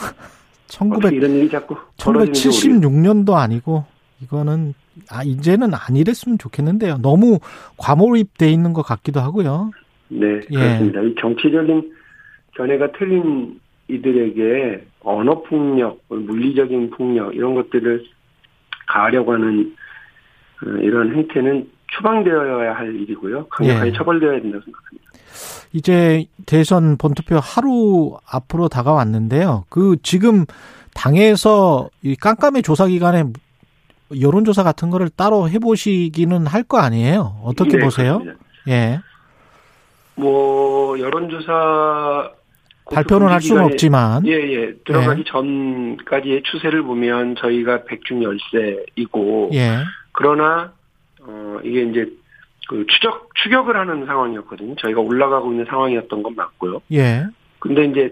1900, 0.68 1.14
이런 1.14 1.32
일이 1.32 1.50
자꾸 1.50 1.76
1976년도 1.98 3.34
아니고 3.34 3.84
이거는 4.22 4.74
아 5.10 5.24
이제는 5.24 5.72
안 5.74 5.96
이랬으면 5.96 6.38
좋겠는데요. 6.38 6.98
너무 6.98 7.40
과몰입돼 7.78 8.50
있는 8.50 8.74
것 8.74 8.82
같기도 8.84 9.20
하고요. 9.20 9.72
네, 10.10 10.42
예. 10.52 10.56
그렇습니다. 10.56 11.02
이 11.02 11.16
정치적인 11.20 11.94
견해가 12.56 12.92
틀린 12.98 13.60
이들에게 13.88 14.86
언어 15.02 15.42
폭력, 15.44 16.02
물리적인 16.10 16.92
폭력 16.92 17.36
이런 17.36 17.56
것들을 17.56 18.06
가하려고 18.88 19.34
하는 19.34 19.76
어, 20.64 20.70
이런 20.82 21.16
행태는 21.16 21.70
추방되어야 21.96 22.74
할 22.74 22.96
일이고요. 22.96 23.48
강력하게 23.48 23.90
예. 23.90 23.94
처벌되어야 23.94 24.42
된다고 24.42 24.64
생각합니다. 24.64 25.12
이제 25.74 26.26
대선 26.46 26.98
본투표 26.98 27.40
하루 27.42 28.18
앞으로 28.30 28.68
다가왔는데요. 28.68 29.66
그 29.70 29.98
지금 30.04 30.46
당에서 30.94 31.90
이 32.02 32.16
깜깜이 32.16 32.62
조사 32.62 32.88
기간에 32.88 33.24
여론조사 34.20 34.64
같은 34.64 34.90
거를 34.90 35.10
따로 35.10 35.48
해보시기는 35.50 36.48
할 36.48 36.64
거 36.64 36.78
아니에요? 36.80 37.42
어떻게 37.44 37.78
네, 37.78 37.84
보세요? 37.84 38.20
그렇습니다. 38.20 38.46
예. 38.70 39.00
뭐 40.16 41.00
여론조사 41.00 42.32
발표는 42.94 43.28
할 43.30 43.42
수는 43.42 43.64
없지만 43.64 44.26
예예 44.26 44.54
예. 44.54 44.74
들어가기 44.86 45.22
예. 45.22 45.24
전까지의 45.32 46.44
추세를 46.44 46.84
보면 46.84 47.36
저희가 47.38 47.86
백중 47.86 48.22
열세이고 48.24 49.52
예. 49.54 49.78
그러나 50.12 50.74
어 51.22 51.58
이게 51.64 51.84
이제 51.84 52.06
그 52.68 52.86
추적 52.88 53.30
추격을 53.44 53.76
하는 53.78 54.06
상황이었거든요. 54.06 54.76
저희가 54.76 55.00
올라가고 55.02 55.52
있는 55.52 55.66
상황이었던 55.66 56.24
건 56.24 56.36
맞고요. 56.36 56.82
예. 56.94 57.26
근데 57.60 57.86
이제 57.86 58.12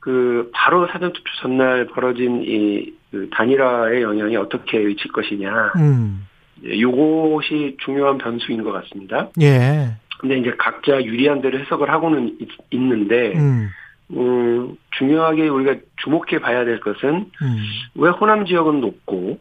그 0.00 0.50
바로 0.52 0.86
사전 0.88 1.12
투표 1.12 1.24
전날 1.40 1.86
벌어진 1.86 2.42
이 2.44 2.92
그 3.14 3.28
단일화의 3.30 4.02
영향이 4.02 4.36
어떻게 4.36 4.78
미칠 4.80 5.12
것이냐. 5.12 5.72
음. 5.76 6.26
요것이 6.66 7.76
중요한 7.84 8.18
변수인 8.18 8.64
것 8.64 8.72
같습니다. 8.72 9.28
예. 9.40 9.92
근데 10.18 10.38
이제 10.38 10.52
각자 10.58 11.00
유리한 11.04 11.40
대로 11.40 11.60
해석을 11.60 11.90
하고는 11.90 12.38
있, 12.40 12.76
는데 12.76 13.34
음. 13.36 13.68
음, 14.10 14.76
중요하게 14.98 15.46
우리가 15.46 15.76
주목해 16.02 16.40
봐야 16.40 16.64
될 16.64 16.80
것은 16.80 17.30
음. 17.40 17.56
왜 17.94 18.10
호남 18.10 18.46
지역은 18.46 18.80
높고 18.80 19.38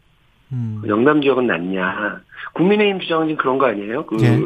음. 0.51 0.83
영남 0.87 1.23
지역은 1.23 1.47
낮냐. 1.47 2.21
국민의힘 2.53 2.99
주장은 2.99 3.27
지금 3.29 3.37
그런 3.37 3.57
거 3.57 3.65
아니에요? 3.65 4.05
그 4.05 4.17
예. 4.21 4.37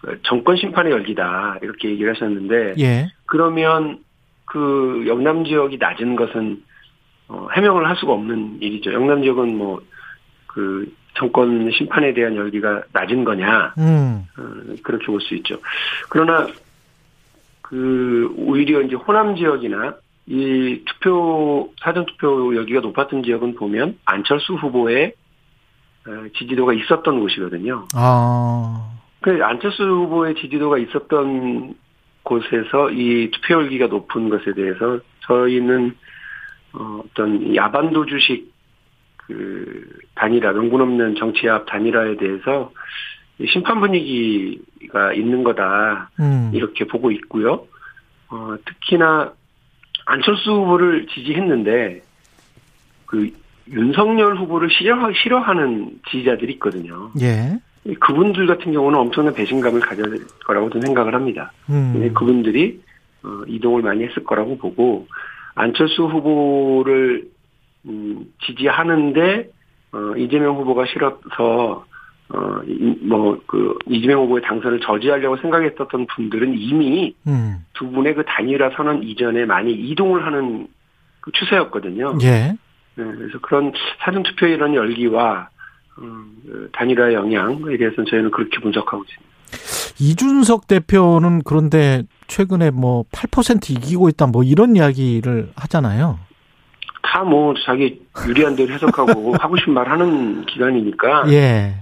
그 0.00 0.18
정권 0.22 0.56
심판의 0.56 0.90
열기다 0.90 1.58
이렇게 1.62 1.90
얘기를 1.90 2.12
하셨는데 2.12 2.74
예. 2.80 3.08
그러면 3.26 4.00
그 4.46 5.04
영남 5.06 5.44
지역이 5.44 5.78
낮은 5.78 6.16
것은 6.16 6.62
어, 7.28 7.48
해명을 7.54 7.88
할 7.88 7.96
수가 7.96 8.12
없는 8.12 8.58
일이죠. 8.60 8.92
영남 8.92 9.22
지역은 9.22 9.56
뭐 9.56 9.80
그 10.52 10.92
정권 11.14 11.70
심판에 11.72 12.14
대한 12.14 12.36
열기가 12.36 12.82
낮은 12.92 13.24
거냐 13.24 13.74
음. 13.78 14.26
어, 14.38 14.42
그렇게 14.82 15.06
볼 15.06 15.20
수 15.20 15.34
있죠. 15.36 15.58
그러나 16.08 16.46
그 17.62 18.32
오히려 18.36 18.82
이제 18.82 18.94
호남 18.96 19.36
지역이나 19.36 19.94
이 20.26 20.82
투표 20.86 21.72
사전 21.82 22.06
투표 22.06 22.54
여기가 22.56 22.80
높았던 22.80 23.22
지역은 23.22 23.54
보면 23.56 23.98
안철수 24.04 24.54
후보의 24.54 25.14
어, 26.06 26.10
지지도가 26.36 26.74
있었던 26.74 27.20
곳이거든요. 27.20 27.86
아. 27.94 28.90
그 29.20 29.42
안철수 29.42 29.84
후보의 29.84 30.34
지지도가 30.34 30.78
있었던 30.78 31.74
곳에서 32.24 32.90
이 32.90 33.30
투표율기가 33.30 33.86
높은 33.86 34.28
것에 34.28 34.52
대해서 34.54 34.98
저희는 35.26 35.96
어, 36.74 37.02
어떤 37.04 37.54
야반도 37.54 38.06
주식 38.06 38.52
그 39.16 39.98
단일화, 40.14 40.52
명분 40.52 40.80
없는 40.80 41.14
정치합 41.16 41.66
단일화에 41.66 42.16
대해서 42.16 42.72
심판 43.48 43.80
분위기가 43.80 45.12
있는 45.12 45.42
거다 45.42 46.10
음. 46.20 46.50
이렇게 46.52 46.86
보고 46.86 47.10
있고요. 47.10 47.66
어, 48.28 48.54
특히나 48.64 49.32
안철수 50.06 50.52
후보를 50.52 51.06
지지했는데 51.08 52.02
그 53.06 53.30
윤석열 53.70 54.36
후보를 54.36 54.68
싫어, 54.70 55.12
싫어하는 55.12 56.00
지지자들이 56.10 56.54
있거든요. 56.54 57.10
예. 57.20 57.58
그분들 58.00 58.46
같은 58.46 58.72
경우는 58.72 58.98
엄청난 58.98 59.34
배신감을 59.34 59.80
가질 59.80 60.26
거라고 60.44 60.70
저는 60.70 60.86
생각을 60.86 61.14
합니다. 61.14 61.52
음. 61.68 62.12
그분들이 62.14 62.80
어, 63.22 63.42
이동을 63.46 63.82
많이 63.82 64.04
했을 64.04 64.24
거라고 64.24 64.56
보고 64.56 65.06
안철수 65.54 66.04
후보를 66.04 67.28
음, 67.86 68.26
지지하는데 68.46 69.50
어, 69.92 70.16
이재명 70.16 70.56
후보가 70.56 70.86
싫어서 70.86 71.84
어, 72.34 72.62
뭐, 73.02 73.38
그, 73.46 73.76
이재명 73.86 74.22
후보의 74.22 74.42
당선을 74.42 74.80
저지하려고 74.80 75.36
생각했었던 75.36 76.06
분들은 76.06 76.54
이미 76.54 77.14
음. 77.26 77.58
두 77.74 77.90
분의 77.90 78.14
그 78.14 78.24
단일화 78.24 78.70
선언 78.74 79.02
이전에 79.02 79.44
많이 79.44 79.72
이동을 79.72 80.24
하는 80.24 80.66
그 81.20 81.30
추세였거든요. 81.32 82.16
예. 82.22 82.56
네, 82.94 83.04
그래서 83.04 83.38
그런 83.40 83.72
사전투표의 83.98 84.54
이런 84.54 84.74
열기와, 84.74 85.48
음, 85.98 86.36
그 86.46 86.70
단일화의 86.72 87.14
영향에 87.14 87.76
대해서는 87.76 88.06
저희는 88.08 88.30
그렇게 88.30 88.58
분석하고 88.60 89.04
있습니다. 89.04 89.31
이준석 89.98 90.66
대표는 90.66 91.42
그런데 91.44 92.02
최근에 92.26 92.70
뭐 92.70 93.04
8% 93.12 93.70
이기고 93.70 94.08
있다 94.08 94.26
뭐 94.26 94.42
이런 94.42 94.76
이야기를 94.76 95.50
하잖아요. 95.56 96.18
다 97.02 97.22
뭐 97.24 97.54
자기 97.66 98.00
유리한 98.26 98.56
대로 98.56 98.72
해석하고 98.72 99.34
하고 99.38 99.56
싶은 99.56 99.74
말 99.74 99.88
하는 99.88 100.44
기간이니까. 100.46 101.30
예. 101.30 101.74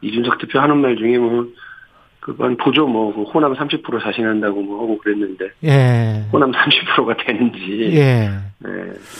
이준석 0.00 0.38
대표 0.38 0.58
하는 0.58 0.78
말 0.78 0.96
중에 0.96 1.16
뭐 1.18 1.46
그건 2.18 2.56
보조 2.56 2.86
뭐그 2.86 3.22
호남 3.30 3.54
30% 3.54 4.02
자신한다고 4.02 4.62
뭐 4.62 4.82
하고 4.82 4.98
그랬는데 4.98 5.50
예. 5.64 6.24
호남 6.32 6.50
30%가 6.52 7.16
되는지 7.24 7.92
예. 7.94 8.30
네, 8.58 8.70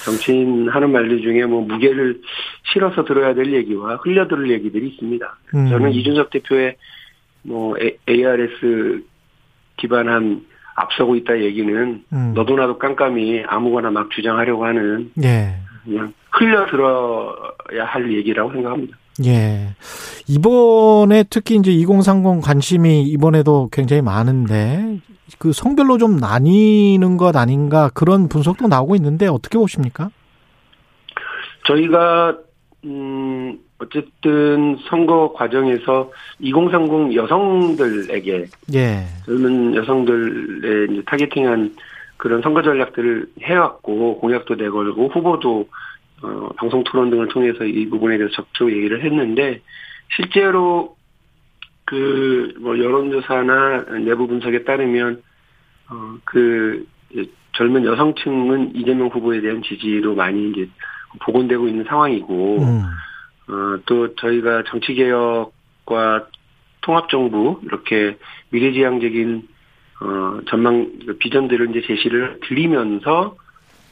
정치인 0.05 0.69
하는 0.69 0.91
말들 0.93 1.21
중에 1.23 1.45
뭐 1.47 1.63
무게를 1.63 2.21
실어서 2.73 3.05
들어야 3.05 3.35
될 3.35 3.53
얘기와 3.53 3.97
흘려 3.97 4.29
들을 4.29 4.51
얘기들이 4.51 4.89
있습니다. 4.91 5.37
음. 5.55 5.69
저는 5.69 5.93
이준석 5.93 6.31
대표의 6.31 6.77
뭐 7.43 7.76
ARS 8.09 9.03
기반한 9.76 10.47
앞서고 10.74 11.16
있다 11.16 11.40
얘기는 11.40 12.05
음. 12.12 12.32
너도 12.34 12.57
나도 12.57 12.78
깜깜이 12.78 13.43
아무거나 13.47 13.90
막 13.90 14.11
주장하려고 14.11 14.64
하는 14.64 15.11
예. 15.22 15.57
그냥 15.84 16.12
흘려 16.30 16.66
들어야 16.66 17.84
할 17.84 18.12
얘기라고 18.12 18.53
생각합니다. 18.53 18.97
예. 19.26 19.74
이번에 20.28 21.24
특히 21.28 21.57
이제 21.57 21.70
2030 21.70 22.43
관심이 22.43 23.03
이번에도 23.03 23.68
굉장히 23.70 24.01
많은데 24.01 24.99
그 25.38 25.53
성별로 25.53 25.99
좀 25.99 26.16
나뉘는 26.16 27.16
것 27.16 27.36
아닌가 27.36 27.90
그런 27.93 28.28
분석도 28.28 28.68
나오고 28.68 28.97
있는데 28.97 29.26
어떻게 29.26 29.59
보십니까? 29.59 30.11
저희가 31.66 32.38
음 32.84 33.59
어쨌든 33.83 34.78
선거 34.89 35.33
과정에서 35.33 36.11
2030 36.41 37.14
여성들에게 37.14 38.47
예. 38.74 39.05
젊은 39.26 39.74
여성들의 39.74 40.93
이제 40.93 41.03
타겟팅한 41.07 41.74
그런 42.16 42.43
선거 42.43 42.62
전략들을 42.62 43.26
해왔고 43.43 44.18
공약도 44.20 44.55
내걸고 44.55 45.09
후보도 45.09 45.68
어, 46.22 46.49
방송 46.57 46.85
토론 46.85 47.11
등을 47.11 47.28
통해서 47.28 47.64
이 47.64 47.89
부분에 47.89 48.16
대해서 48.16 48.33
적극 48.35 48.72
얘기를 48.72 49.05
했는데 49.05 49.61
실제로 50.14 50.97
그 51.85 52.33
뭐 52.62 52.78
여론조사나 52.78 53.99
내부 54.05 54.26
분석에 54.26 54.64
따르면 54.64 55.22
어, 55.91 56.16
그 56.24 56.87
젊은 57.53 57.85
여성층은 57.85 58.76
이재명 58.76 59.09
후보에 59.09 59.41
대한 59.41 59.62
지지로 59.62 60.14
많이 60.14 60.51
이제 60.51 60.68
복원되고 61.20 61.68
있는 61.68 61.85
상황이고 61.85 62.62
음. 62.62 62.83
어, 63.49 63.78
또 63.86 64.14
저희가 64.14 64.64
정치개혁과 64.68 66.26
통합정부 66.80 67.61
이렇게 67.64 68.16
미래지향적인 68.51 69.49
어, 70.01 70.40
전망 70.49 70.90
비전들을 71.18 71.70
이제 71.70 71.86
제시를 71.86 72.40
드리면서 72.43 73.36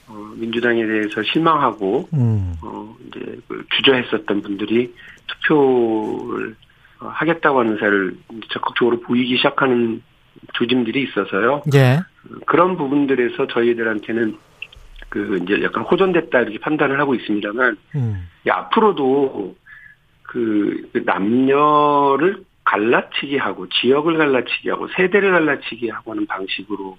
어, 0.09 0.33
민주당에 0.37 0.85
대해서 0.85 1.23
실망하고 1.23 2.09
음. 2.13 2.55
어, 2.63 2.97
이제 3.07 3.39
그 3.47 3.65
주저했었던 3.77 4.43
분들이 4.43 4.93
투표를 5.29 6.57
어, 7.01 7.07
하겠다고 7.07 7.61
하는 7.61 7.79
사를 7.79 8.17
적극적으로 8.53 9.01
보이기 9.01 9.37
시작하는 9.37 10.03
조짐들이 10.55 11.05
있어서요. 11.05 11.63
예. 11.75 12.01
그런 12.47 12.77
부분들에서 12.77 13.47
저희들한테는 13.47 14.37
그 15.09 15.39
이제 15.43 15.63
약간 15.63 15.83
호전됐다 15.85 16.41
이렇게 16.41 16.59
판단을 16.59 17.01
하고 17.01 17.15
있습니다만 17.15 17.77
음. 17.97 18.29
앞으로도 18.49 19.57
그 20.23 20.91
남녀를 21.05 22.45
갈라치기 22.65 23.37
하고 23.39 23.69
지역을 23.69 24.17
갈라치기 24.17 24.69
하고 24.71 24.87
세대를 24.97 25.33
갈라치기 25.33 25.89
하고 25.89 26.13
하는 26.13 26.27
방식으로 26.27 26.97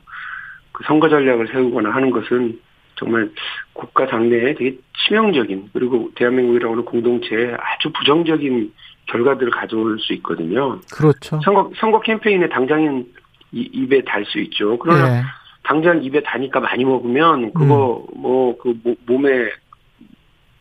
그 0.74 0.84
선거 0.86 1.08
전략을 1.08 1.48
세우거나 1.48 1.92
하는 1.92 2.12
것은 2.12 2.60
정말 2.96 3.32
국가 3.74 4.06
장래에 4.06 4.54
되게 4.56 4.78
치명적인 5.06 5.70
그리고 5.74 6.12
대한민국이라고 6.16 6.74
하는 6.74 6.86
공동체에 6.86 7.56
아주 7.58 7.92
부정적인 7.94 8.74
결과들을 9.08 9.52
가져올 9.52 10.00
수 10.00 10.14
있거든요. 10.14 10.80
그렇죠. 10.94 11.40
선거 11.44 11.72
선거 11.78 12.00
캠페인에 12.02 12.50
당장인 12.50 13.06
입에 13.52 14.04
달 14.04 14.26
수 14.26 14.40
있죠. 14.40 14.78
그러나 14.78 15.10
네. 15.10 15.24
당장 15.72 16.04
입에 16.04 16.22
다니까 16.22 16.60
많이 16.60 16.84
먹으면 16.84 17.54
그거 17.54 18.06
음. 18.14 18.22
뭐그 18.22 18.74
몸에 19.06 19.50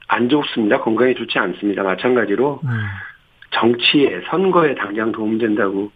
안 0.07 0.29
좋습니다. 0.29 0.81
건강에 0.81 1.15
좋지 1.15 1.37
않습니다. 1.37 1.83
마찬가지로 1.83 2.61
음. 2.63 2.69
정치에 3.51 4.21
선거에 4.31 4.77
당장 4.77 5.11
도움된다고 5.11 5.91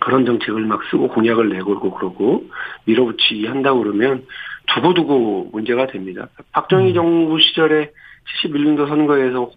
그런 0.00 0.26
정책을 0.26 0.62
막 0.62 0.80
쓰고 0.90 1.06
공약을 1.06 1.50
내고 1.50 1.78
그러고 1.92 2.42
밀어붙이기 2.84 3.46
한다고 3.46 3.84
그러면 3.84 4.26
두고두고 4.74 5.50
문제가 5.52 5.86
됩니다. 5.86 6.26
박정희 6.50 6.90
음. 6.90 6.94
정부 6.94 7.38
시절에 7.38 7.92
71년도 8.42 8.88
선거에서 8.88 9.52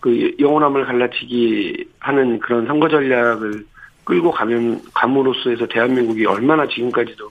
그 0.00 0.34
영원함을 0.40 0.86
갈라치기 0.86 1.84
하는 2.00 2.40
그런 2.40 2.66
선거 2.66 2.88
전략을 2.88 3.64
끌고 4.02 4.32
가면 4.32 4.80
감으로써 4.92 5.50
해서 5.50 5.68
대한민국이 5.68 6.26
얼마나 6.26 6.66
지금까지도 6.66 7.30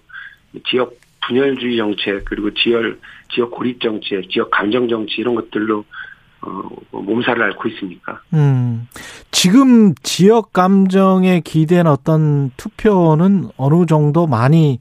지역 0.67 0.93
분열주의 1.25 1.77
정책 1.77 2.25
그리고 2.25 2.53
지역 2.53 2.83
지역 3.33 3.51
고립 3.51 3.81
정책, 3.81 4.29
지역 4.29 4.51
감정 4.51 4.87
정치 4.87 5.15
이런 5.21 5.35
것들로 5.35 5.85
어, 6.41 6.69
몸살을 6.91 7.41
앓고 7.43 7.69
있습니까? 7.69 8.19
음, 8.33 8.87
지금 9.31 9.93
지역 10.03 10.51
감정에 10.51 11.39
기댄 11.39 11.87
어떤 11.87 12.51
투표는 12.57 13.45
어느 13.57 13.85
정도 13.85 14.27
많이 14.27 14.79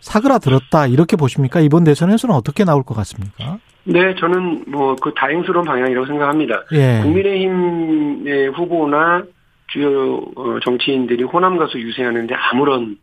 사그라들었다 0.00 0.86
이렇게 0.86 1.16
보십니까? 1.16 1.60
이번 1.60 1.84
대선에서는 1.84 2.34
어떻게 2.34 2.64
나올 2.64 2.82
것 2.84 2.94
같습니까? 2.94 3.58
네, 3.84 4.14
저는 4.20 4.64
뭐 4.68 4.94
그 5.00 5.12
다행스러운 5.14 5.64
방향이라고 5.66 6.06
생각합니다. 6.06 6.62
예. 6.72 7.00
국민의힘의 7.02 8.48
후보나 8.50 9.24
주요 9.68 10.16
어, 10.36 10.58
정치인들이 10.62 11.24
호남 11.24 11.56
가수 11.58 11.78
유세하는데 11.78 12.34
아무런 12.34 12.96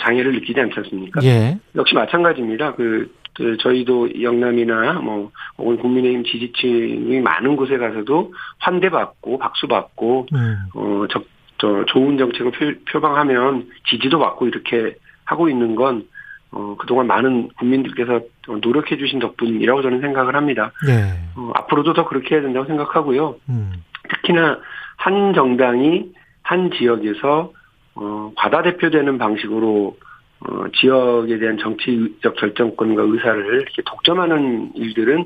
장애를 0.00 0.32
느끼지 0.32 0.60
않지 0.60 0.74
않습니까? 0.78 1.20
예. 1.24 1.58
역시 1.76 1.94
마찬가지입니다. 1.94 2.74
그, 2.74 3.12
그 3.34 3.56
저희도 3.58 4.22
영남이나 4.22 4.94
뭐 4.94 5.30
혹은 5.58 5.76
국민의힘 5.78 6.24
지지층이 6.24 7.20
많은 7.20 7.56
곳에 7.56 7.76
가서도 7.76 8.32
환대받고 8.58 9.38
박수받고 9.38 10.26
음. 10.32 10.56
어, 10.74 11.04
저, 11.10 11.22
저 11.58 11.84
좋은 11.86 12.16
정책을 12.16 12.80
표, 12.86 13.00
방하면 13.00 13.68
지지도 13.88 14.18
받고 14.18 14.46
이렇게 14.46 14.96
하고 15.24 15.48
있는 15.48 15.74
건 15.74 16.06
어, 16.50 16.76
그동안 16.78 17.08
많은 17.08 17.48
국민들께서 17.58 18.20
노력해 18.62 18.96
주신 18.96 19.18
덕분이라고 19.18 19.82
저는 19.82 20.00
생각을 20.00 20.36
합니다. 20.36 20.70
네. 20.86 21.12
어, 21.36 21.50
앞으로도 21.54 21.94
더 21.94 22.08
그렇게 22.08 22.36
해야 22.36 22.42
된다고 22.42 22.66
생각하고요. 22.66 23.36
음. 23.48 23.72
특히나 24.08 24.58
한 24.96 25.34
정당이 25.34 26.12
한 26.42 26.70
지역에서 26.70 27.52
어, 27.94 28.32
과다 28.36 28.62
대표되는 28.62 29.18
방식으로 29.18 29.96
어, 30.40 30.64
지역에 30.74 31.38
대한 31.38 31.58
정치적 31.58 32.34
결정권과 32.36 33.02
의사를 33.02 33.62
이렇게 33.62 33.82
독점하는 33.84 34.72
일들은 34.74 35.24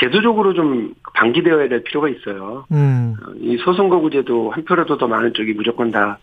제도적으로 0.00 0.54
좀 0.54 0.94
방기되어야 1.14 1.68
될 1.68 1.82
필요가 1.82 2.08
있어요. 2.08 2.66
음. 2.72 3.14
어, 3.22 3.32
이 3.40 3.56
소선거구제도 3.58 4.50
한 4.50 4.64
표라도 4.64 4.98
더 4.98 5.08
많은 5.08 5.32
쪽이 5.34 5.54
무조건 5.54 5.90
다, 5.90 6.18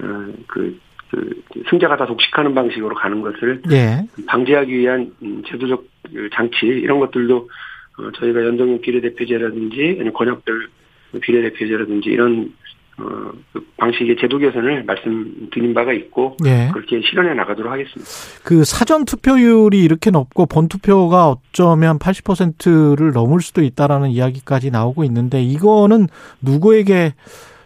어, 0.00 0.04
그, 0.46 0.78
그, 1.10 1.42
승자가 1.68 1.96
다 1.96 2.06
독식하는 2.06 2.54
방식으로 2.54 2.94
가는 2.94 3.20
것을 3.20 3.62
예. 3.72 4.06
방지하기 4.26 4.72
위한 4.72 5.12
음, 5.22 5.42
제도적 5.46 5.84
그 6.12 6.30
장치, 6.32 6.66
이런 6.66 7.00
것들도 7.00 7.48
어, 7.98 8.10
저희가 8.12 8.44
연동형 8.44 8.80
비례대표제라든지, 8.80 9.96
아니면 9.98 10.12
권역별 10.12 10.68
비례대표제라든지 11.20 12.08
이런 12.08 12.54
어, 13.00 13.32
그 13.52 13.66
방식의 13.76 14.16
제도 14.20 14.38
개선을 14.38 14.84
말씀드린 14.84 15.74
바가 15.74 15.92
있고 15.92 16.36
네. 16.42 16.70
그렇게 16.72 17.00
실현해 17.00 17.34
나가도록 17.34 17.72
하겠습니다. 17.72 18.04
그 18.44 18.64
사전 18.64 19.04
투표율이 19.04 19.82
이렇게 19.82 20.10
높고 20.10 20.46
본 20.46 20.68
투표가 20.68 21.28
어쩌면 21.28 21.98
80%를 21.98 23.12
넘을 23.12 23.40
수도 23.40 23.62
있다라는 23.62 24.10
이야기까지 24.10 24.70
나오고 24.70 25.04
있는데 25.04 25.42
이거는 25.42 26.08
누구에게 26.42 27.14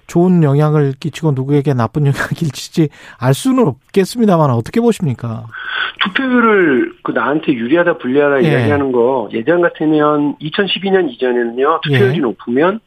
좋은 0.07 0.43
영향을 0.43 0.93
끼치고 0.99 1.33
누구에게 1.33 1.75
나쁜 1.75 2.03
영향을 2.07 2.29
끼치지 2.29 2.89
알 3.19 3.35
수는 3.35 3.67
없겠습니다만 3.67 4.51
어떻게 4.51 4.81
보십니까? 4.81 5.47
투표율을 6.03 6.93
그 7.03 7.13
나한테 7.13 7.53
유리하다 7.55 7.99
불리하다 7.99 8.45
예. 8.45 8.49
이야기하는 8.49 8.93
거 8.93 9.29
예전 9.33 9.63
같으면 9.63 10.37
2012년 10.37 11.11
이전에는요 11.11 11.81
투표율이 11.83 12.17
예. 12.17 12.21
높으면 12.21 12.81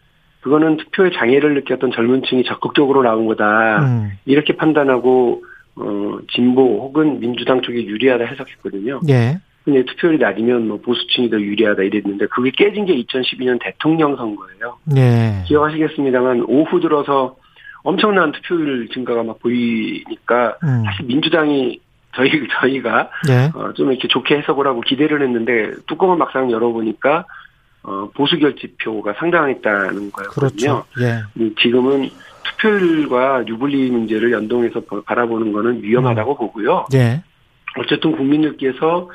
그거는 0.47 0.77
투표에 0.77 1.11
장애를 1.11 1.55
느꼈던 1.55 1.91
젊은 1.91 2.23
층이 2.23 2.45
적극적으로 2.45 3.03
나온 3.03 3.25
거다. 3.27 3.79
음. 3.83 4.11
이렇게 4.25 4.55
판단하고 4.55 5.43
어 5.75 6.17
진보 6.33 6.61
혹은 6.83 7.19
민주당 7.19 7.61
쪽이 7.61 7.85
유리하다 7.85 8.23
해석했거든요. 8.23 9.01
예. 9.09 9.39
근데 9.65 9.83
투표율이 9.83 10.19
낮으면 10.19 10.69
뭐 10.69 10.79
보수층이 10.79 11.29
더 11.29 11.37
유리하다 11.37 11.83
이랬는데 11.83 12.27
그게 12.27 12.51
깨진 12.51 12.85
게 12.85 12.95
2012년 12.95 13.59
대통령 13.61 14.15
선거예요. 14.15 14.77
예. 14.95 15.43
기억하시겠습니다만 15.47 16.45
오후 16.47 16.79
들어서 16.79 17.35
엄청난 17.83 18.31
투표율 18.31 18.87
증가가 18.87 19.23
막 19.23 19.39
보이니까 19.39 20.55
음. 20.63 20.83
사실 20.85 21.05
민주당이 21.07 21.81
저희 22.15 22.31
저희가 22.61 23.09
예. 23.29 23.51
어, 23.53 23.73
좀 23.73 23.91
이렇게 23.91 24.07
좋게 24.07 24.37
해석을 24.37 24.65
하고 24.65 24.79
기대를 24.79 25.21
했는데 25.21 25.73
뚜껑을 25.87 26.15
막상 26.15 26.49
열어보니까 26.49 27.25
어, 27.87 28.09
보수 28.13 28.37
결집표가 28.37 29.13
상당했다는 29.13 30.11
거였거든요. 30.11 30.83
그렇죠. 30.83 30.85
예. 30.99 31.23
음, 31.39 31.55
지금은 31.57 32.09
투표율과 32.43 33.45
유불리 33.47 33.89
문제를 33.91 34.33
연동해서 34.33 34.81
바라보는 35.05 35.53
거는 35.53 35.81
위험하다고 35.81 36.33
음. 36.33 36.37
보고요. 36.37 36.85
예. 36.93 37.23
어쨌든 37.77 38.11
국민들께서 38.11 39.09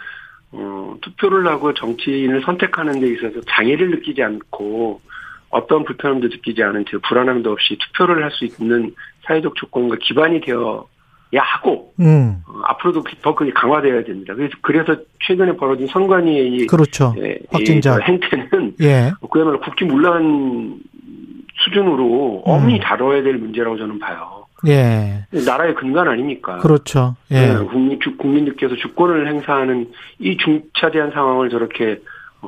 어, 0.53 0.97
투표를 1.03 1.47
하고 1.49 1.75
정치인을 1.75 2.43
선택하는 2.47 2.99
데 3.01 3.09
있어서 3.13 3.41
장애를 3.47 3.91
느끼지 3.91 4.23
않고 4.23 5.03
어떤 5.51 5.85
불편함도 5.85 6.29
느끼지 6.29 6.63
않은 6.63 6.87
채 6.91 6.97
불안함도 7.07 7.53
없이 7.53 7.77
투표를 7.79 8.25
할 8.25 8.31
수 8.31 8.47
있는 8.47 8.95
사회적 9.27 9.55
조건과 9.57 9.97
기반이 10.01 10.41
되어 10.41 10.87
야 11.35 11.41
하고 11.43 11.93
음. 12.01 12.43
어, 12.47 12.61
앞으로도 12.65 13.05
더 13.23 13.35
그게 13.35 13.51
강화되어야 13.53 14.05
됩니다. 14.05 14.35
그래서 14.35 14.55
그래서 14.61 14.97
최근에 15.27 15.57
벌어진 15.57 15.87
선관위의 15.87 16.67
그렇죠. 16.67 17.15
예, 17.19 17.39
확진자 17.51 17.97
그 17.97 18.03
행태는 18.03 18.75
예. 18.83 19.13
그야말로 19.31 19.61
국기문란 19.61 20.81
수준으로 21.65 22.43
엄히 22.45 22.75
음. 22.75 22.81
다뤄야 22.81 23.23
될 23.23 23.39
문제라고 23.39 23.79
저는 23.79 23.99
봐요. 23.99 24.47
예. 24.67 25.27
나라의 25.45 25.75
근간 25.75 26.07
아닙니까? 26.07 26.59
그렇죠. 26.59 27.17
예. 27.31 27.47
네, 27.49 27.65
국민, 27.65 27.99
국민들께서 27.99 28.77
주권을 28.77 29.27
행사하는 29.29 29.91
이 30.19 30.37
중차대한 30.37 31.11
상황을 31.13 31.51
저렇게 31.51 31.99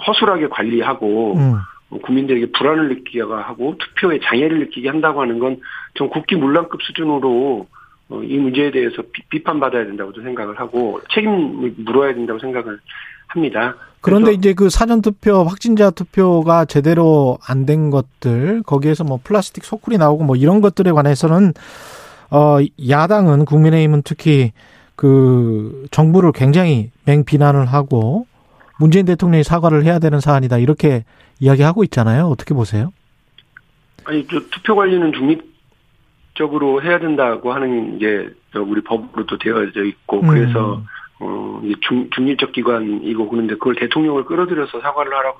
허술하게 0.07 0.49
관리하고 0.49 1.37
음. 1.37 1.55
국민들에게 2.03 2.51
불안을 2.53 2.89
느끼게 2.89 3.21
하고 3.23 3.77
투표에 3.79 4.19
장애를 4.25 4.59
느끼게 4.61 4.89
한다고 4.89 5.23
하는 5.23 5.39
건 5.39 5.57
전 5.95 6.09
국기문란급 6.11 6.83
수준으로 6.83 7.67
어, 7.71 7.74
이 8.11 8.37
문제에 8.39 8.71
대해서 8.71 9.03
비, 9.31 9.43
판받아야 9.43 9.85
된다고도 9.87 10.23
생각을 10.23 10.59
하고 10.61 11.01
책임을 11.15 11.75
물어야 11.79 12.15
된다고 12.15 12.39
생각을 12.39 12.79
합니다. 13.29 13.75
그런데 14.03 14.33
이제 14.33 14.53
그 14.53 14.69
사전 14.69 15.01
투표 15.01 15.45
확진자 15.45 15.91
투표가 15.91 16.67
제대로 16.67 17.39
안 17.47 17.65
된 17.65 17.89
것들 17.91 18.63
거기에서 18.65 19.03
뭐 19.05 19.19
플라스틱 19.25 19.65
소쿠리 19.65 19.97
나오고 19.97 20.25
뭐 20.25 20.37
이런 20.37 20.61
것들에 20.61 20.93
관해서는 20.93 21.55
어 22.31 22.59
야당은 22.89 23.47
국민의힘은 23.47 24.03
특히 24.05 24.53
그 24.97 25.87
정부를 25.91 26.33
굉장히 26.33 26.91
맹비난을 27.07 27.65
하고 27.65 28.27
문재인 28.79 29.07
대통령이 29.07 29.43
사과를 29.45 29.85
해야 29.85 29.99
되는 29.99 30.21
사안이다 30.21 30.59
이렇게 30.59 31.05
이야기하고 31.41 31.83
있잖아요. 31.85 32.27
어떻게 32.27 32.53
보세요? 32.55 32.93
아니 34.05 34.27
저 34.29 34.39
투표 34.51 34.77
관리는 34.77 35.13
중립 35.15 35.54
적으로 36.35 36.83
해야 36.83 36.99
된다고 36.99 37.53
하는 37.53 37.99
게 37.99 38.29
우리 38.57 38.83
법으로도 38.83 39.39
되어져 39.39 39.85
있고 39.85 40.21
음. 40.21 40.29
그래서 40.29 40.83
어 41.21 41.63
중, 41.81 42.11
중립적 42.11 42.53
기관이고 42.53 43.29
그런데 43.29 43.55
그걸 43.55 43.77
대통령을 43.77 44.25
끌어들여서 44.25 44.81
사과를 44.81 45.15
하라고 45.15 45.39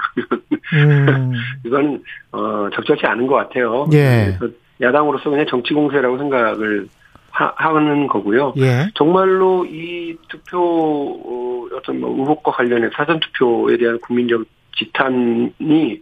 그러면 0.71 1.33
음. 1.33 1.33
이건 1.67 2.03
어 2.33 2.69
적절치 2.75 3.07
않은 3.07 3.27
것 3.27 3.35
같아요. 3.35 3.87
예. 3.93 4.37
그래서 4.39 4.55
야당으로서 4.81 5.31
그냥 5.31 5.47
정치 5.49 5.75
공세라고 5.75 6.19
생각을 6.19 6.89
하, 7.31 7.53
하는 7.57 8.07
거고요. 8.07 8.55
예. 8.59 8.87
정말로 8.95 9.65
이 9.67 10.17
투표 10.29 10.59
어, 10.61 11.77
어떤 11.77 12.01
뭐 12.01 12.11
의혹과 12.11 12.53
관련해 12.53 12.91
사전 12.95 13.19
투표에 13.19 13.77
대한 13.77 13.99
국민적 13.99 14.45
지탄이 14.77 16.01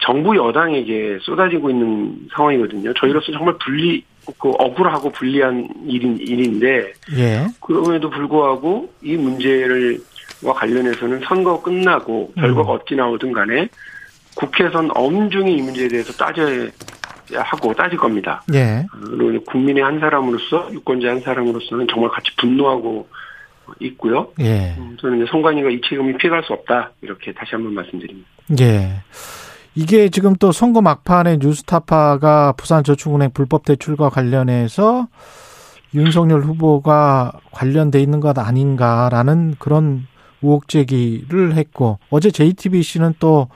정부 0.00 0.36
여당에게 0.36 1.18
쏟아지고 1.22 1.70
있는 1.70 2.28
상황이거든요. 2.32 2.94
저희로서 2.94 3.32
정말 3.32 3.56
분리 3.58 4.04
그 4.38 4.50
억울하고 4.50 5.10
불리한 5.10 5.68
일인 5.86 6.18
일인데 6.18 6.92
예. 7.16 7.46
그럼에도 7.60 8.10
불구하고 8.10 8.92
이 9.02 9.16
문제를과 9.16 10.52
관련해서는 10.54 11.20
선거 11.24 11.62
끝나고 11.62 12.32
결과가 12.34 12.72
음. 12.72 12.76
어찌 12.76 12.94
나오든 12.94 13.32
간에 13.32 13.68
국회에선 14.34 14.90
엄중히 14.94 15.56
이 15.56 15.62
문제에 15.62 15.88
대해서 15.88 16.12
따져야 16.12 16.68
하고 17.42 17.74
따질 17.74 17.98
겁니다. 17.98 18.42
예. 18.54 18.86
그리고 18.92 19.44
국민의 19.44 19.82
한 19.82 19.98
사람으로서 19.98 20.72
유권자 20.72 21.08
한 21.08 21.20
사람으로서는 21.20 21.86
정말 21.88 22.10
같이 22.10 22.34
분노하고 22.36 23.08
있고요. 23.80 24.30
예. 24.40 24.74
음, 24.78 24.96
저는 25.00 25.26
선관위가 25.26 25.70
이 25.70 25.80
책임이 25.82 26.16
피해갈 26.18 26.42
수 26.44 26.52
없다 26.52 26.92
이렇게 27.02 27.32
다시 27.32 27.50
한번 27.52 27.74
말씀드립니다. 27.74 28.28
예. 28.60 29.02
이게 29.74 30.08
지금 30.08 30.34
또 30.36 30.52
선거 30.52 30.80
막판에 30.82 31.38
뉴스타파가 31.40 32.52
부산저축은행 32.56 33.30
불법 33.32 33.64
대출과 33.64 34.10
관련해서 34.10 35.08
윤석열 35.94 36.42
후보가 36.42 37.32
관련돼 37.52 38.00
있는 38.00 38.20
것 38.20 38.38
아닌가라는 38.38 39.56
그런 39.58 40.06
의혹 40.42 40.68
제기를 40.68 41.54
했고 41.54 41.98
어제 42.10 42.30
JTBC는 42.30 43.14
또 43.18 43.48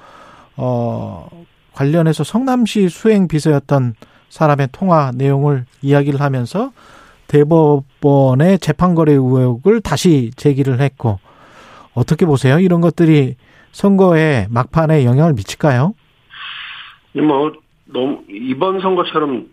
어, 0.56 1.28
관련해서 1.74 2.24
성남시 2.24 2.88
수행 2.88 3.28
비서였던 3.28 3.94
사람의 4.28 4.68
통화 4.72 5.12
내용을 5.14 5.66
이야기를 5.82 6.20
하면서 6.20 6.72
대법원의 7.28 8.58
재판거래 8.58 9.12
의혹을 9.12 9.80
다시 9.80 10.30
제기를 10.36 10.80
했고 10.80 11.18
어떻게 11.94 12.26
보세요? 12.26 12.58
이런 12.58 12.80
것들이 12.80 13.36
선거에 13.72 14.46
막판에 14.50 15.04
영향을 15.04 15.32
미칠까요? 15.34 15.94
뭐 17.20 17.52
너무 17.84 18.22
이번 18.28 18.80
선거처럼 18.80 19.48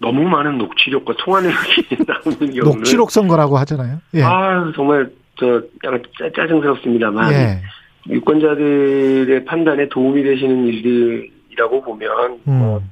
너무 0.00 0.28
많은 0.28 0.58
녹취록과 0.58 1.14
통화 1.18 1.40
내용이 1.40 1.56
나오는 2.06 2.38
경우는 2.38 2.62
녹취록 2.62 3.10
선거라고 3.10 3.58
하잖아요. 3.58 3.98
예. 4.14 4.22
아 4.22 4.72
정말 4.74 5.10
저 5.36 5.62
약간 5.84 6.02
짜증스럽습니다만 6.36 7.32
예. 7.32 7.62
유권자들의 8.08 9.44
판단에 9.44 9.88
도움이 9.88 10.22
되시는 10.22 10.66
일들이라고 10.66 11.82
보면 11.82 12.40
음. 12.46 12.58
뭐, 12.58 12.82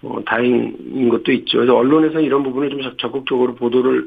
뭐 0.00 0.22
다행인 0.24 1.08
것도 1.08 1.32
있죠. 1.32 1.58
그래서 1.58 1.76
언론에서 1.76 2.20
이런 2.20 2.42
부분을 2.42 2.70
좀 2.70 2.80
적극적으로 2.98 3.54
보도를 3.54 4.06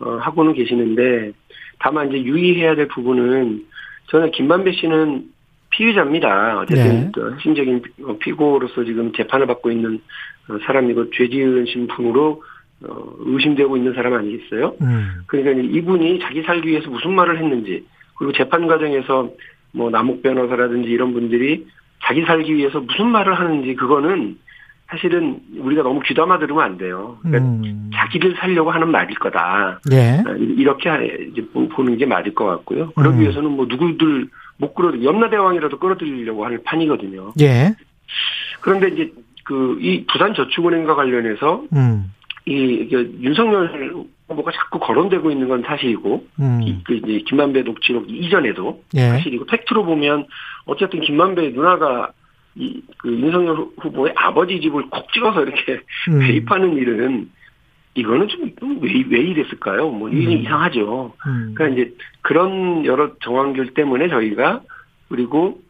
어, 0.00 0.16
하고는 0.20 0.54
계시는데 0.54 1.32
다만 1.78 2.08
이제 2.08 2.22
유의해야 2.22 2.74
될 2.76 2.88
부분은 2.88 3.64
저는 4.10 4.30
김만배 4.32 4.72
씨는 4.72 5.26
피의자입니다. 5.74 6.60
어쨌든 6.60 7.12
네. 7.12 7.22
핵심적인 7.34 7.82
피고로서 8.20 8.84
지금 8.84 9.12
재판을 9.12 9.46
받고 9.46 9.70
있는 9.70 10.00
사람이고 10.66 11.10
죄지은 11.10 11.66
신분으로 11.66 12.42
어, 12.86 13.12
의심되고 13.18 13.76
있는 13.76 13.94
사람 13.94 14.14
아니겠어요? 14.14 14.76
음. 14.82 15.22
그러니까 15.26 15.62
이분이 15.62 16.20
자기 16.20 16.42
살기 16.42 16.68
위해서 16.68 16.90
무슨 16.90 17.14
말을 17.14 17.38
했는지 17.38 17.84
그리고 18.18 18.32
재판 18.32 18.66
과정에서 18.66 19.30
뭐 19.72 19.90
남욱 19.90 20.22
변호사라든지 20.22 20.88
이런 20.88 21.12
분들이 21.12 21.66
자기 22.04 22.22
살기 22.22 22.54
위해서 22.54 22.80
무슨 22.80 23.06
말을 23.08 23.34
하는지 23.34 23.74
그거는 23.74 24.38
사실은 24.86 25.40
우리가 25.56 25.82
너무 25.82 26.00
귀담아 26.00 26.38
들으면 26.38 26.62
안 26.62 26.76
돼요. 26.76 27.18
그러니까 27.22 27.50
음. 27.50 27.90
자기를 27.94 28.36
살려고 28.36 28.70
하는 28.70 28.90
말일 28.90 29.18
거다. 29.18 29.80
예. 29.92 30.22
이렇게 30.38 31.28
이제 31.32 31.44
보는 31.52 31.96
게 31.96 32.04
맞을 32.04 32.34
것 32.34 32.44
같고요. 32.44 32.90
그러기 32.90 33.16
음. 33.16 33.22
위해서는 33.22 33.50
뭐 33.50 33.66
누구들 33.66 34.28
못 34.58 34.74
끌어 34.74 35.02
염라대왕이라도 35.02 35.78
끌어들이려고 35.78 36.44
하는 36.44 36.62
판이거든요. 36.62 37.32
예. 37.40 37.74
그런데 38.60 38.88
이제 38.88 39.12
그 39.44 39.78
이 39.80 40.04
부산저축은행과 40.06 40.94
관련해서 40.94 41.64
음. 41.74 42.12
이 42.46 42.88
윤석열 43.20 43.94
후보가 44.28 44.52
자꾸 44.52 44.78
거론되고 44.78 45.30
있는 45.30 45.48
건 45.48 45.62
사실이고 45.62 46.26
음. 46.40 46.60
이, 46.62 46.82
그 46.84 46.94
이제 46.94 47.22
김만배 47.26 47.62
녹취록 47.62 48.10
이전에도 48.10 48.82
예. 48.94 49.08
사실이고 49.08 49.46
팩트로 49.46 49.84
보면 49.84 50.26
어쨌든 50.66 51.00
김만배 51.00 51.50
누나가 51.50 52.10
이그 52.56 53.08
윤석열 53.08 53.66
후보의 53.80 54.12
아버지 54.16 54.60
집을 54.60 54.88
콕 54.90 55.12
찍어서 55.12 55.42
이렇게 55.42 55.80
음. 56.08 56.18
매입하는 56.18 56.76
일은 56.76 57.30
이거는 57.94 58.28
좀왜 58.28 59.04
왜 59.08 59.20
이랬을까요? 59.20 59.88
뭐 59.90 60.08
이게 60.08 60.26
음. 60.26 60.40
이상하죠. 60.40 61.12
음. 61.26 61.54
그러니까 61.54 61.68
이제 61.68 61.94
그런 62.22 62.84
여러 62.84 63.12
정황들 63.22 63.74
때문에 63.74 64.08
저희가 64.08 64.62
그리고 65.08 65.60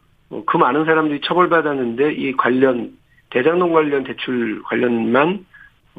그 0.45 0.57
많은 0.57 0.85
사람들이 0.85 1.21
처벌받았는데 1.23 2.13
이 2.13 2.33
관련 2.33 2.93
대장동 3.29 3.73
관련 3.73 4.03
대출 4.03 4.61
관련만 4.63 5.45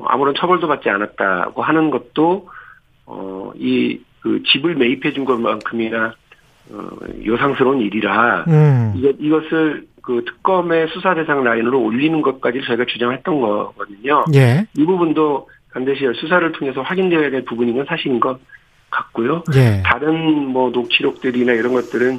아무런 0.05 0.35
처벌도 0.35 0.67
받지 0.67 0.91
않았다고 0.91 1.63
하는 1.63 1.91
것도 1.91 2.49
어이 3.07 4.01
그 4.21 4.43
집을 4.43 4.75
매입해 4.75 5.13
준 5.13 5.25
것만큼이나 5.25 6.15
어, 6.73 6.89
요상스러운 7.25 7.81
일이라 7.81 8.45
음. 8.49 8.93
이것 8.97 9.15
이것을 9.21 9.87
그 10.03 10.25
특검의 10.25 10.89
수사 10.89 11.15
대상 11.15 11.45
라인으로 11.45 11.81
올리는 11.81 12.21
것까지 12.23 12.63
저희가 12.67 12.85
주장했던 12.87 13.41
거거든요. 13.41 14.25
예. 14.35 14.67
이 14.77 14.85
부분도 14.85 15.49
반드시 15.77 16.07
수사를 16.19 16.51
통해서 16.53 16.81
확인되어야 16.81 17.29
될 17.29 17.45
부분인 17.45 17.77
건 17.77 17.85
사실인 17.87 18.19
것 18.19 18.41
같고요. 18.91 19.45
예. 19.55 19.83
다른 19.85 20.47
뭐 20.47 20.71
녹취록들이나 20.71 21.53
이런 21.53 21.75
것들은 21.75 22.19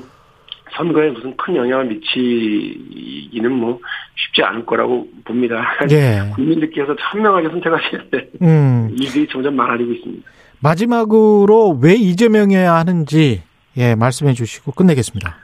선거에 0.76 1.10
무슨 1.10 1.36
큰 1.36 1.56
영향을 1.56 1.86
미치기는 1.86 3.52
뭐 3.52 3.80
쉽지 4.16 4.44
않을 4.44 4.64
거라고 4.64 5.08
봅니다. 5.26 5.76
예. 5.90 6.30
국민들께서 6.36 6.96
현명하게 7.00 7.50
선택하셔야 7.50 8.02
될 8.12 8.30
음. 8.44 8.90
일들이 9.00 9.28
점점 9.28 9.56
많아지고 9.56 9.92
있습니다. 9.92 10.30
마지막으로 10.60 11.80
왜 11.82 11.96
이재명이어야 11.96 12.76
하는지 12.76 13.42
예 13.76 13.96
말씀해 13.96 14.34
주시고 14.34 14.74
끝내겠습니다. 14.74 15.36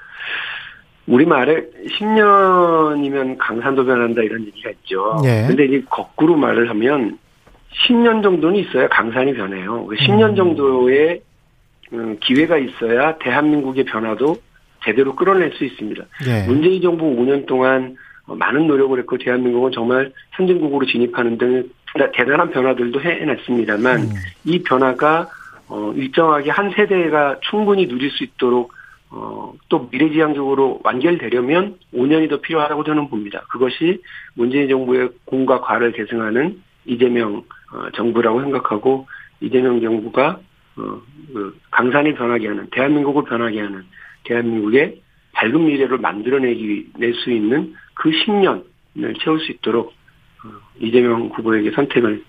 우리말에 1.07 1.65
10년이면 1.99 3.37
강산도 3.39 3.83
변한다 3.83 4.21
이런 4.21 4.45
얘기가 4.45 4.69
있죠. 4.69 5.17
예. 5.25 5.45
근데 5.47 5.65
이제 5.65 5.83
거꾸로 5.89 6.35
말을 6.35 6.69
하면 6.69 7.17
10년 7.73 8.23
정도는 8.23 8.59
있어야 8.59 8.87
강산이 8.87 9.33
변해요. 9.33 9.87
10년 9.87 10.31
그 10.31 10.35
정도의 10.35 11.21
음, 11.93 12.17
기회가 12.21 12.57
있어야 12.57 13.17
대한민국의 13.17 13.85
변화도 13.85 14.37
제대로 14.83 15.15
끌어낼 15.15 15.51
수 15.53 15.63
있습니다. 15.63 16.03
예. 16.27 16.47
문재인 16.47 16.81
정부 16.81 17.05
5년 17.05 17.45
동안 17.45 17.95
많은 18.25 18.67
노력을 18.67 18.97
했고 18.97 19.17
대한민국은 19.17 19.71
정말 19.71 20.11
선진국으로 20.35 20.85
진입하는 20.85 21.37
등 21.37 21.69
대단한 22.13 22.49
변화들도 22.49 23.01
해냈습니다만 23.01 23.99
음. 24.01 24.09
이 24.45 24.63
변화가 24.63 25.27
어 25.69 25.93
일정하게 25.95 26.49
한 26.49 26.71
세대가 26.71 27.37
충분히 27.41 27.87
누릴 27.87 28.09
수 28.11 28.23
있도록 28.23 28.73
어또 29.09 29.89
미래지향적으로 29.91 30.79
완결되려면 30.83 31.77
5년이 31.93 32.29
더 32.29 32.41
필요하다고 32.41 32.83
저는 32.83 33.09
봅니다. 33.09 33.43
그것이 33.49 34.01
문재인 34.33 34.67
정부의 34.69 35.09
공과 35.25 35.61
과를 35.61 35.91
계승하는 35.91 36.61
이재명 36.85 37.35
어, 37.37 37.43
정부라고 37.95 38.41
생각하고 38.41 39.07
이재명 39.41 39.81
정부가 39.81 40.39
어, 40.75 41.01
그 41.33 41.57
강산이 41.71 42.15
변하게 42.15 42.47
하는 42.47 42.67
대한민국을 42.71 43.23
변하게 43.25 43.61
하는 43.61 43.83
대한민국의 44.25 45.01
밝은 45.33 45.65
미래를 45.65 45.97
만들어내기 45.97 46.91
낼 46.97 47.13
수 47.15 47.31
있는 47.31 47.73
그 47.95 48.09
10년을 48.09 49.23
채울 49.23 49.39
수 49.39 49.51
있도록 49.51 49.93
어, 50.43 50.49
이재명 50.79 51.29
후보에게 51.33 51.71
선택을 51.71 52.23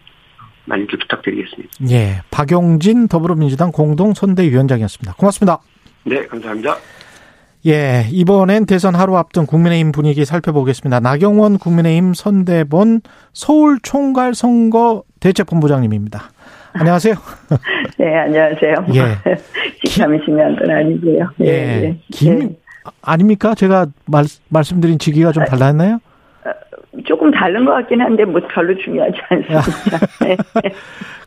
많이 0.66 0.86
부탁드리겠습니다. 0.86 1.70
예, 1.90 2.22
박용진 2.30 3.09
더불어민주당 3.09 3.70
공동 3.70 4.14
선대위원장이었습니다. 4.14 5.14
고맙습니다. 5.14 5.59
네, 6.05 6.26
감사합니다. 6.26 6.76
예, 7.66 8.06
이번엔 8.10 8.66
대선 8.66 8.94
하루 8.94 9.16
앞둔 9.16 9.46
국민의힘 9.46 9.90
분위기 9.92 10.24
살펴보겠습니다. 10.26 11.00
나경원 11.00 11.58
국민의힘 11.58 12.12
선대본 12.12 13.00
서울 13.32 13.78
총괄 13.82 14.34
선거 14.34 15.02
대책본부장님입니다. 15.20 16.30
안녕하세요. 16.74 17.14
네, 17.98 18.16
안녕하세요. 18.16 18.74
예. 18.94 19.36
직함이 19.84 20.18
중요한 20.26 20.56
건 20.56 20.70
아니고요. 20.70 21.30
예. 21.40 21.46
예. 21.46 21.98
김, 22.12 22.42
예. 22.42 22.48
아닙니까? 23.00 23.54
제가 23.54 23.86
말, 24.06 24.24
말씀드린 24.48 24.98
직위가 24.98 25.32
좀 25.32 25.44
달랐나요? 25.46 26.00
조금 27.05 27.30
다른 27.30 27.64
것 27.64 27.72
같긴 27.72 28.01
한데 28.01 28.24
뭐 28.24 28.40
별로 28.49 28.76
중요하지 28.76 29.16
않습니다. 29.28 29.99
네. 30.24 30.36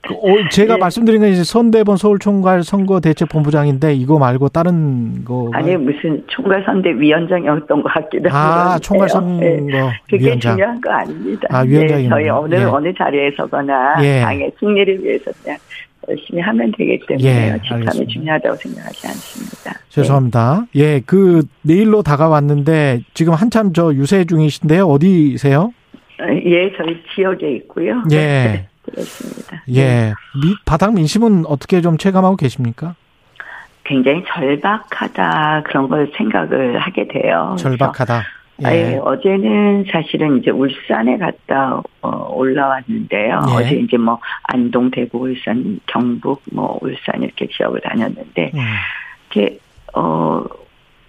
그, 0.02 0.14
어, 0.14 0.50
제가 0.50 0.76
네. 0.76 0.80
말씀드린 0.80 1.22
건 1.22 1.30
이제 1.30 1.44
선대본 1.44 1.98
서울총괄 1.98 2.64
선거대책본부장인데 2.64 3.94
이거 3.94 4.18
말고 4.20 4.50
다른 4.50 5.26
거 5.26 5.50
아니 5.54 5.76
무슨 5.76 6.24
총괄 6.28 6.64
선대 6.66 6.92
위원장이었던 6.92 7.82
것 7.82 7.90
같기도 7.94 8.30
하고 8.30 8.70
아 8.72 8.80
총괄 8.80 9.10
선거 9.10 9.44
네. 9.44 9.62
그게 10.10 10.28
위원장. 10.28 10.54
중요한 10.56 10.82
거 10.82 10.92
아닙니다. 10.92 11.48
아 11.52 11.62
위원장이 11.62 12.04
네, 12.04 12.10
저희 12.10 12.30
어느 12.30 12.56
예. 12.56 12.64
어느 12.64 12.94
자리에 12.94 13.32
서거나 13.36 13.96
예. 14.04 14.22
당의 14.22 14.52
승리를 14.60 15.04
위해서 15.04 15.32
그냥 15.44 15.58
열심히 16.10 16.42
하면 16.42 16.72
되기 16.78 17.00
때문에 17.06 17.54
예, 17.54 17.60
직함이 17.62 18.08
중요하다고 18.08 18.56
생각하지 18.56 19.08
않습니다. 19.08 19.80
죄송합니다. 19.90 20.66
네. 20.74 20.82
예, 20.82 21.02
그 21.06 21.44
내일로 21.64 22.02
다가왔는데 22.04 23.02
지금 23.14 23.34
한참 23.34 23.74
저 23.74 23.94
유세 23.94 24.26
중이신데요. 24.26 24.86
어디세요? 24.86 25.74
예, 26.46 26.72
저희 26.78 27.02
지역에 27.14 27.56
있고요. 27.58 28.04
예. 28.12 28.16
네, 28.16 28.68
그렇습니다. 28.84 29.64
예. 29.70 29.82
네. 29.82 30.14
미, 30.42 30.56
바닥 30.66 30.94
민심은 30.94 31.46
어떻게 31.46 31.82
좀 31.82 31.98
체감하고 31.98 32.38
계십니까? 32.38 32.96
굉장히 33.84 34.24
절박하다 34.28 35.64
그런 35.66 35.88
걸 35.88 36.12
생각을 36.16 36.78
하게 36.80 37.08
돼요. 37.08 37.56
절박하다. 37.58 38.24
예. 38.66 38.94
예. 38.94 38.98
어제는 38.98 39.86
사실은 39.92 40.40
이제 40.40 40.52
울산에 40.52 41.18
갔다 41.18 41.82
어, 42.02 42.34
올라왔는데요. 42.34 43.42
예. 43.50 43.54
어제 43.54 43.76
이제 43.76 43.98
뭐 43.98 44.20
안동, 44.44 44.90
대구, 44.92 45.20
울산, 45.20 45.80
경북, 45.86 46.42
뭐 46.52 46.78
울산 46.82 47.22
이렇게 47.22 47.48
지역을 47.48 47.82
다녔는데 47.82 48.52
음. 48.54 48.60
이렇게 49.32 49.60
어 49.94 50.44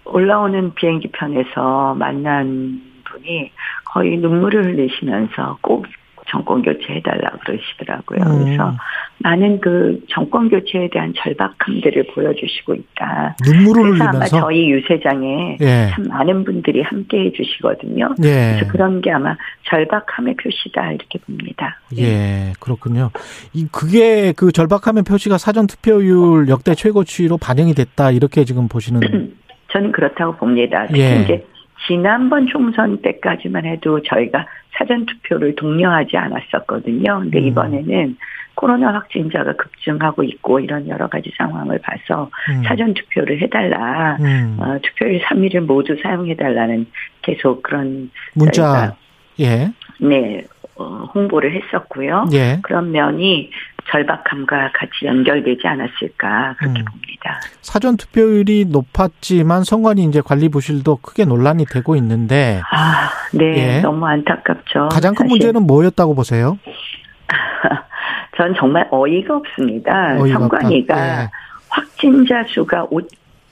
올라오는 0.05 0.73
비행기 0.73 1.09
편에서 1.09 1.95
만난 1.95 2.81
분이 3.05 3.51
거의 3.85 4.17
눈물을 4.17 4.65
흘리시면서 4.65 5.57
꼭 5.61 5.85
정권 6.29 6.61
교체해달라 6.61 7.31
그러시더라고요. 7.43 8.19
음. 8.25 8.45
그래서 8.45 8.75
많은 9.19 9.59
그 9.59 9.99
정권 10.09 10.49
교체에 10.49 10.89
대한 10.91 11.13
절박함들을 11.17 12.07
보여주시고 12.13 12.75
있다. 12.75 13.35
눈물을 13.45 13.83
흘리면서 13.83 14.17
아마 14.17 14.25
저희 14.25 14.71
유세장에 14.71 15.57
예. 15.59 15.89
참 15.91 16.05
많은 16.05 16.43
분들이 16.45 16.81
함께 16.81 17.25
해 17.25 17.31
주시거든요. 17.31 18.15
예. 18.23 18.55
그래서 18.57 18.71
그런 18.71 19.01
게 19.01 19.11
아마 19.11 19.35
절박함의 19.69 20.35
표시다 20.35 20.91
이렇게 20.91 21.19
봅니다. 21.19 21.79
예, 21.97 22.53
그렇군요. 22.59 23.11
이 23.53 23.67
그게 23.71 24.31
그 24.33 24.51
절박함의 24.51 25.03
표시가 25.03 25.37
사전 25.37 25.67
투표율 25.67 26.47
역대 26.49 26.75
최고치로 26.75 27.37
반영이 27.37 27.73
됐다 27.73 28.11
이렇게 28.11 28.45
지금 28.45 28.67
보시는. 28.67 29.01
저는 29.71 29.91
그렇다고 29.91 30.35
봅니다. 30.35 30.85
특히 30.87 31.01
예. 31.01 31.21
이제 31.23 31.45
지난번 31.89 32.45
총선 32.45 33.01
때까지만 33.01 33.65
해도 33.65 33.99
저희가 34.03 34.45
사전 34.77 35.07
투표를 35.07 35.55
독려하지 35.55 36.15
않았었거든요. 36.17 37.19
근데 37.21 37.39
음. 37.39 37.47
이번에는 37.47 38.17
코로나 38.53 38.93
확진자가 38.93 39.53
급증하고 39.53 40.23
있고 40.23 40.59
이런 40.59 40.87
여러 40.87 41.07
가지 41.07 41.31
상황을 41.35 41.79
봐서 41.79 42.29
음. 42.51 42.63
사전 42.63 42.93
투표를 42.93 43.41
해달라. 43.41 44.17
음. 44.19 44.57
어, 44.59 44.77
투표일 44.83 45.21
3일을 45.23 45.61
모두 45.61 45.97
사용해달라는 46.03 46.85
계속 47.23 47.63
그런 47.63 48.11
문자 48.35 48.95
예. 49.39 49.71
네 49.99 50.43
어, 50.75 51.09
홍보를 51.15 51.55
했었고요. 51.55 52.27
예. 52.33 52.59
그런 52.61 52.91
면이 52.91 53.49
절박함과 53.89 54.71
같이 54.73 55.05
연결되지 55.05 55.67
않았을까 55.67 56.55
그렇게 56.57 56.79
음. 56.79 56.85
봅니다. 56.85 57.39
사전 57.61 57.97
투표율이 57.97 58.65
높았지만 58.69 59.63
선관위 59.63 60.03
이제 60.03 60.21
관리 60.21 60.49
부실도 60.49 60.97
크게 60.97 61.25
논란이 61.25 61.65
되고 61.65 61.95
있는데 61.95 62.61
아, 62.71 63.09
네, 63.33 63.77
예. 63.77 63.81
너무 63.81 64.05
안타깝죠. 64.05 64.89
가장 64.91 65.13
큰 65.13 65.25
사실. 65.25 65.29
문제는 65.29 65.67
뭐였다고 65.67 66.15
보세요? 66.15 66.57
전 68.37 68.55
정말 68.55 68.87
어이가 68.91 69.35
없습니다. 69.37 70.17
어이가 70.19 70.39
선관위가 70.39 71.23
예. 71.23 71.29
확진자 71.69 72.43
수가 72.47 72.87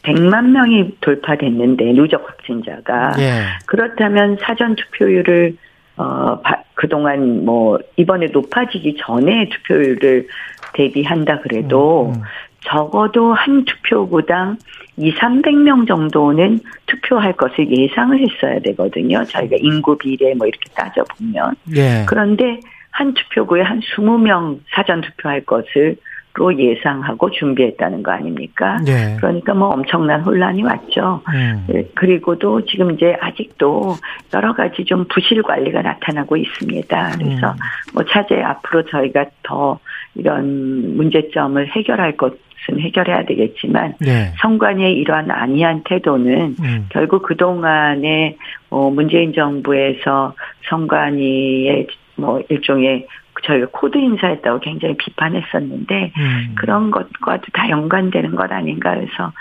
100만 0.03 0.51
명이 0.51 0.97
돌파됐는데 1.01 1.93
누적 1.93 2.25
확진자가 2.27 3.13
예. 3.19 3.43
그렇다면 3.65 4.37
사전 4.41 4.75
투표율을 4.75 5.57
어, 5.97 6.41
그동안 6.75 7.43
뭐, 7.43 7.79
이번에 7.95 8.27
높아지기 8.27 8.97
전에 8.99 9.49
투표율을 9.49 10.27
대비한다 10.73 11.39
그래도 11.39 12.07
음, 12.07 12.15
음. 12.15 12.21
적어도 12.65 13.33
한 13.33 13.65
투표구당 13.65 14.57
2, 14.97 15.13
300명 15.13 15.87
정도는 15.87 16.59
투표할 16.87 17.33
것을 17.33 17.69
예상을 17.71 18.19
했어야 18.19 18.59
되거든요. 18.59 19.23
저희가 19.23 19.57
인구 19.59 19.97
비례 19.97 20.33
뭐 20.33 20.47
이렇게 20.47 20.69
따져보면. 20.73 21.55
예. 21.75 22.05
그런데 22.07 22.59
한 22.91 23.13
투표구에 23.13 23.61
한 23.61 23.79
20명 23.79 24.59
사전 24.71 25.01
투표할 25.01 25.45
것을 25.45 25.97
로 26.37 26.55
예상하고 26.55 27.31
준비했다는 27.31 28.03
거 28.03 28.11
아닙니까? 28.11 28.77
네. 28.85 29.15
그러니까 29.17 29.55
뭐 29.55 29.69
엄청난 29.69 30.21
혼란이 30.21 30.61
왔죠. 30.61 31.23
음. 31.33 31.65
네. 31.67 31.83
그리고도 31.95 32.63
지금 32.65 32.91
이제 32.91 33.17
아직도 33.19 33.95
여러 34.35 34.53
가지 34.53 34.85
좀 34.85 35.05
부실 35.11 35.41
관리가 35.41 35.81
나타나고 35.81 36.37
있습니다. 36.37 37.11
그래서 37.17 37.47
음. 37.51 37.57
뭐 37.95 38.03
차제 38.05 38.39
앞으로 38.39 38.83
저희가 38.83 39.25
더 39.41 39.79
이런 40.13 40.95
문제점을 40.95 41.75
해결할 41.75 42.17
것은 42.17 42.37
해결해야 42.81 43.25
되겠지만 43.25 43.95
네. 43.99 44.31
선관위의 44.39 44.93
이러한 44.93 45.31
안이한 45.31 45.81
태도는 45.85 46.55
음. 46.61 46.85
결국 46.89 47.23
그동안에 47.23 48.37
뭐 48.69 48.91
문재인 48.91 49.33
정부에서 49.33 50.35
선관위의 50.69 51.87
뭐 52.17 52.41
일종의 52.49 53.07
저희가 53.43 53.67
코드 53.71 53.97
인사했다고 53.97 54.59
굉장히 54.61 54.97
비판했었는데 54.97 56.11
음. 56.17 56.55
그런 56.55 56.89
것과도 56.89 57.43
다 57.53 57.69
연관되는 57.69 58.35
것 58.35 58.51
아닌가 58.51 58.91
해서 58.91 59.31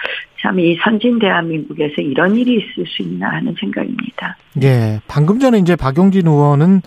참 0.43 0.59
이 0.59 0.77
선진 0.85 1.19
대한민국에서 1.19 2.03
이런 2.03 2.37
일이 2.37 2.57
있을 2.57 2.87
수 2.87 3.03
있나 3.03 3.31
하는 3.31 3.55
생각입니다. 3.59 4.37
예. 4.63 5.01
방금 5.09 5.39
전에 5.41 5.59
이제 5.59 5.75
박용진 5.77 6.27
의원은 6.27 6.83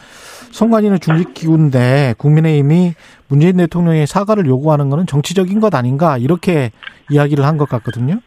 선관위는 0.51 0.99
중립기구인데 0.99 2.15
국민의힘이 2.17 2.93
문재인 3.27 3.57
대통령의 3.57 4.07
사과를 4.07 4.45
요구하는 4.45 4.89
것은 4.89 5.07
정치적인 5.07 5.59
것 5.59 5.73
아닌가 5.75 6.17
이렇게 6.17 6.71
이야기를 7.11 7.43
한 7.45 7.57
것 7.57 7.67
같거든요. 7.67 8.19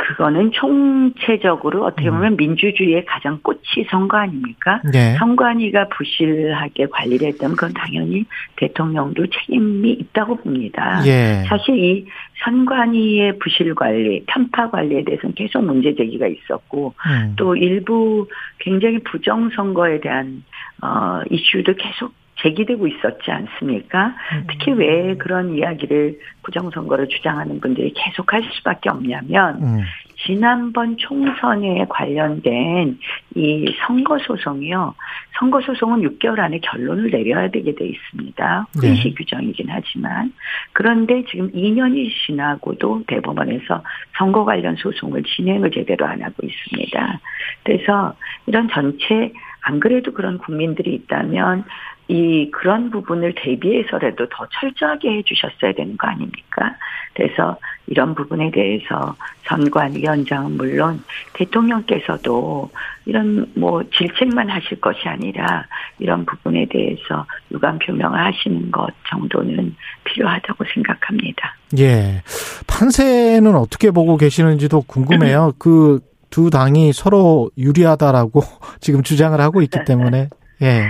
그거는 0.00 0.50
총체적으로 0.52 1.84
어떻게 1.84 2.08
음. 2.08 2.14
보면 2.14 2.32
음. 2.32 2.36
민주주의의 2.36 3.04
가장 3.04 3.38
꽃이 3.42 3.86
선거 3.90 4.16
아닙니까? 4.16 4.80
네. 4.92 5.14
선관위가 5.18 5.88
부실하게 5.88 6.86
관리를 6.90 7.28
했다면 7.28 7.56
그건 7.56 7.74
당연히 7.74 8.24
대통령도 8.56 9.26
책임이 9.26 9.90
있다고 9.92 10.36
봅니다. 10.36 11.02
예. 11.06 11.44
사실 11.48 11.78
이 11.78 12.06
선관위의 12.44 13.38
부실 13.38 13.74
관리, 13.74 14.24
편파 14.26 14.70
관리에 14.70 15.04
대해서는 15.04 15.34
계속 15.34 15.64
문제 15.64 15.94
제기가 15.94 16.26
있었고 16.26 16.94
음. 17.06 17.34
또 17.36 17.54
일부 17.54 18.26
굉장히 18.58 18.98
부정 19.00 19.50
선거에 19.50 20.00
대한 20.00 20.42
어 20.82 21.20
이슈도 21.30 21.74
계속 21.74 22.12
제기되고 22.42 22.86
있었지 22.86 23.30
않습니까? 23.30 24.14
음. 24.32 24.46
특히 24.48 24.72
왜 24.72 25.16
그런 25.16 25.54
이야기를 25.54 26.18
부정선거를 26.42 27.08
주장하는 27.08 27.60
분들이 27.60 27.92
계속할 27.94 28.42
수밖에 28.52 28.88
없냐면 28.88 29.62
음. 29.62 29.80
지난번 30.26 30.96
총선에 30.98 31.86
관련된 31.88 32.98
이 33.34 33.74
선거 33.86 34.18
소송이요. 34.18 34.94
선거 35.38 35.60
소송은 35.62 36.02
6개월 36.02 36.40
안에 36.40 36.60
결론을 36.60 37.10
내려야 37.10 37.48
되게 37.48 37.74
돼 37.74 37.86
있습니다. 37.86 38.66
훈시 38.74 39.04
네. 39.04 39.14
규정이긴 39.14 39.66
하지만 39.70 40.32
그런데 40.72 41.24
지금 41.30 41.50
2년이 41.52 42.10
지나고도 42.26 43.04
대법원에서 43.06 43.82
선거 44.18 44.44
관련 44.44 44.76
소송을 44.76 45.22
진행을 45.22 45.70
제대로 45.70 46.06
안 46.06 46.22
하고 46.22 46.46
있습니다. 46.46 47.20
그래서 47.64 48.14
이런 48.46 48.68
전체 48.68 49.32
안 49.62 49.80
그래도 49.80 50.12
그런 50.12 50.38
국민들이 50.38 50.94
있다면 50.94 51.64
이 52.10 52.50
그런 52.50 52.90
부분을 52.90 53.34
대비해서라도 53.36 54.28
더 54.28 54.46
철저하게 54.60 55.18
해주셨어야 55.18 55.72
되는 55.72 55.96
거 55.96 56.08
아닙니까? 56.08 56.74
그래서 57.14 57.56
이런 57.86 58.14
부분에 58.14 58.50
대해서 58.50 59.16
선관위원장은 59.46 60.56
물론 60.56 61.02
대통령께서도 61.34 62.70
이런 63.06 63.46
뭐 63.54 63.82
질책만 63.96 64.50
하실 64.50 64.80
것이 64.80 65.08
아니라 65.08 65.66
이런 65.98 66.24
부분에 66.26 66.66
대해서 66.70 67.26
유감 67.52 67.78
표명을 67.78 68.18
하시는 68.18 68.70
것 68.70 68.88
정도는 69.08 69.74
필요하다고 70.04 70.64
생각합니다. 70.74 71.56
예. 71.78 72.22
판세는 72.66 73.54
어떻게 73.54 73.90
보고 73.90 74.16
계시는지도 74.16 74.82
궁금해요. 74.82 75.52
그 75.58 76.00
두 76.30 76.48
당이 76.48 76.92
서로 76.92 77.50
유리하다라고 77.58 78.42
지금 78.80 79.02
주장을 79.02 79.38
하고 79.38 79.60
있기 79.62 79.84
때문에. 79.84 80.28
예. 80.62 80.88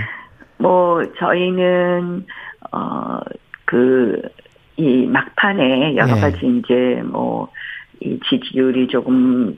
뭐 0.61 1.03
저희는 1.17 2.25
어그 2.71 4.21
이 4.77 5.05
막판에 5.07 5.95
여러 5.95 6.15
네. 6.15 6.21
가지 6.21 6.47
이제 6.47 7.01
뭐 7.05 7.49
이 8.01 8.19
지지율이 8.27 8.87
조금 8.87 9.55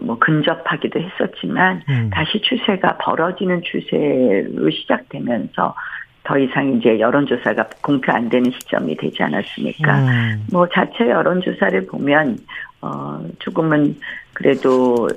뭐 0.00 0.18
근접하기도 0.18 1.00
했었지만 1.00 1.82
음. 1.88 2.10
다시 2.12 2.40
추세가 2.40 2.96
벌어지는 2.98 3.62
추세로 3.64 4.70
시작되면서 4.70 5.74
더 6.22 6.38
이상 6.38 6.76
이제 6.76 7.00
여론조사가 7.00 7.68
공표 7.82 8.12
안 8.12 8.28
되는 8.28 8.50
시점이 8.50 8.96
되지 8.96 9.22
않았습니까? 9.22 9.98
음. 10.00 10.46
뭐 10.52 10.68
자체 10.68 11.08
여론조사를 11.08 11.86
보면 11.86 12.38
어 12.82 13.20
조금은 13.40 13.96
그래도 14.34 15.08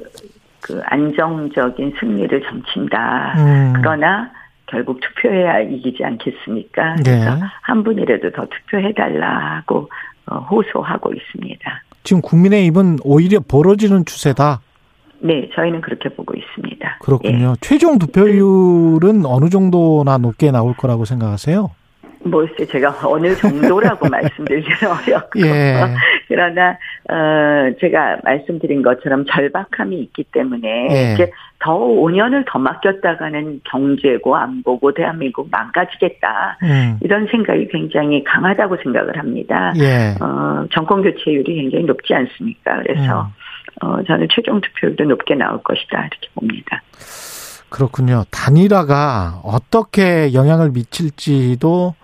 그 0.61 0.81
안정적인 0.85 1.95
승리를 1.99 2.41
점친다. 2.43 3.35
음. 3.37 3.73
그러나 3.75 4.31
결국 4.73 4.99
투표해야 4.99 5.59
이기지 5.59 6.03
않겠습니까? 6.03 6.95
네. 6.95 7.03
그래서 7.03 7.37
한 7.61 7.83
분이라도 7.83 8.31
더 8.31 8.47
투표해달라고 8.47 9.89
어, 10.25 10.37
호소하고 10.49 11.13
있습니다. 11.13 11.83
지금 12.03 12.21
국민의힘은 12.23 12.99
오히려 13.03 13.39
벌어지는 13.39 14.03
추세다. 14.05 14.61
네, 15.19 15.47
저희는 15.53 15.81
그렇게 15.81 16.09
보고 16.09 16.33
있습니다. 16.33 16.97
그렇군요. 17.01 17.51
예. 17.51 17.55
최종 17.61 17.99
투표율은 17.99 19.25
어느 19.25 19.49
정도나 19.49 20.17
높게 20.17 20.51
나올 20.51 20.75
거라고 20.75 21.05
생각하세요? 21.05 21.69
뭐글쎄 22.23 22.65
제가 22.65 22.95
어느 23.03 23.35
정도라고 23.35 24.07
말씀드리기는 24.09 24.91
어렵고 24.91 25.39
예. 25.41 25.73
그러나 26.27 26.77
어 27.09 27.73
제가 27.79 28.17
말씀드린 28.23 28.81
것처럼 28.81 29.25
절박함이 29.25 29.99
있기 29.99 30.25
때문에 30.31 30.87
예. 30.91 31.13
이제 31.13 31.31
더 31.59 31.77
5년을 31.77 32.45
더 32.47 32.59
맡겼다가는 32.59 33.61
경제고 33.63 34.35
안보고 34.35 34.93
대한민국 34.93 35.49
망가지겠다 35.51 36.57
음. 36.63 36.99
이런 37.01 37.27
생각이 37.27 37.67
굉장히 37.69 38.23
강하다고 38.23 38.77
생각을 38.83 39.17
합니다. 39.17 39.73
예. 39.77 40.15
어 40.21 40.65
정권 40.71 41.01
교체율이 41.03 41.55
굉장히 41.55 41.85
높지 41.85 42.13
않습니까? 42.13 42.81
그래서 42.83 43.21
음. 43.21 43.85
어 43.87 44.03
저는 44.03 44.27
최종 44.31 44.61
투표율도 44.61 45.03
높게 45.05 45.35
나올 45.35 45.61
것이다 45.63 45.99
이렇게 45.99 46.27
봅니다. 46.35 46.81
그렇군요. 47.73 48.23
단일화가 48.29 49.41
어떻게 49.43 50.31
영향을 50.35 50.69
미칠지도 50.69 51.95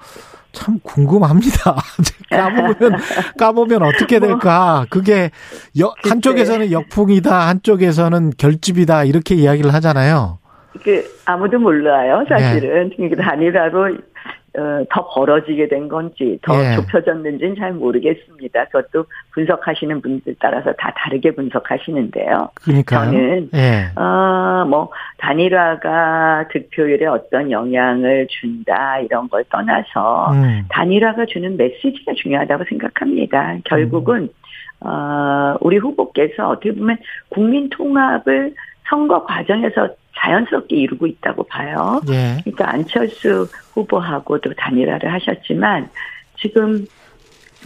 참 0.52 0.80
궁금합니다. 0.82 1.76
까보면 2.32 3.00
까보면 3.38 3.84
어떻게 3.84 4.18
뭐 4.18 4.28
될까? 4.28 4.88
그게 4.90 5.30
한쪽에서는 6.10 6.72
역풍이다, 6.72 7.48
한쪽에서는 7.50 8.32
결집이다 8.36 9.04
이렇게 9.04 9.36
이야기를 9.36 9.72
하잖아요. 9.76 10.40
그 10.84 11.06
아무도 11.26 11.60
몰라요, 11.60 12.26
사실은. 12.28 12.90
네. 12.98 13.10
단일화로 13.16 13.84
어, 13.86 13.98
더 14.90 15.10
벌어지게 15.10 15.68
된 15.68 15.88
건지 15.88 16.40
더 16.42 16.54
예. 16.56 16.76
좁혀졌는지는 16.76 17.56
잘 17.56 17.74
모르겠습니다. 17.74 18.66
그것도 18.66 19.06
분석하시는 19.32 20.02
분들 20.02 20.36
따라서 20.40 20.72
다 20.74 20.94
다르게 20.96 21.32
분석하시는데요. 21.32 22.50
그러니까 22.56 23.06
저는 23.06 23.50
예. 23.54 23.92
어뭐 23.96 24.92
단일화가 25.18 26.48
득표율에 26.52 27.06
어떤 27.06 27.52
영향을 27.52 28.28
준다 28.30 29.00
이런 29.00 29.30
걸 29.30 29.44
떠나서 29.50 30.32
음. 30.34 30.66
단일화가 30.70 31.26
주는 31.26 31.58
메시지가 31.58 32.14
중요하다고 32.16 32.66
생각합니다. 32.70 33.58
결국은 33.66 34.30
음. 34.84 34.88
어 34.88 35.58
우리 35.62 35.78
후보께서 35.78 36.50
어떻게 36.50 36.74
보면 36.74 36.98
국민 37.30 37.70
통합을 37.70 38.54
선거 38.90 39.24
과정에서 39.24 39.90
자연스럽게 40.20 40.76
이루고 40.76 41.08
있다고 41.08 41.44
봐요. 41.44 42.02
예. 42.10 42.38
그러니까 42.44 42.72
안철수 42.72 43.48
후보하고도 43.74 44.54
단일화를 44.56 45.12
하셨지만 45.14 45.90
지금 46.40 46.86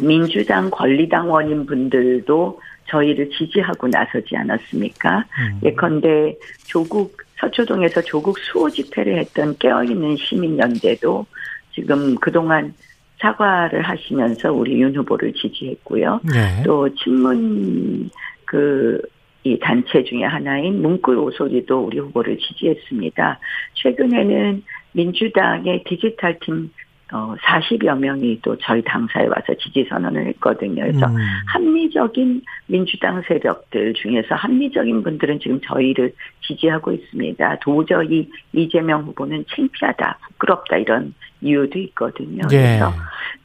민주당 0.01 0.69
권리당원인 0.69 1.65
분들도 1.65 2.59
저희를 2.85 3.29
지지하고 3.31 3.87
나서지 3.87 4.35
않았습니까? 4.35 5.25
음. 5.39 5.59
예컨대 5.63 6.35
조국 6.65 7.17
서초동에서 7.39 8.01
조국 8.01 8.37
수호 8.39 8.69
집회를 8.69 9.17
했던 9.19 9.55
깨어있는 9.57 10.17
시민연대도 10.17 11.25
지금 11.73 12.15
그동안 12.15 12.73
사과를 13.19 13.81
하시면서 13.81 14.51
우리 14.51 14.81
윤 14.81 14.95
후보를 14.95 15.33
지지했고요. 15.33 16.19
네. 16.23 16.63
또 16.63 16.93
친문 16.95 18.09
그 18.45 19.01
이 19.43 19.59
단체 19.59 20.03
중에 20.03 20.23
하나인 20.23 20.81
문구 20.81 21.11
오소리도 21.13 21.85
우리 21.85 21.99
후보를 21.99 22.37
지지했습니다. 22.37 23.39
최근에는 23.73 24.63
민주당의 24.93 25.83
디지털 25.85 26.39
팀 26.39 26.71
어, 27.13 27.35
40여 27.35 27.95
명이 27.99 28.39
또 28.41 28.57
저희 28.57 28.81
당사에 28.81 29.27
와서 29.27 29.53
지지 29.59 29.85
선언을 29.87 30.25
했거든요. 30.27 30.81
그래서 30.81 31.05
음. 31.05 31.15
합리적인 31.45 32.41
민주당 32.65 33.21
세력들 33.27 33.93
중에서 33.93 34.33
합리적인 34.33 35.03
분들은 35.03 35.39
지금 35.39 35.61
저희를 35.61 36.11
지지하고 36.41 36.91
있습니다. 36.91 37.59
도저히 37.59 38.27
이재명 38.53 39.03
후보는 39.03 39.45
창피하다, 39.47 40.17
부끄럽다 40.27 40.77
이런 40.77 41.13
이유도 41.41 41.77
있거든요. 41.79 42.41
예. 42.51 42.57
그래서 42.57 42.91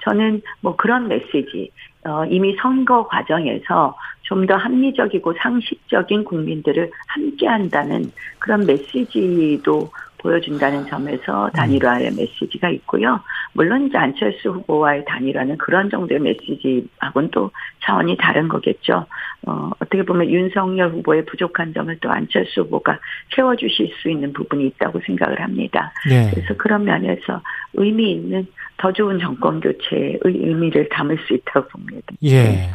저는 0.02 0.40
뭐 0.62 0.74
그런 0.74 1.08
메시지, 1.08 1.70
어, 2.04 2.24
이미 2.24 2.56
선거 2.62 3.06
과정에서 3.06 3.94
좀 4.28 4.46
더 4.46 4.56
합리적이고 4.56 5.34
상식적인 5.38 6.24
국민들을 6.24 6.90
함께 7.06 7.46
한다는 7.46 8.10
그런 8.38 8.64
메시지도 8.66 9.90
보여준다는 10.18 10.86
점에서 10.86 11.48
단일화의 11.54 12.10
메시지가 12.10 12.70
있고요. 12.70 13.20
물론 13.52 13.86
이제 13.86 13.96
안철수 13.96 14.50
후보와의 14.50 15.04
단일화는 15.06 15.58
그런 15.58 15.88
정도의 15.90 16.20
메시지하고는 16.20 17.30
또 17.30 17.50
차원이 17.84 18.16
다른 18.16 18.48
거겠죠. 18.48 19.06
어, 19.46 19.70
어떻게 19.78 20.02
보면 20.02 20.28
윤석열 20.28 20.90
후보의 20.90 21.24
부족한 21.24 21.72
점을 21.72 21.96
또 22.00 22.10
안철수 22.10 22.62
후보가 22.62 22.98
채워주실 23.34 23.92
수 24.02 24.10
있는 24.10 24.32
부분이 24.32 24.66
있다고 24.66 25.00
생각을 25.06 25.40
합니다. 25.40 25.92
네. 26.08 26.30
그래서 26.34 26.54
그런 26.56 26.84
면에서 26.84 27.40
의미 27.74 28.12
있는 28.12 28.46
더 28.76 28.92
좋은 28.92 29.20
정권 29.20 29.60
교체의 29.60 30.18
의미를 30.22 30.88
담을 30.88 31.16
수 31.26 31.34
있다고 31.34 31.68
봅니다. 31.68 32.06
예. 32.24 32.70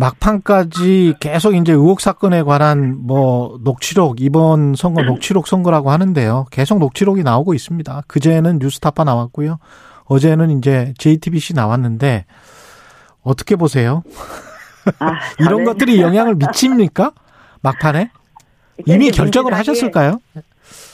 막판까지 0.00 1.14
계속 1.20 1.54
이제 1.54 1.72
의혹 1.72 2.00
사건에 2.00 2.42
관한 2.42 2.96
뭐 2.98 3.58
녹취록 3.62 4.20
이번 4.20 4.74
선거 4.74 5.02
녹취록 5.02 5.46
선거라고 5.46 5.90
하는데요. 5.90 6.46
계속 6.50 6.78
녹취록이 6.78 7.22
나오고 7.22 7.52
있습니다. 7.52 8.04
그제는 8.06 8.58
뉴스타파 8.60 9.04
나왔고요. 9.04 9.58
어제는 10.04 10.58
이제 10.58 10.94
JTBC 10.98 11.54
나왔는데 11.54 12.24
어떻게 13.22 13.56
보세요? 13.56 14.02
아, 14.98 15.18
이런 15.38 15.64
것들이 15.64 16.00
영향을 16.00 16.34
미칩니까? 16.34 17.12
막판에? 17.60 18.10
이미 18.86 19.10
결정을 19.10 19.52
하셨을까요? 19.52 20.18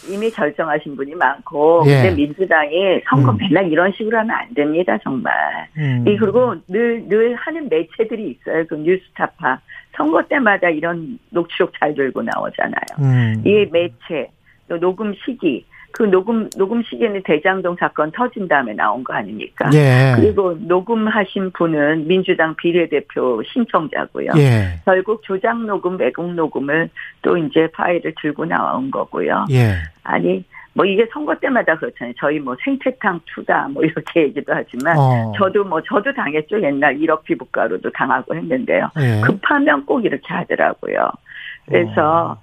이미 0.08 0.30
결정하신 0.30 0.96
분이 0.96 1.14
많고 1.14 1.84
예. 1.86 2.02
근데 2.02 2.14
민주당이 2.14 3.00
선거 3.08 3.32
음. 3.32 3.38
맨날 3.38 3.70
이런 3.70 3.92
식으로 3.92 4.18
하면 4.18 4.30
안 4.36 4.54
됩니다 4.54 4.96
정말. 5.02 5.32
음. 5.76 6.04
이 6.06 6.16
그리고 6.16 6.54
늘늘 6.68 7.34
하는 7.34 7.68
매체들이 7.68 8.30
있어요. 8.30 8.66
그 8.66 8.76
뉴스타파 8.76 9.60
선거 9.96 10.22
때마다 10.22 10.68
이런 10.68 11.18
녹취록 11.30 11.72
잘 11.78 11.94
들고 11.94 12.22
나오잖아요. 12.22 12.86
음. 13.00 13.42
이 13.44 13.66
매체 13.70 14.30
또 14.68 14.78
녹음 14.78 15.14
시기 15.24 15.64
그 15.96 16.02
녹음 16.02 16.50
녹음 16.58 16.82
시기에는 16.82 17.22
대장동 17.24 17.76
사건 17.80 18.12
터진 18.12 18.46
다음에 18.46 18.74
나온 18.74 19.02
거 19.02 19.14
아닙니까? 19.14 19.70
예. 19.72 20.12
그리고 20.14 20.54
녹음하신 20.60 21.52
분은 21.52 22.06
민주당 22.06 22.54
비례대표 22.54 23.42
신청자고요. 23.42 24.32
예. 24.36 24.78
결국 24.84 25.22
조작 25.22 25.58
녹음, 25.64 25.98
왜곡 25.98 26.34
녹음을 26.34 26.90
또 27.22 27.38
이제 27.38 27.66
파일을 27.72 28.12
들고 28.20 28.44
나온 28.44 28.90
거고요. 28.90 29.46
예. 29.50 29.76
아니 30.02 30.44
뭐 30.74 30.84
이게 30.84 31.06
선거 31.10 31.34
때마다 31.36 31.74
그렇잖아요. 31.78 32.12
저희 32.20 32.40
뭐 32.40 32.54
생태탕 32.62 33.20
투다 33.24 33.68
뭐 33.68 33.82
이렇게 33.82 34.24
얘기도 34.24 34.52
하지만 34.52 34.98
어. 34.98 35.32
저도 35.38 35.64
뭐 35.64 35.80
저도 35.80 36.12
당했죠. 36.12 36.62
옛날 36.62 36.98
1억 36.98 37.22
피부과로도 37.22 37.90
당하고 37.92 38.34
했는데요. 38.34 38.90
예. 39.00 39.22
급하면 39.22 39.86
꼭 39.86 40.04
이렇게 40.04 40.26
하더라고요. 40.28 41.10
그래서 41.64 42.32
어. 42.32 42.36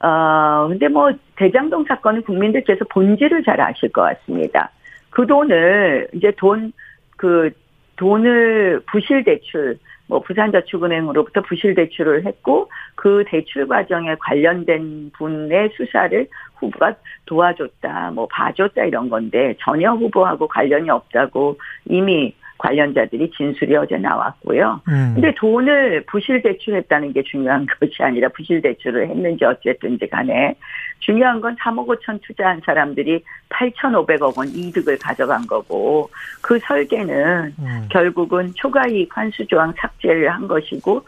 어, 0.00 0.68
근데 0.68 0.88
뭐, 0.88 1.10
대장동 1.36 1.84
사건은 1.84 2.22
국민들께서 2.22 2.84
본질을 2.90 3.42
잘 3.42 3.60
아실 3.60 3.90
것 3.90 4.02
같습니다. 4.02 4.70
그 5.10 5.26
돈을, 5.26 6.08
이제 6.14 6.32
돈, 6.36 6.72
그, 7.16 7.50
돈을 7.96 8.82
부실 8.86 9.24
대출, 9.24 9.78
뭐, 10.06 10.20
부산저축은행으로부터 10.20 11.42
부실 11.42 11.74
대출을 11.74 12.26
했고, 12.26 12.70
그 12.94 13.24
대출 13.26 13.66
과정에 13.66 14.14
관련된 14.20 15.10
분의 15.18 15.70
수사를 15.76 16.28
후보가 16.56 16.94
도와줬다, 17.26 18.12
뭐, 18.12 18.28
봐줬다 18.30 18.84
이런 18.84 19.08
건데, 19.08 19.56
전혀 19.60 19.92
후보하고 19.92 20.46
관련이 20.46 20.88
없다고 20.90 21.58
이미 21.86 22.34
관련자들이 22.58 23.30
진술이 23.36 23.76
어제 23.76 23.96
나왔고요. 23.96 24.80
음. 24.88 25.12
근데 25.14 25.32
돈을 25.36 26.04
부실 26.06 26.42
대출했다는 26.42 27.12
게 27.12 27.22
중요한 27.22 27.66
것이 27.80 28.02
아니라 28.02 28.28
부실 28.28 28.60
대출을 28.60 29.08
했는지 29.08 29.44
어쨌든지 29.44 30.06
간에 30.08 30.54
중요한 31.00 31.40
건 31.40 31.56
3억 31.56 31.86
5천 31.86 32.20
투자한 32.22 32.60
사람들이 32.66 33.22
8,500억 33.48 34.36
원 34.36 34.48
이득을 34.48 34.98
가져간 34.98 35.46
거고 35.46 36.10
그 36.42 36.58
설계는 36.58 37.54
음. 37.58 37.88
결국은 37.90 38.52
초과이익 38.54 39.16
환수 39.16 39.46
조항 39.46 39.72
삭제를 39.76 40.28
한 40.28 40.48
것이고 40.48 41.02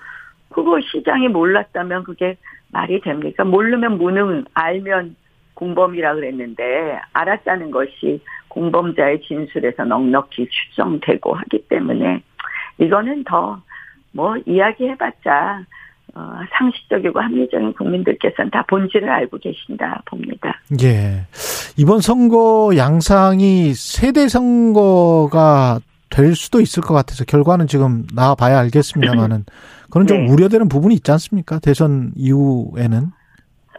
그거 0.49 0.81
시장이 0.81 1.29
몰랐다면 1.29 2.05
그게 2.05 2.37
말이 2.73 3.01
됩니까? 3.01 3.45
모르면 3.45 3.99
무능, 3.99 4.45
알면 4.55 5.17
공범이라 5.55 6.15
그랬는데 6.15 7.01
알았다는 7.13 7.71
것이 7.71 8.21
공범자의 8.51 9.23
진술에서 9.23 9.85
넉넉히 9.85 10.47
추정되고 10.49 11.33
하기 11.35 11.67
때문에 11.69 12.23
이거는 12.79 13.25
더 13.25 13.61
뭐 14.13 14.37
이야기해봤자 14.47 15.65
어, 16.13 16.33
상식적이고 16.59 17.21
합리적인 17.21 17.73
국민들께서는 17.75 18.51
다 18.51 18.65
본질을 18.69 19.09
알고 19.09 19.39
계신다 19.39 20.03
봅니다. 20.07 20.61
예. 20.83 21.27
이번 21.77 22.01
선거 22.01 22.73
양상이 22.77 23.73
세대 23.75 24.27
선거가 24.27 25.79
될 26.09 26.35
수도 26.35 26.61
있을 26.61 26.83
것 26.83 26.95
같아서 26.95 27.25
결과는 27.25 27.69
지금 27.69 28.05
나와봐야 28.13 28.59
알겠습니다만은 28.59 29.45
그런 29.91 30.09
좀 30.09 30.27
네. 30.27 30.33
우려되는 30.33 30.69
부분이 30.69 30.97
있지 30.97 31.13
않습니까? 31.13 31.61
대선 31.61 32.11
이후에는. 32.17 33.13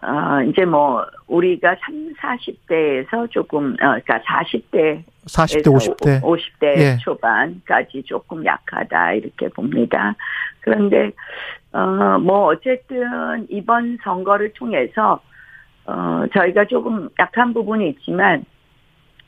어, 0.04 0.42
이제 0.50 0.66
뭐, 0.66 1.06
우리가 1.28 1.76
3, 1.86 2.14
40대에서 2.20 3.30
조금, 3.30 3.74
어, 3.74 3.78
그러니까 3.78 4.20
40대. 4.22 5.04
40대, 5.26 5.68
50대. 5.68 6.22
50대 6.22 6.78
예. 6.78 6.98
초반까지 6.98 8.04
조금 8.04 8.44
약하다, 8.44 9.14
이렇게 9.14 9.48
봅니다. 9.50 10.16
그런데, 10.62 11.12
어, 11.72 12.18
뭐, 12.20 12.48
어쨌든 12.48 13.46
이번 13.50 14.00
선거를 14.04 14.54
통해서, 14.54 15.20
어, 15.86 16.26
저희가 16.34 16.66
조금 16.66 17.08
약한 17.20 17.54
부분이 17.54 17.90
있지만, 17.90 18.44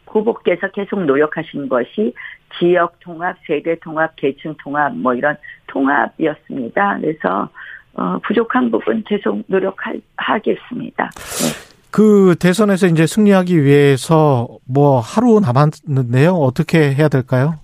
후보께서 0.07 0.69
계속 0.69 1.03
노력하신 1.03 1.69
것이 1.69 2.13
지역 2.57 2.99
통합, 2.99 3.37
세대 3.47 3.75
통합, 3.79 4.15
계층 4.15 4.55
통합, 4.61 4.95
뭐 4.95 5.13
이런 5.13 5.35
통합이었습니다. 5.67 6.99
그래서 6.99 7.49
어, 7.95 8.17
부족한 8.25 8.71
부분 8.71 9.03
계속 9.07 9.43
노력하겠습니다. 9.47 11.09
네. 11.09 11.73
그 11.91 12.35
대선에서 12.39 12.87
이제 12.87 13.05
승리하기 13.05 13.63
위해서 13.63 14.47
뭐 14.65 14.99
하루 14.99 15.39
남았는데요. 15.39 16.31
어떻게 16.33 16.93
해야 16.95 17.07
될까요? 17.07 17.59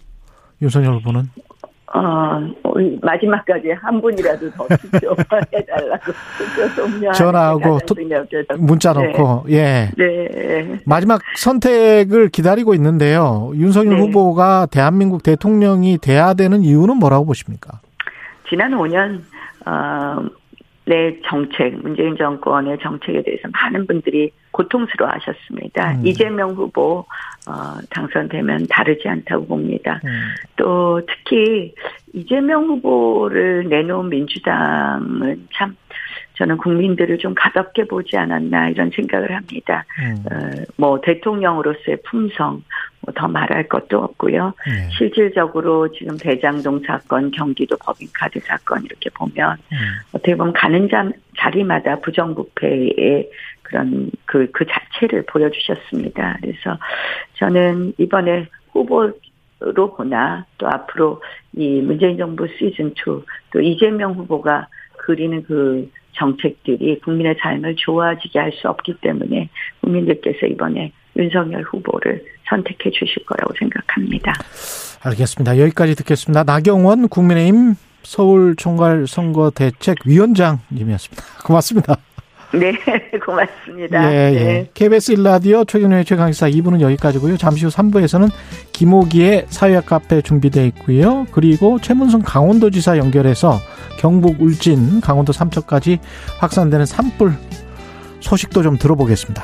윤석열 0.62 0.94
후보는? 0.96 1.24
어, 1.92 2.40
마지막까지 3.02 3.72
한 3.82 4.00
분이라도 4.00 4.52
더 4.52 4.68
투표해달라고 4.68 6.14
전화하고 7.18 7.80
토, 7.88 7.96
문자 8.60 8.94
넣고 8.94 9.46
네. 9.48 9.56
예. 9.56 9.92
네. 9.98 10.80
마지막 10.86 11.22
선택을 11.36 12.30
기다리고 12.30 12.76
있는데요. 12.76 13.52
윤석열 13.56 13.96
네. 13.96 14.02
후보가 14.02 14.68
대한민국 14.68 15.24
대통령이 15.24 15.98
돼야 15.98 16.36
되는 16.36 16.62
이유는 16.62 16.98
뭐라고 16.98 17.26
보십니까? 17.26 17.80
지난 18.48 18.72
5년 18.72 19.22
어, 19.70 20.26
내 20.86 21.20
정책, 21.26 21.76
문재인 21.84 22.18
정권의 22.18 22.80
정책에 22.82 23.22
대해서 23.22 23.48
많은 23.52 23.86
분들이 23.86 24.32
고통스러워 24.50 25.12
하셨습니다. 25.12 25.94
음. 25.94 26.08
이재명 26.08 26.50
후보, 26.52 27.06
어, 27.48 27.80
당선되면 27.92 28.66
다르지 28.72 29.08
않다고 29.08 29.46
봅니다. 29.46 30.02
음. 30.04 30.10
또 30.56 31.00
특히 31.06 31.76
이재명 32.14 32.66
후보를 32.66 33.70
내놓은 33.70 34.10
민주당은 34.10 35.48
참 35.54 35.76
저는 36.34 36.58
국민들을 36.58 37.18
좀 37.18 37.34
가볍게 37.36 37.86
보지 37.86 38.18
않았나 38.18 38.70
이런 38.70 38.90
생각을 38.92 39.36
합니다. 39.36 39.86
음. 40.00 40.24
어, 40.32 40.64
뭐 40.78 41.02
대통령으로서의 41.02 41.98
품성 42.04 42.64
뭐 43.02 43.14
더 43.16 43.28
말할 43.28 43.68
것도 43.68 44.00
없고요. 44.00 44.54
네. 44.68 44.90
실질적으로 44.98 45.92
지금 45.92 46.18
대장동 46.18 46.82
사건, 46.86 47.32
경기도 47.32 47.78
법인카드 47.78 48.40
사건 48.42 48.84
이렇게 48.84 49.10
보면 49.12 49.58
음. 49.72 49.78
어떻게 50.14 50.36
보면 50.36 50.54
가는 50.54 50.90
자, 50.90 51.10
자리마다 51.38 52.00
부정부패의 52.00 53.30
그런 53.64 54.12
그, 54.26 54.50
그 54.52 54.66
자체를 54.66 55.26
보여주셨습니다. 55.28 56.38
그래서 56.42 56.78
저는 57.36 57.94
이번에 57.98 58.48
후보 58.72 59.12
로 59.62 59.94
보나 59.94 60.46
또 60.58 60.70
앞으로 60.70 61.22
이 61.52 61.82
문재인 61.82 62.18
정부 62.18 62.48
시즌 62.48 62.94
2또 62.94 63.62
이재명 63.62 64.14
후보가 64.14 64.70
그리는 65.10 65.42
그 65.42 65.90
정책들이 66.12 67.00
국민의 67.00 67.36
삶을 67.42 67.78
좋아지게 67.78 68.38
할 68.38 68.52
수 68.52 68.68
없기 68.68 68.98
때문에 69.02 69.50
국민들께서 69.82 70.46
이번에 70.46 70.92
윤석열 71.18 71.64
후보를 71.64 72.24
선택해 72.48 72.92
주실 72.92 73.26
거라고 73.26 73.52
생각합니다. 73.58 74.34
알겠습니다. 75.02 75.58
여기까지 75.58 75.96
듣겠습니다. 75.96 76.44
나경원 76.44 77.08
국민의힘 77.08 77.74
서울 78.04 78.56
총괄 78.56 79.08
선거 79.08 79.50
대책 79.50 79.98
위원장님이었습니다. 80.06 81.24
고맙습니다. 81.44 81.96
네, 82.54 82.74
고맙습니다. 83.26 84.12
예, 84.12 84.34
예. 84.34 84.40
네. 84.40 84.70
KBS 84.74 85.14
1라디오 85.14 85.68
최경련의 85.68 86.06
최강시사 86.06 86.50
2부는 86.50 86.82
여기까지고요. 86.82 87.38
잠시 87.38 87.66
후 87.66 87.72
3부에서는 87.72 88.30
김호기의 88.74 89.46
사회학 89.50 89.86
카페 89.86 90.22
준비되어 90.22 90.66
있고요. 90.66 91.28
그리고 91.32 91.80
최문순 91.80 92.24
강원도지사 92.24 92.98
연결해서 92.98 93.60
경북 94.00 94.42
울진, 94.42 95.02
강원도 95.02 95.32
삼척까지 95.32 96.00
확산되는 96.40 96.86
산불 96.86 97.34
소식도 98.22 98.64
좀 98.64 98.78
들어보겠습니다. 98.78 99.44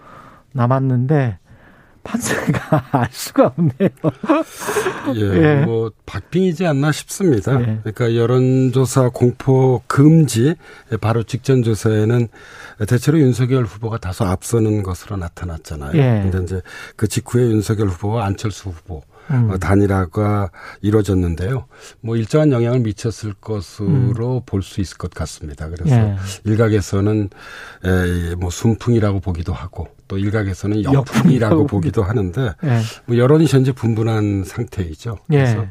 남았는데 0.53 1.39
판세가 2.03 2.89
알 2.97 3.07
수가 3.11 3.53
없네요. 3.55 3.89
예, 5.15 5.21
예, 5.21 5.65
뭐 5.65 5.91
박빙이지 6.05 6.65
않나 6.65 6.91
싶습니다. 6.91 7.59
예. 7.61 7.79
그러니까 7.83 8.15
여론조사 8.15 9.09
공포 9.09 9.81
금지 9.87 10.55
바로 10.99 11.23
직전 11.23 11.61
조사에는 11.63 12.27
대체로 12.87 13.19
윤석열 13.19 13.65
후보가 13.65 13.99
다소 13.99 14.25
앞서는 14.25 14.83
것으로 14.83 15.17
나타났잖아요. 15.17 15.91
예. 15.95 16.21
근데 16.23 16.43
이제 16.43 16.61
그 16.95 17.07
직후에 17.07 17.43
윤석열 17.43 17.87
후보와 17.89 18.25
안철수 18.25 18.69
후보 18.69 19.03
음. 19.31 19.49
어, 19.51 19.57
단일화가 19.57 20.51
이루어졌는데요. 20.81 21.65
뭐 22.01 22.15
일정한 22.15 22.51
영향을 22.51 22.79
미쳤을 22.79 23.33
것으로 23.33 24.37
음. 24.37 24.41
볼수 24.45 24.81
있을 24.81 24.97
것 24.97 25.11
같습니다. 25.11 25.69
그래서 25.69 25.95
예. 25.95 26.15
일각에서는 26.43 27.29
에, 27.85 28.35
뭐 28.35 28.49
순풍이라고 28.49 29.19
보기도 29.19 29.53
하고 29.53 29.87
또 30.07 30.17
일각에서는 30.17 30.83
역풍이라고 30.83 31.67
보기도 31.67 32.03
하는데 32.03 32.53
예. 32.63 32.81
뭐 33.05 33.17
여론이 33.17 33.45
현재 33.45 33.71
분분한 33.71 34.43
상태이죠. 34.43 35.17
예. 35.31 35.37
그래서 35.37 35.57
예. 35.59 35.69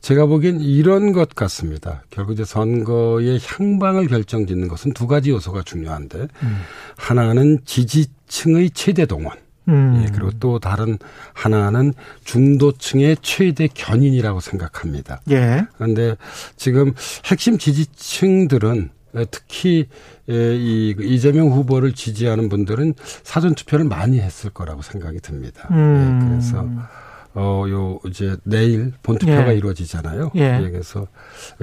제가 0.00 0.26
보기엔 0.26 0.60
이런 0.60 1.12
것 1.12 1.34
같습니다. 1.34 2.02
결국 2.10 2.32
이제 2.32 2.44
선거의 2.44 3.38
향방을 3.42 4.06
결정짓는 4.06 4.68
것은 4.68 4.92
두 4.94 5.06
가지 5.06 5.30
요소가 5.30 5.62
중요한데 5.62 6.28
음. 6.42 6.60
하나는 6.96 7.58
지지층의 7.64 8.70
최대 8.70 9.04
동원. 9.04 9.45
음. 9.68 10.02
예, 10.02 10.10
그리고 10.12 10.30
또 10.38 10.58
다른 10.58 10.98
하나는 11.32 11.92
중도층의 12.24 13.18
최대 13.22 13.68
견인이라고 13.72 14.40
생각합니다. 14.40 15.20
예. 15.30 15.66
그런데 15.76 16.16
지금 16.56 16.92
핵심 17.24 17.58
지지층들은 17.58 18.90
특히 19.30 19.88
이 20.28 20.94
이재명 21.00 21.48
후보를 21.48 21.92
지지하는 21.92 22.48
분들은 22.48 22.94
사전 23.22 23.54
투표를 23.54 23.86
많이 23.86 24.20
했을 24.20 24.50
거라고 24.50 24.82
생각이 24.82 25.20
듭니다. 25.20 25.68
음. 25.70 26.20
예, 26.22 26.28
그래서 26.28 26.68
어요 27.38 28.00
이제 28.06 28.34
내일 28.44 28.94
본투표가 29.02 29.52
예. 29.52 29.56
이루어지잖아요. 29.56 30.30
예. 30.36 30.60
예. 30.62 30.70
그래서 30.70 31.06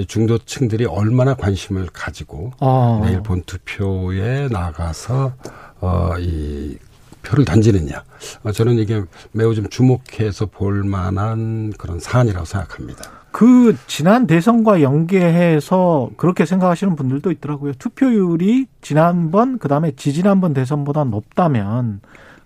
중도층들이 0.07 0.85
얼마나 0.85 1.33
관심을 1.33 1.87
가지고 1.91 2.51
어. 2.59 3.01
내일 3.03 3.21
본투표에 3.23 4.49
나가서 4.49 5.33
어이 5.79 6.77
표를 7.23 7.45
던지느냐. 7.45 8.03
어, 8.43 8.51
저는 8.51 8.77
이게 8.77 9.03
매우 9.31 9.55
좀 9.55 9.67
주목해서 9.69 10.47
볼 10.47 10.83
만한 10.83 11.71
그런 11.77 11.99
사안이라고 11.99 12.45
생각합니다. 12.45 13.09
그 13.31 13.75
지난 13.87 14.27
대선과 14.27 14.83
연계해서 14.83 16.11
그렇게 16.17 16.45
생각하시는 16.45 16.95
분들도 16.95 17.31
있더라고요. 17.31 17.73
투표율이 17.79 18.67
지난번 18.81 19.57
그다음에 19.57 19.93
지지난번 19.95 20.53
대선보다 20.53 21.05
높다면 21.05 22.01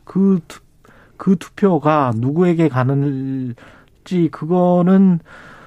그, 0.05 0.39
투, 0.47 0.61
그 1.17 1.35
투표가 1.37 2.13
누구에게 2.15 2.69
가는지 2.69 4.29
그거는 4.31 5.19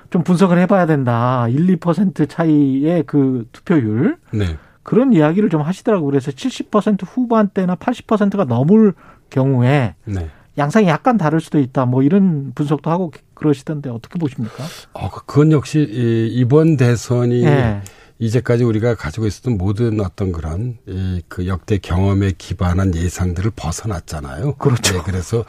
좀 0.09 0.25
분석을 0.25 0.59
해봐야 0.59 0.87
된다. 0.87 1.47
1, 1.49 1.67
2% 1.79 2.29
차이의 2.29 3.05
그 3.07 3.47
투표율. 3.53 4.17
네. 4.33 4.57
그런 4.91 5.12
이야기를 5.12 5.51
좀 5.51 5.62
하시더라고요. 5.62 6.11
그래서 6.11 6.32
70% 6.32 7.03
후반대나 7.07 7.76
80%가 7.76 8.45
넘을 8.45 8.93
경우에 9.30 9.95
네. 10.05 10.28
양상이 10.59 10.88
약간 10.88 11.16
다를 11.16 11.41
수도 11.41 11.61
있다. 11.61 11.84
뭐 11.84 12.03
이런 12.03 12.51
분석도 12.57 12.91
하고 12.91 13.12
그러시던데 13.34 13.88
어떻게 13.88 14.18
보십니까? 14.18 14.64
어, 14.95 15.09
그건 15.09 15.53
역시 15.53 15.86
이번 16.32 16.76
대선이 16.76 17.45
네. 17.45 17.80
이제까지 18.21 18.62
우리가 18.64 18.95
가지고 18.95 19.27
있었던 19.27 19.59
모든 19.59 20.01
어떤 20.01 20.31
그런 20.31 20.79
이 20.87 21.21
그 21.31 21.47
역대 21.47 21.79
경험에 21.79 22.33
기반한 22.37 22.95
예상들을 22.95 23.53
벗어났잖아요. 23.55 24.55
그렇죠. 24.57 24.95
네, 24.95 25.03
그래서 25.05 25.45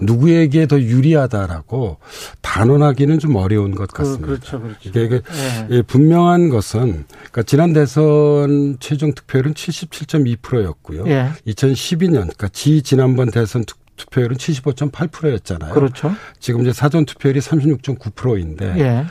누구에게 0.00 0.66
더 0.66 0.80
유리하다라고 0.80 1.98
단언하기는 2.40 3.18
좀 3.18 3.36
어려운 3.36 3.74
것 3.74 3.88
그, 3.90 3.98
같습니다. 3.98 4.26
그, 4.26 4.32
렇죠 4.32 4.60
그렇죠. 4.60 4.92
그러니까 4.92 5.32
네. 5.68 5.82
분명한 5.82 6.48
것은 6.48 7.04
그러니까 7.08 7.42
지난 7.42 7.74
대선 7.74 8.78
최종 8.80 9.12
투표율은 9.12 9.52
77.2%였고요. 9.54 11.06
예. 11.08 11.30
2012년 11.46 12.12
그러니까 12.12 12.48
지 12.48 12.82
지난번 12.82 13.30
대선 13.30 13.64
투 13.64 13.76
투표율은 13.96 14.36
75.8%였잖아요. 14.36 15.74
그렇죠. 15.74 16.12
지금 16.38 16.62
이제 16.62 16.72
사전 16.72 17.04
투표율이 17.06 17.40
36.9%인데 17.40 18.74
예. 18.78 19.06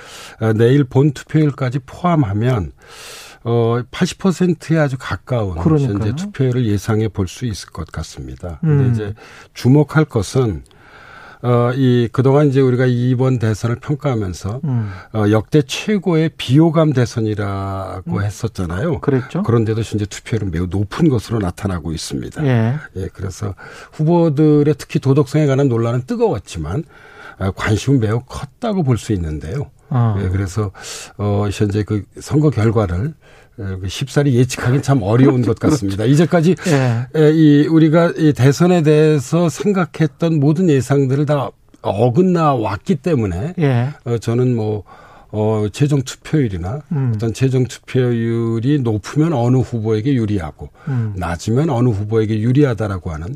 어, 0.45 0.53
내일 0.53 0.83
본 0.83 1.11
투표율까지 1.11 1.79
포함하면 1.86 2.71
어 3.43 3.79
80%에 3.91 4.77
아주 4.79 4.97
가까운 4.99 5.55
그러니까요. 5.59 5.93
현재 5.93 6.15
투표율을 6.15 6.65
예상해 6.65 7.07
볼 7.09 7.27
수 7.27 7.45
있을 7.45 7.69
것 7.69 7.91
같습니다. 7.91 8.59
음. 8.63 8.77
근데 8.77 8.91
이제 8.91 9.13
주목할 9.53 10.05
것은 10.05 10.63
어, 11.46 11.72
이, 11.76 12.10
그동안 12.12 12.48
이제 12.48 12.60
우리가 12.60 12.86
이번 12.88 13.38
대선을 13.38 13.76
평가하면서, 13.76 14.62
음. 14.64 14.89
어, 15.14 15.26
역대 15.30 15.62
최고의 15.62 16.32
비호감 16.38 16.93
대선이라고 16.93 18.12
음. 18.18 18.24
했었잖아요. 18.24 19.00
그랬죠. 19.02 19.43
그런데도 19.43 19.82
현재 19.84 20.06
투표율은 20.06 20.50
매우 20.50 20.66
높은 20.66 21.08
것으로 21.08 21.38
나타나고 21.38 21.91
있습니다. 21.91 22.43
예. 22.46 22.76
예, 22.96 23.10
그래서 23.14 23.54
후보들의 23.93 24.74
특히 24.80 25.00
도덕성에 25.00 25.46
관한 25.46 25.70
논란은 25.70 26.06
뜨거웠지만, 26.08 26.84
어, 27.38 27.52
관심은 27.52 28.00
매우 28.00 28.22
컸다고 28.26 28.82
볼 28.82 28.98
수 28.98 29.14
있는데요. 29.14 29.70
어. 29.91 30.18
예, 30.24 30.30
그래서, 30.30 30.72
어, 31.18 31.46
현재 31.52 31.84
그 31.84 32.06
선거 32.20 32.50
결과를 32.50 33.14
쉽사리 33.88 34.36
예측하기는 34.36 34.82
참 34.82 35.01
어려운 35.01 35.41
것 35.41 35.58
같습니다. 35.60 36.06
이제까지 36.06 36.56
예. 36.68 37.08
예. 37.16 37.32
이 37.32 37.68
우리가 37.68 38.14
이 38.18 38.34
대선에 38.34 38.82
대해서 38.84 39.49
생각했던 39.49 40.39
모든 40.39 40.70
예상들을 40.70 41.26
다 41.26 41.49
어긋나 41.82 42.56
왔기 42.56 42.95
때문에 42.95 43.53
예. 43.60 43.89
어, 44.03 44.18
저는 44.18 44.56
뭐 44.56 44.84
어, 45.32 45.68
최종 45.72 46.01
투표율이나 46.01 46.82
음. 46.91 47.12
어떤 47.16 47.34
최종 47.34 47.66
투표율이 47.66 48.80
높으면 48.80 49.34
어느 49.34 49.58
후보에게 49.58 50.14
유리하고 50.14 50.70
음. 50.88 51.14
낮으면 51.18 51.70
어느 51.70 51.89
후보에게 51.89 52.39
유리하다라고 52.39 53.12
하는 53.12 53.36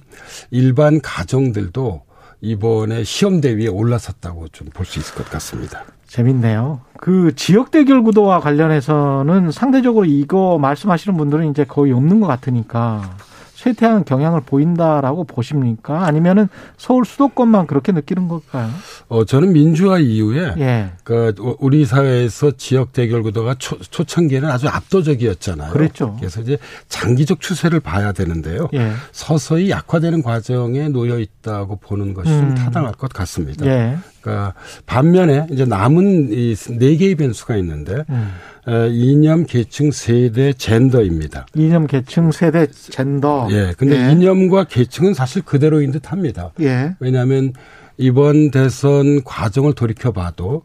일반 0.50 1.02
가정들도 1.02 2.04
이번에 2.42 3.04
시험 3.04 3.42
대위에 3.42 3.68
올라섰다고 3.68 4.48
좀 4.50 4.70
볼 4.74 4.86
수 4.86 5.00
있을 5.00 5.16
것 5.16 5.30
같습니다. 5.30 5.84
재밌네요. 6.08 6.82
그 6.98 7.36
지역 7.36 7.70
대결 7.72 8.02
구도와 8.02 8.40
관련해서는 8.40 9.52
상대적으로 9.52 10.06
이거 10.06 10.58
말씀하시는 10.58 11.18
분들은 11.18 11.52
이제 11.52 11.66
거의 11.66 11.92
없는 11.92 12.20
것 12.20 12.28
같으니까 12.28 13.18
쇠퇴한 13.60 14.06
경향을 14.06 14.42
보인다라고 14.42 15.26
보십니까? 15.26 16.06
아니면은 16.06 16.48
서울 16.78 17.04
수도권만 17.04 17.68
그렇게 17.68 17.92
느끼는 17.92 18.30
걸까요? 18.30 18.70
어, 19.10 19.26
저는 19.26 19.52
민주화 19.52 20.00
이후에 20.00 20.54
예. 20.60 20.92
그 21.04 21.36
우리 21.60 21.86
사회에서 21.86 22.52
지역 22.52 22.94
대결 22.94 23.22
구도가 23.22 23.56
초, 23.56 23.78
초창기에는 23.78 24.50
아주 24.50 24.70
압도적이었잖아요. 24.70 25.74
그랬죠. 25.74 26.16
그래서 26.20 26.40
이제 26.40 26.58
장기적 26.88 27.42
추세를 27.42 27.82
봐야 27.82 28.14
되는데요. 28.14 28.70
예. 28.76 28.94
서서히 29.12 29.70
약화되는 29.70 30.22
과정에 30.24 30.88
놓여 30.88 31.20
있다고 31.20 31.78
보는 31.78 32.14
것이 32.14 32.32
음. 32.32 32.40
좀 32.40 32.56
타당할 32.56 32.94
것 32.94 33.12
같습니다. 33.12 33.66
예. 33.66 33.98
그러니까 34.22 34.54
반면에 34.86 35.48
이제 35.52 35.66
남은 35.66 36.30
이 36.32 36.56
네 36.78 36.96
개의 36.98 37.16
변수가 37.16 37.56
있는데 37.58 38.04
음. 38.10 38.32
이념, 38.92 39.46
계층, 39.46 39.92
세대, 39.92 40.54
젠더입니다. 40.54 41.48
이념, 41.56 41.88
계층, 41.88 42.32
세대, 42.32 42.68
젠더. 42.68 43.48
예. 43.52 43.74
근데 43.78 43.96
예. 44.08 44.12
이념과 44.12 44.66
계층은 44.66 45.14
사실 45.14 45.42
그대로인 45.42 45.92
듯 45.92 46.12
합니다. 46.12 46.52
예. 46.60 46.96
왜냐하면 47.00 47.54
이번 47.98 48.52
대선 48.52 49.24
과정을 49.24 49.74
돌이켜 49.74 50.12
봐도 50.12 50.64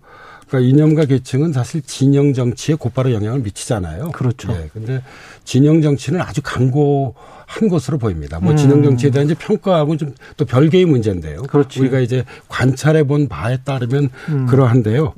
그러니까 0.54 0.60
이념과 0.60 1.04
계층은 1.06 1.52
사실 1.52 1.82
진영 1.82 2.32
정치에 2.32 2.76
곧바로 2.76 3.12
영향을 3.12 3.40
미치잖아요. 3.40 4.12
그렇죠. 4.12 4.52
예. 4.52 4.68
근데 4.72 5.02
진영 5.44 5.82
정치는 5.82 6.20
아주 6.20 6.40
강고한 6.42 7.68
것으로 7.68 7.98
보입니다. 7.98 8.38
뭐 8.38 8.52
음. 8.52 8.56
진영 8.56 8.82
정치에 8.82 9.10
대한 9.10 9.26
이제 9.26 9.34
평가하고는 9.34 9.98
좀 9.98 10.14
또 10.36 10.44
별개의 10.44 10.84
문제인데요. 10.86 11.42
그렇지. 11.42 11.80
우리가 11.80 12.00
이제 12.00 12.24
관찰해 12.48 13.04
본 13.04 13.28
바에 13.28 13.58
따르면 13.64 14.10
음. 14.28 14.46
그러한데요. 14.46 15.14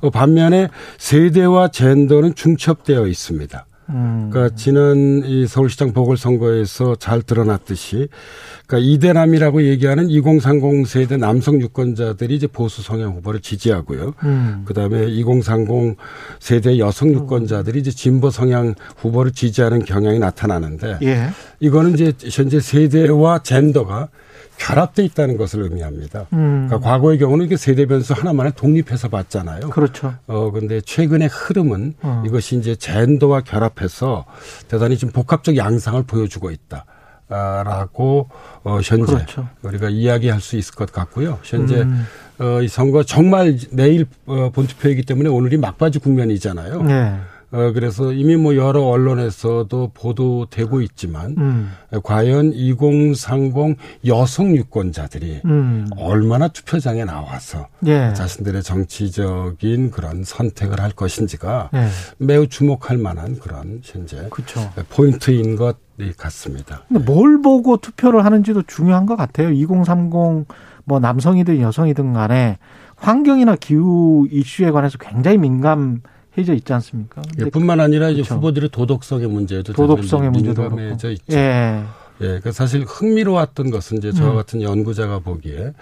어, 0.00 0.10
반면에 0.10 0.68
세대와 0.98 1.68
젠더는 1.68 2.34
중첩되어 2.34 3.06
있습니다. 3.06 3.66
음. 3.90 4.30
그러니까 4.30 4.56
지난 4.56 5.22
이 5.24 5.46
서울시장 5.46 5.92
보궐선거에서 5.92 6.96
잘 6.96 7.22
드러났듯이 7.22 8.08
그러니까 8.66 8.90
이대남이라고 8.90 9.64
얘기하는 9.64 10.08
2030 10.08 10.86
세대 10.86 11.16
남성 11.16 11.60
유권자들이 11.60 12.34
이제 12.34 12.46
보수 12.46 12.82
성향 12.82 13.12
후보를 13.12 13.40
지지하고요. 13.40 14.14
음. 14.24 14.62
그다음에 14.64 15.06
2030 15.08 15.96
세대 16.40 16.78
여성 16.78 17.12
유권자들이 17.12 17.80
이제 17.80 17.90
진보 17.90 18.30
성향 18.30 18.74
후보를 18.96 19.32
지지하는 19.32 19.84
경향이 19.84 20.18
나타나는데 20.18 20.98
예. 21.02 21.30
이거는 21.60 21.94
이제 21.94 22.12
현재 22.30 22.60
세대와 22.60 23.40
젠더가 23.40 24.08
결합돼 24.58 25.04
있다는 25.04 25.36
것을 25.36 25.62
의미합니다. 25.62 26.26
음. 26.32 26.66
그러니까 26.68 26.78
과거의 26.88 27.18
경우는 27.18 27.46
이게 27.46 27.56
세대 27.56 27.86
변수 27.86 28.12
하나만에 28.14 28.52
독립해서 28.52 29.08
봤잖아요. 29.08 29.70
그렇죠. 29.70 30.14
어 30.26 30.50
근데 30.50 30.80
최근의 30.80 31.28
흐름은 31.28 31.94
어. 32.02 32.22
이것이 32.26 32.56
이제 32.56 32.74
젠더와 32.74 33.40
결합해서 33.42 34.24
대단히 34.68 34.96
좀 34.96 35.10
복합적 35.10 35.56
양상을 35.56 36.02
보여주고 36.04 36.50
있다. 36.50 36.84
라고 37.28 38.28
어 38.62 38.78
현재 38.82 39.12
그렇죠. 39.12 39.48
우리가 39.62 39.88
이야기할 39.88 40.40
수 40.40 40.56
있을 40.56 40.74
것 40.74 40.92
같고요. 40.92 41.38
현재 41.42 41.82
음. 41.82 42.06
어이 42.38 42.68
선거 42.68 43.02
정말 43.02 43.58
내일 43.70 44.06
어 44.26 44.50
본투표이기 44.50 45.02
때문에 45.02 45.28
오늘이 45.28 45.56
막바지 45.56 45.98
국면이잖아요. 45.98 46.82
네. 46.82 47.16
어, 47.54 47.72
그래서 47.72 48.12
이미 48.12 48.36
뭐 48.36 48.56
여러 48.56 48.82
언론에서도 48.82 49.92
보도되고 49.94 50.80
있지만, 50.80 51.36
음. 51.38 51.70
과연 52.02 52.52
2030 52.52 53.76
여성 54.06 54.56
유권자들이 54.56 55.42
음. 55.44 55.86
얼마나 55.96 56.48
투표장에 56.48 57.04
나와서 57.04 57.68
예. 57.86 58.12
자신들의 58.12 58.64
정치적인 58.64 59.92
그런 59.92 60.24
선택을 60.24 60.80
할 60.80 60.90
것인지가 60.90 61.70
예. 61.74 61.86
매우 62.18 62.48
주목할 62.48 62.98
만한 62.98 63.38
그런 63.38 63.80
현재 63.84 64.26
그쵸. 64.30 64.72
포인트인 64.90 65.54
것 65.54 65.76
같습니다. 66.16 66.82
뭘 66.88 67.40
보고 67.40 67.76
투표를 67.76 68.24
하는지도 68.24 68.62
중요한 68.62 69.06
것 69.06 69.14
같아요. 69.14 69.50
2030 69.50 70.46
뭐 70.86 70.98
남성이든 70.98 71.60
여성이든 71.60 72.14
간에 72.14 72.58
환경이나 72.96 73.54
기후 73.56 74.26
이슈에 74.30 74.72
관해서 74.72 74.98
굉장히 74.98 75.38
민감 75.38 76.02
해져 76.36 76.54
있지 76.54 76.72
않습니까? 76.72 77.22
예, 77.38 77.44
뿐만 77.44 77.80
아니라 77.80 78.08
이제 78.08 78.22
그렇죠. 78.22 78.36
후보들의 78.36 78.70
도덕성의 78.70 79.28
문제도 79.28 79.72
도덕성의 79.72 80.30
문제도 80.30 80.62
민감해져 80.62 81.10
있죠. 81.12 81.36
예. 81.36 81.84
예, 82.20 82.40
그 82.42 82.52
사실 82.52 82.82
흥미로웠던 82.82 83.70
것은 83.70 83.98
이제 83.98 84.12
저와 84.12 84.32
음. 84.32 84.36
같은 84.36 84.62
연구자가 84.62 85.18
보기에 85.18 85.72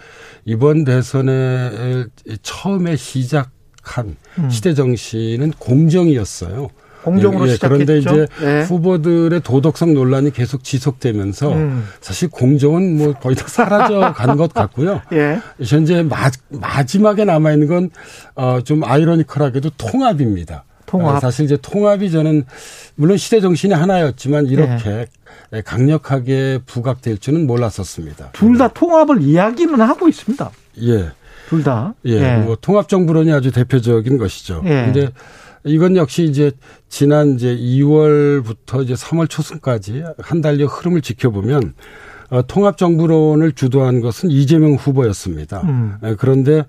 이번 0.44 0.84
대선에 0.84 2.06
처음에 2.42 2.96
시작한 2.96 4.16
음. 4.38 4.50
시대 4.50 4.74
정신은 4.74 5.52
공정이었어요. 5.58 6.68
공정으로 7.02 7.48
예, 7.48 7.54
시작했죠. 7.54 7.84
그런데 7.84 7.98
이제 7.98 8.26
네. 8.40 8.62
후보들의 8.62 9.40
도덕성 9.40 9.94
논란이 9.94 10.32
계속 10.32 10.62
지속되면서 10.64 11.52
음. 11.52 11.86
사실 12.00 12.28
공정은 12.30 12.96
뭐 12.96 13.12
거의 13.14 13.36
다 13.36 13.46
사라져 13.48 14.12
간 14.16 14.36
것 14.36 14.52
같고요. 14.54 15.02
예. 15.12 15.38
현재 15.62 16.02
마, 16.02 16.30
마지막에 16.50 17.24
남아 17.24 17.52
있는 17.52 17.66
건 17.66 17.90
어, 18.34 18.60
좀 18.64 18.84
아이러니컬하게도 18.84 19.70
통합입니다. 19.76 20.64
통합. 20.86 21.16
어, 21.16 21.20
사실 21.20 21.44
이제 21.46 21.56
통합이 21.60 22.10
저는 22.10 22.44
물론 22.96 23.16
시대 23.16 23.40
정신이 23.40 23.72
하나였지만 23.74 24.46
이렇게 24.46 25.06
예. 25.54 25.60
강력하게 25.62 26.60
부각될 26.66 27.18
줄은 27.18 27.46
몰랐었습니다. 27.46 28.30
둘 28.32 28.56
다 28.58 28.68
통합을 28.68 29.22
이야기는 29.22 29.80
하고 29.80 30.08
있습니다. 30.08 30.50
예. 30.82 31.10
둘 31.48 31.62
다. 31.62 31.94
예. 32.06 32.12
예. 32.12 32.36
뭐 32.36 32.56
통합 32.60 32.88
정부론이 32.88 33.32
아주 33.32 33.50
대표적인 33.50 34.16
것이죠. 34.18 34.62
예. 34.64 34.68
근데 34.92 35.10
이건 35.64 35.96
역시 35.96 36.24
이제 36.24 36.50
지난 36.88 37.34
이제 37.34 37.56
2월부터 37.56 38.82
이제 38.82 38.94
3월 38.94 39.28
초순까지 39.28 40.02
한 40.18 40.40
달여 40.40 40.66
흐름을 40.66 41.02
지켜보면 41.02 41.74
어, 42.30 42.42
통합정부론을 42.46 43.52
주도한 43.52 44.00
것은 44.00 44.30
이재명 44.30 44.74
후보였습니다. 44.74 45.60
음. 45.62 45.96
에, 46.02 46.14
그런데 46.16 46.64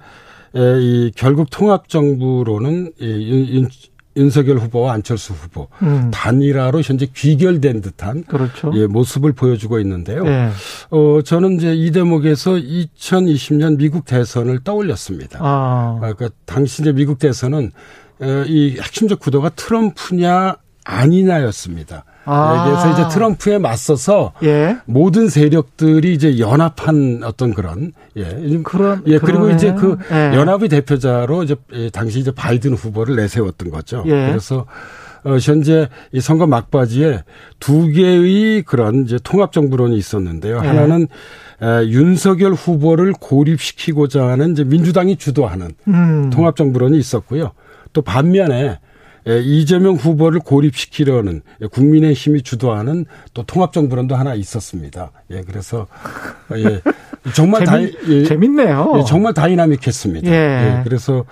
에, 0.55 0.81
이 0.81 1.11
결국 1.15 1.49
통합정부론은 1.49 2.93
이 2.99 3.55
윤, 3.55 3.69
윤석열 4.15 4.57
후보와 4.59 4.93
안철수 4.93 5.33
후보 5.33 5.69
음. 5.81 6.11
단일화로 6.11 6.81
현재 6.81 7.07
귀결된 7.07 7.81
듯한 7.81 8.25
그렇죠. 8.25 8.71
예, 8.75 8.85
모습을 8.85 9.33
보여주고 9.33 9.79
있는데요. 9.79 10.23
네. 10.23 10.49
어, 10.91 11.21
저는 11.23 11.53
이제 11.53 11.73
이 11.73 11.91
대목에서 11.91 12.51
2020년 12.51 13.77
미국 13.77 14.05
대선을 14.05 14.63
떠올렸습니다. 14.63 15.39
아. 15.41 15.97
아, 16.01 16.13
그러니까 16.13 16.29
당시 16.45 16.81
이제 16.81 16.91
미국 16.91 17.19
대선은 17.19 17.71
이 18.21 18.77
핵심적 18.79 19.19
구도가 19.19 19.49
트럼프냐 19.49 20.55
아니냐였습니다. 20.85 22.05
아. 22.25 22.65
그래서 22.65 22.91
이제 22.91 23.13
트럼프에 23.13 23.57
맞서서 23.57 24.33
예. 24.43 24.77
모든 24.85 25.27
세력들이 25.27 26.13
이제 26.13 26.39
연합한 26.39 27.21
어떤 27.23 27.53
그런 27.53 27.91
예 28.15 28.23
그런 28.63 29.03
예 29.07 29.17
그리고 29.17 29.41
그러네. 29.41 29.55
이제 29.55 29.73
그 29.73 29.97
예. 30.11 30.35
연합의 30.35 30.69
대표자로 30.69 31.43
이제 31.43 31.55
당시 31.91 32.19
이제 32.19 32.31
바이든 32.31 32.73
후보를 32.73 33.15
내세웠던 33.17 33.71
거죠. 33.71 34.03
예. 34.05 34.27
그래서 34.27 34.65
어, 35.25 35.37
현재 35.37 35.89
이 36.11 36.19
선거 36.19 36.47
막바지에 36.47 37.23
두 37.59 37.87
개의 37.87 38.63
그런 38.63 39.03
이제 39.03 39.17
통합 39.23 39.51
정부론이 39.51 39.97
있었는데요. 39.97 40.61
예. 40.63 40.67
하나는 40.67 41.07
에, 41.61 41.87
윤석열 41.87 42.53
후보를 42.53 43.13
고립시키고자 43.19 44.27
하는 44.27 44.51
이제 44.51 44.63
민주당이 44.63 45.15
주도하는 45.17 45.71
음. 45.87 46.29
통합 46.29 46.55
정부론이 46.55 46.97
있었고요. 46.97 47.51
또 47.93 48.01
반면에 48.01 48.79
예, 49.25 49.39
이재명 49.39 49.95
후보를 49.95 50.41
고립시키려는 50.41 51.43
국민의힘이 51.71 52.41
주도하는 52.41 53.05
또 53.33 53.43
통합정부론도 53.43 54.15
하나 54.15 54.33
있었습니다. 54.33 55.11
예, 55.31 55.41
그래서 55.41 55.87
예, 56.57 56.81
정말 57.33 57.65
재밌, 57.65 57.93
다 57.93 57.99
예, 58.09 58.23
재밌네요. 58.25 58.95
예, 58.97 59.03
정말 59.07 59.33
다이나믹했습니다. 59.33 60.29
예. 60.29 60.33
예 60.33 60.81
그래서 60.83 61.23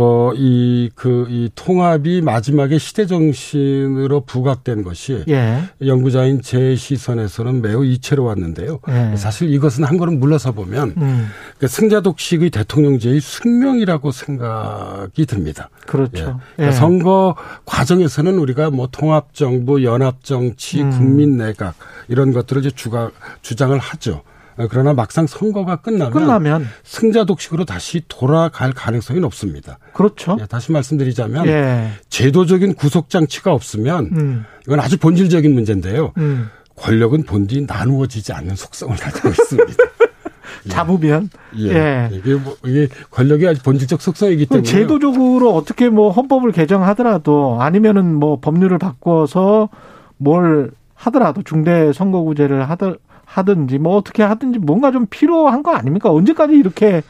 어, 0.00 0.30
이, 0.36 0.90
그, 0.94 1.26
이 1.28 1.50
통합이 1.56 2.20
마지막에 2.20 2.78
시대 2.78 3.04
정신으로 3.04 4.20
부각된 4.20 4.84
것이 4.84 5.24
예. 5.28 5.64
연구자인 5.84 6.40
제 6.40 6.76
시선에서는 6.76 7.60
매우 7.60 7.84
이채로웠는데요. 7.84 8.78
예. 8.88 9.16
사실 9.16 9.52
이것은 9.52 9.82
한 9.82 9.96
걸음 9.98 10.20
물러서 10.20 10.52
보면 10.52 10.94
음. 10.98 11.26
그 11.58 11.66
승자 11.66 12.00
독식의 12.00 12.50
대통령제의 12.50 13.20
숙명이라고 13.20 14.12
생각이 14.12 15.26
듭니다. 15.26 15.68
그렇죠. 15.84 16.16
예. 16.16 16.22
그러니까 16.22 16.40
예. 16.60 16.70
선거 16.70 17.34
과정에서는 17.64 18.38
우리가 18.38 18.70
뭐 18.70 18.86
통합정부, 18.92 19.82
연합정치, 19.82 20.80
음. 20.80 20.90
국민내각 20.90 21.74
이런 22.06 22.32
것들을 22.32 22.64
이제 22.64 22.70
주가, 22.70 23.10
주장을 23.42 23.76
하죠. 23.76 24.22
어, 24.58 24.66
그러나 24.68 24.92
막상 24.92 25.26
선거가 25.26 25.76
끝나면, 25.76 26.12
끝나면 26.12 26.66
승자 26.82 27.24
독식으로 27.24 27.64
다시 27.64 28.02
돌아갈 28.08 28.72
가능성이 28.72 29.20
높습니다. 29.20 29.78
그렇죠. 29.92 30.36
예, 30.40 30.46
다시 30.46 30.72
말씀드리자면 30.72 31.46
예. 31.46 31.90
제도적인 32.08 32.74
구속 32.74 33.08
장치가 33.08 33.52
없으면 33.52 34.10
음. 34.12 34.44
이건 34.66 34.80
아주 34.80 34.98
본질적인 34.98 35.54
문제인데요. 35.54 36.12
음. 36.18 36.50
권력은 36.76 37.24
본디 37.24 37.66
나누어지지 37.68 38.32
않는 38.32 38.56
속성을 38.56 38.96
가지고 38.96 39.28
있습니다. 39.28 39.74
예. 40.66 40.68
잡으면 40.68 41.30
예. 41.56 41.68
예. 41.72 42.10
이게 42.12 42.34
뭐 42.34 42.56
이게 42.64 42.88
권력의 43.10 43.48
아주 43.48 43.62
본질적 43.62 44.02
속성이기 44.02 44.46
때문에 44.46 44.66
제도적으로 44.66 45.54
어떻게 45.54 45.88
뭐 45.88 46.10
헌법을 46.10 46.50
개정하더라도 46.50 47.58
아니면은 47.60 48.14
뭐 48.14 48.40
법률을 48.40 48.78
바꿔서 48.78 49.68
뭘 50.16 50.72
하더라도 50.94 51.42
중대 51.42 51.92
선거구제를 51.92 52.68
하더 52.68 52.96
하든지 53.28 53.78
뭐 53.78 53.96
어떻게 53.96 54.22
하든지 54.22 54.58
뭔가 54.58 54.90
좀 54.90 55.06
필요한 55.06 55.62
거 55.62 55.72
아닙니까? 55.72 56.10
언제까지 56.10 56.54
이렇게 56.54 57.02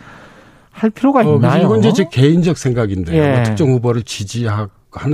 할 0.70 0.90
필요가 0.90 1.20
어, 1.20 1.34
있나요? 1.34 1.64
이건 1.64 1.78
이제 1.78 1.92
제 1.92 2.08
개인적 2.10 2.58
생각인데요. 2.58 3.22
예. 3.22 3.32
뭐 3.34 3.42
특정 3.44 3.70
후보를 3.70 4.02
지지하는 4.02 4.68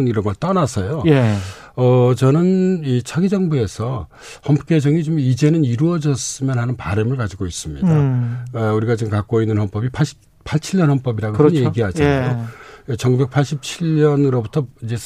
이런 0.07 0.25
걸 0.25 0.35
떠나서요. 0.35 1.03
예. 1.07 1.35
어, 1.77 2.13
저는 2.17 2.83
이 2.85 3.03
차기 3.03 3.29
정부에서 3.29 4.07
헌법 4.49 4.67
개정이 4.67 5.05
좀 5.05 5.19
이제는 5.19 5.65
이루어졌으면 5.65 6.59
하는 6.59 6.77
바람을 6.77 7.17
가지고 7.17 7.47
있습니다. 7.47 7.87
음. 7.87 8.45
어, 8.55 8.73
우리가 8.75 8.97
지금 8.97 9.11
갖고 9.11 9.43
있는 9.43 9.59
헌법이 9.59 9.91
80, 9.91 10.19
87년 10.45 10.89
헌법이라고 10.89 11.37
그렇죠. 11.37 11.65
얘기하잖아요. 11.65 12.47
예. 12.89 12.95
1987년으로부터 12.95 14.67
이제 14.83 14.97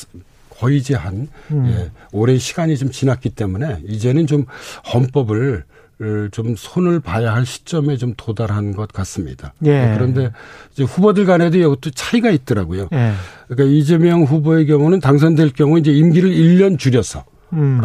거의 0.51 0.79
이제 0.79 0.95
한 0.95 1.29
음. 1.53 1.67
예, 1.67 1.91
오랜 2.13 2.39
시간이 2.39 2.77
좀 2.77 2.91
지났기 2.91 3.31
때문에 3.31 3.83
이제는 3.87 4.27
좀 4.27 4.45
헌법을 4.93 5.65
좀 6.31 6.55
손을 6.57 7.01
봐야 7.01 7.35
할 7.35 7.45
시점에 7.45 7.97
좀 7.97 8.15
도달한 8.17 8.73
것 8.73 8.93
같습니다. 8.93 9.53
예. 9.65 9.93
그런데 9.95 10.31
이제 10.73 10.85
후보들 10.85 11.27
간에도 11.27 11.59
이것도 11.59 11.91
차이가 11.91 12.31
있더라고요. 12.31 12.89
예. 12.93 13.13
그러니까 13.49 13.77
이재명 13.77 14.23
후보의 14.23 14.67
경우는 14.67 15.01
당선될 15.01 15.53
경우 15.55 15.79
이제 15.79 15.91
임기를 15.91 16.31
1년 16.31 16.79
줄여서 16.79 17.25
음. 17.53 17.81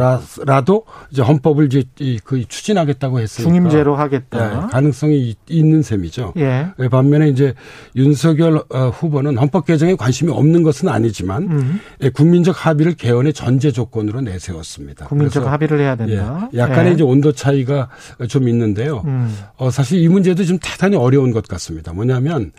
라도 0.45 0.84
이제 1.11 1.22
헌법을 1.22 1.65
이제 1.73 1.84
그 2.23 2.45
추진하겠다고 2.48 3.19
했으니까 3.19 3.49
중임제로 3.49 3.95
하겠다 3.95 4.65
예, 4.65 4.68
가능성이 4.69 5.35
있는 5.48 5.81
셈이죠. 5.81 6.34
예. 6.38 6.68
예. 6.80 6.88
반면에 6.90 7.30
이제 7.30 7.53
윤석열 7.95 8.64
어, 8.69 8.90
후보는 8.90 9.38
헌법 9.38 9.65
개정에 9.65 9.95
관심이 9.95 10.31
없는 10.31 10.64
것은 10.64 10.90
아니지만 10.90 11.44
음. 11.44 11.80
예, 12.02 12.10
국민적 12.10 12.65
합의를 12.65 12.94
개헌의 12.94 13.34
전제 13.34 13.72
조건으로 13.72 14.22
내세웠습니다. 14.22 15.07
국민적 15.07 15.48
합의를 15.48 15.80
해야 15.80 15.95
된다. 15.95 16.49
예, 16.53 16.57
약간의 16.57 16.91
예. 16.91 16.94
이제 16.94 17.03
온도 17.03 17.31
차이가 17.31 17.90
좀 18.27 18.48
있는데요. 18.49 19.03
음. 19.06 19.34
어, 19.57 19.69
사실 19.72 19.99
이 19.99 20.07
문제도 20.07 20.44
좀 20.44 20.57
대단히 20.61 20.95
어려운 20.95 21.31
것 21.31 21.48
같습니다. 21.48 21.94
뭐냐면 21.94 22.52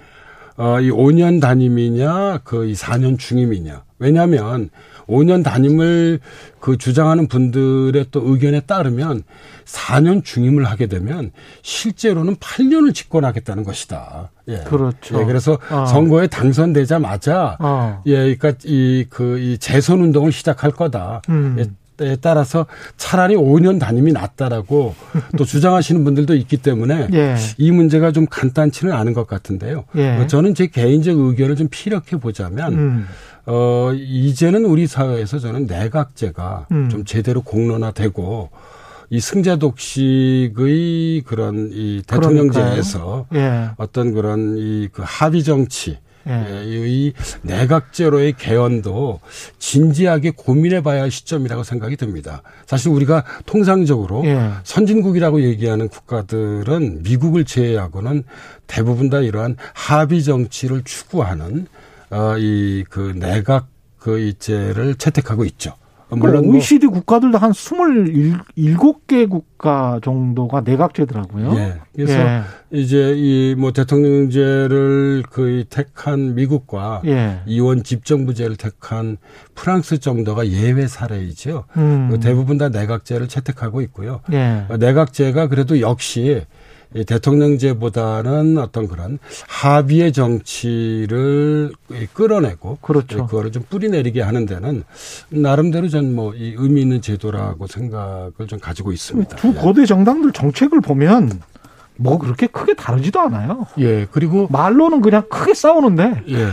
어, 0.56 0.80
이 0.80 0.90
5년 0.90 1.40
단임이냐, 1.40 2.38
그 2.44 2.64
이 2.66 2.74
4년 2.74 3.18
중임이냐. 3.18 3.82
왜냐하면 3.98 4.70
5년 5.08 5.44
단임을 5.44 6.20
그 6.60 6.76
주장하는 6.76 7.28
분들의 7.28 8.06
또 8.10 8.22
의견에 8.24 8.60
따르면 8.60 9.22
4년 9.64 10.24
중임을 10.24 10.64
하게 10.64 10.86
되면 10.86 11.30
실제로는 11.62 12.36
8년을 12.36 12.94
집권하겠다는 12.94 13.64
것이다. 13.64 14.30
예. 14.48 14.58
그렇죠. 14.58 15.20
예, 15.20 15.24
그래서 15.24 15.58
어. 15.70 15.86
선거에 15.86 16.26
당선되자마자 16.26 17.56
어. 17.60 18.02
예, 18.06 18.34
그러니까 18.34 18.54
이 18.64 19.06
그이 19.08 19.52
그, 19.52 19.58
재선 19.58 20.00
운동을 20.00 20.32
시작할 20.32 20.70
거다. 20.70 21.22
음. 21.28 21.56
예, 21.58 21.66
에 22.00 22.16
따라서 22.16 22.66
차라리 22.96 23.36
5년 23.36 23.78
단임이 23.78 24.12
낫다라고 24.12 24.94
또 25.38 25.44
주장하시는 25.46 26.02
분들도 26.02 26.34
있기 26.34 26.56
때문에 26.56 27.08
예. 27.12 27.36
이 27.56 27.70
문제가 27.70 28.10
좀 28.10 28.26
간단치는 28.26 28.92
않은 28.92 29.12
것 29.14 29.28
같은데요. 29.28 29.84
예. 29.94 30.26
저는 30.26 30.54
제 30.56 30.66
개인적 30.66 31.16
의견을 31.16 31.54
좀 31.54 31.68
피력해 31.70 32.16
보자면 32.16 32.72
음. 32.72 33.06
어, 33.46 33.92
이제는 33.94 34.64
우리 34.64 34.86
사회에서 34.88 35.38
저는 35.38 35.66
내각제가 35.66 36.66
음. 36.72 36.88
좀 36.88 37.04
제대로 37.04 37.42
공론화되고 37.42 38.50
이 39.10 39.20
승자 39.20 39.56
독식의 39.56 41.22
그런 41.26 41.68
이 41.72 42.02
대통령제에서 42.06 43.26
예. 43.34 43.68
어떤 43.76 44.14
그런 44.14 44.56
이 44.58 44.88
그 44.92 45.02
합의 45.04 45.44
정치 45.44 45.98
예. 46.28 46.64
예. 46.66 46.88
이 46.88 47.12
내각제로의 47.42 48.34
개헌도 48.38 49.20
진지하게 49.58 50.30
고민해 50.30 50.82
봐야 50.82 51.02
할 51.02 51.10
시점이라고 51.10 51.62
생각이 51.62 51.96
듭니다. 51.96 52.42
사실 52.66 52.90
우리가 52.90 53.24
통상적으로 53.46 54.24
예. 54.26 54.50
선진국이라고 54.64 55.42
얘기하는 55.42 55.88
국가들은 55.88 57.02
미국을 57.02 57.44
제외하고는 57.44 58.24
대부분 58.66 59.10
다 59.10 59.20
이러한 59.20 59.56
합의 59.74 60.22
정치를 60.22 60.82
추구하는 60.84 61.66
어, 62.10 62.36
이그 62.38 63.14
내각 63.16 63.66
그 63.98 64.20
이제를 64.20 64.94
채택하고 64.96 65.44
있죠. 65.46 65.74
물론 66.18 66.46
OECD 66.46 66.86
뭐 66.86 66.94
국가들도 66.96 67.38
한 67.38 67.52
27개 67.52 69.28
국가 69.28 70.00
정도가 70.02 70.60
내각제더라고요. 70.62 71.54
예. 71.56 71.74
그래서 71.94 72.14
예. 72.14 72.42
이제 72.70 73.14
이 73.16 73.54
뭐 73.56 73.72
대통령제를 73.72 75.22
거의 75.30 75.64
택한 75.68 76.34
미국과 76.34 77.02
예. 77.06 77.40
이원 77.46 77.82
집정부제를 77.84 78.56
택한 78.56 79.16
프랑스 79.54 79.98
정도가 79.98 80.48
예외 80.48 80.86
사례이죠. 80.86 81.64
음. 81.76 82.08
그 82.10 82.20
대부분 82.20 82.58
다 82.58 82.68
내각제를 82.68 83.28
채택하고 83.28 83.80
있고요. 83.82 84.20
예. 84.32 84.64
내각제가 84.78 85.48
그래도 85.48 85.80
역시 85.80 86.42
대통령제보다는 87.06 88.58
어떤 88.58 88.86
그런 88.88 89.18
합의의 89.48 90.12
정치를 90.12 91.72
끌어내고 92.12 92.78
그렇죠. 92.80 93.26
그거를 93.26 93.50
좀 93.52 93.64
뿌리내리게 93.68 94.20
하는 94.22 94.46
데는 94.46 94.84
나름대로 95.30 95.88
전 95.88 96.14
뭐 96.14 96.34
이 96.34 96.54
의미 96.56 96.82
있는 96.82 97.00
제도라고 97.00 97.66
생각을 97.66 98.32
좀 98.46 98.58
가지고 98.58 98.92
있습니다. 98.92 99.36
두 99.36 99.54
거대 99.54 99.84
정당들 99.86 100.32
정책을 100.32 100.80
보면 100.80 101.40
뭐 101.96 102.18
그렇게 102.18 102.46
크게 102.48 102.74
다르지도 102.74 103.20
않아요. 103.20 103.66
예. 103.78 104.06
그리고 104.10 104.48
말로는 104.50 105.00
그냥 105.00 105.22
크게 105.28 105.54
싸우는데. 105.54 106.22
예. 106.28 106.48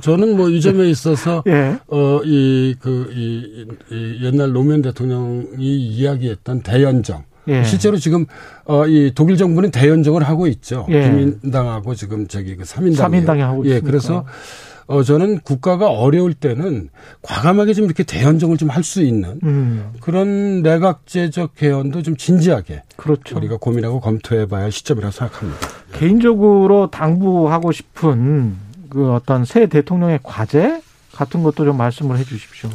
저는 0.00 0.36
뭐 0.36 0.48
이 0.48 0.60
점에 0.60 0.88
있어서 0.88 1.42
예. 1.48 1.78
어이 1.88 2.74
그이 2.78 2.78
그, 2.78 3.76
이 3.90 4.24
옛날 4.24 4.52
노무현 4.52 4.82
대통령이 4.82 5.56
이야기했던 5.58 6.62
대연정 6.62 7.24
예. 7.48 7.64
실제로 7.64 7.96
지금 7.96 8.26
어, 8.64 8.86
이 8.86 9.12
독일 9.14 9.36
정부는 9.36 9.70
대연정을 9.70 10.22
하고 10.24 10.46
있죠. 10.48 10.86
예. 10.90 11.02
국민당하고 11.08 11.94
지금 11.94 12.26
저기 12.28 12.56
그 12.56 12.64
3인당. 12.64 12.96
3인당이 12.96 13.38
하고 13.38 13.64
있습니까? 13.64 13.74
예, 13.74 13.80
그래서 13.80 14.24
어, 14.88 15.02
저는 15.02 15.40
국가가 15.40 15.88
어려울 15.90 16.32
때는 16.32 16.90
과감하게 17.22 17.74
좀 17.74 17.86
이렇게 17.86 18.04
대연정을 18.04 18.56
좀 18.56 18.70
할 18.70 18.84
수 18.84 19.02
있는 19.02 19.40
음. 19.42 19.92
그런 20.00 20.62
내각제적 20.62 21.56
개헌도 21.56 22.02
좀 22.02 22.16
진지하게 22.16 22.82
그렇죠. 22.96 23.36
우리가 23.36 23.56
고민하고 23.56 24.00
검토해 24.00 24.46
봐야 24.46 24.62
할 24.64 24.72
시점이라고 24.72 25.10
생각합니다. 25.10 25.68
개인적으로 25.92 26.88
당부하고 26.90 27.72
싶은 27.72 28.54
그 28.90 29.12
어떤 29.12 29.44
새 29.44 29.66
대통령의 29.66 30.20
과제 30.22 30.80
같은 31.12 31.42
것도 31.42 31.64
좀 31.64 31.76
말씀을 31.76 32.18
해 32.18 32.24
주십시오. 32.24 32.70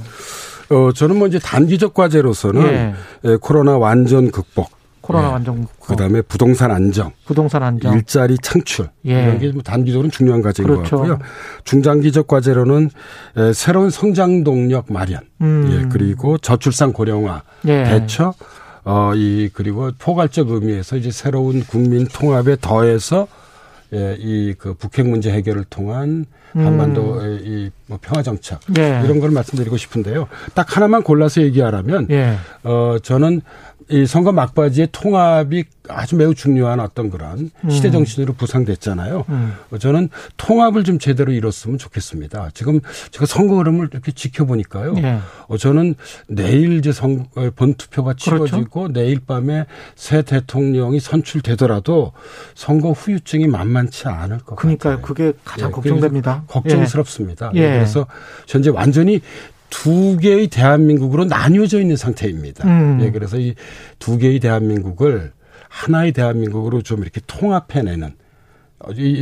어, 0.72 0.92
저는 0.92 1.18
뭐 1.18 1.28
이제 1.28 1.40
단기적 1.40 1.94
과제로서는 1.94 2.64
예. 2.64 2.94
예, 3.26 3.38
코로나 3.40 3.78
완전 3.78 4.32
극복. 4.32 4.70
코로나 5.02 5.28
예. 5.28 5.32
완전 5.32 5.66
극복. 5.66 5.88
그다음에 5.88 6.22
부동산 6.22 6.72
안정. 6.72 7.12
부동산 7.26 7.64
안정. 7.64 7.94
일자리 7.94 8.38
창출. 8.38 8.90
예. 9.06 9.24
이런 9.24 9.40
게뭐 9.40 9.62
단기적으로는 9.64 10.12
중요한 10.12 10.42
과제인 10.42 10.68
그렇죠. 10.68 10.98
것 10.98 11.08
같고요. 11.08 11.20
중장기적 11.66 12.28
과제로는 12.28 12.90
에, 13.38 13.54
새로운 13.54 13.90
성장 13.90 14.44
동력 14.44 14.86
마련. 14.94 15.22
음. 15.42 15.70
예, 15.72 15.90
그리고 15.90 16.38
저출산 16.38 16.94
고령화 16.94 17.44
예. 17.68 17.84
대처 17.84 18.34
어, 18.84 19.12
이, 19.16 19.50
그리고 19.54 19.92
포괄적 19.98 20.50
의미에서 20.50 20.98
이제 20.98 21.12
새로운 21.12 21.64
국민 21.64 22.08
통합에 22.08 22.58
더해서 22.62 23.28
예, 23.94 24.16
이 24.20 24.54
그 24.58 24.74
북핵 24.74 25.08
문제 25.08 25.32
해결을 25.32 25.66
통한 25.66 26.26
한반도의 26.54 27.28
음. 27.38 27.72
이뭐 27.90 28.00
평화 28.02 28.22
정책 28.24 28.60
예. 28.78 29.02
이런 29.04 29.20
걸 29.20 29.32
말씀드리고 29.32 29.78
싶은데요. 29.78 30.28
딱 30.54 30.76
하나만 30.76 31.04
골라서 31.04 31.42
얘기하라면 31.42 32.08
예. 32.10 32.36
어 32.64 32.98
저는 33.02 33.42
이 33.90 34.06
선거 34.06 34.32
막바지에 34.32 34.90
통합이 34.92 35.66
아주 35.90 36.16
매우 36.16 36.34
중요한 36.34 36.80
어떤 36.80 37.10
그런 37.10 37.50
시대 37.70 37.90
음. 37.90 37.94
정신으로 37.94 38.34
부상됐잖아요. 38.34 39.26
음. 39.28 39.54
저는 39.80 40.10
통합을 40.38 40.84
좀 40.84 41.00
제대로 41.00 41.32
이뤘으면 41.34 41.78
좋겠습니다. 41.78 42.52
지금 42.54 42.80
제가 43.10 43.26
선거 43.26 43.58
흐름을 43.58 43.90
이렇게 43.92 44.12
지켜보니까요. 44.12 44.94
네. 44.94 45.20
어, 45.48 45.58
저는 45.58 45.96
내일 46.28 46.78
이제 46.78 46.92
선, 46.92 47.26
어, 47.36 47.50
본투표가 47.56 48.14
그렇죠. 48.14 48.46
치러지고 48.48 48.82
그렇죠? 48.84 48.94
내일 48.94 49.20
밤에 49.20 49.66
새 49.96 50.22
대통령이 50.22 51.00
선출되더라도 51.00 52.14
선거 52.56 52.92
후유증이 52.92 53.48
만만치 53.48 54.08
않을 54.08 54.40
것 54.40 54.56
그러니까요. 54.56 54.98
같아요. 54.98 55.06
그게 55.06 55.34
가장 55.44 55.70
예, 55.70 55.72
걱정됩니다. 55.72 56.44
걱정스럽습니다. 56.48 57.52
예. 57.56 57.62
그래서 57.72 58.06
현재 58.48 58.70
완전히 58.70 59.22
두 59.72 60.18
개의 60.18 60.48
대한민국으로 60.48 61.26
나뉘어져 61.26 61.80
있는 61.82 61.96
상태입니다. 61.96 62.68
음. 62.68 63.00
예, 63.02 63.10
그래서 63.10 63.40
이 63.40 63.56
두 63.98 64.18
개의 64.20 64.40
대한민국을 64.40 65.32
하나의 65.70 66.12
대한민국으로 66.12 66.82
좀 66.84 67.02
이렇게 67.02 67.22
통합해내는 67.28 68.12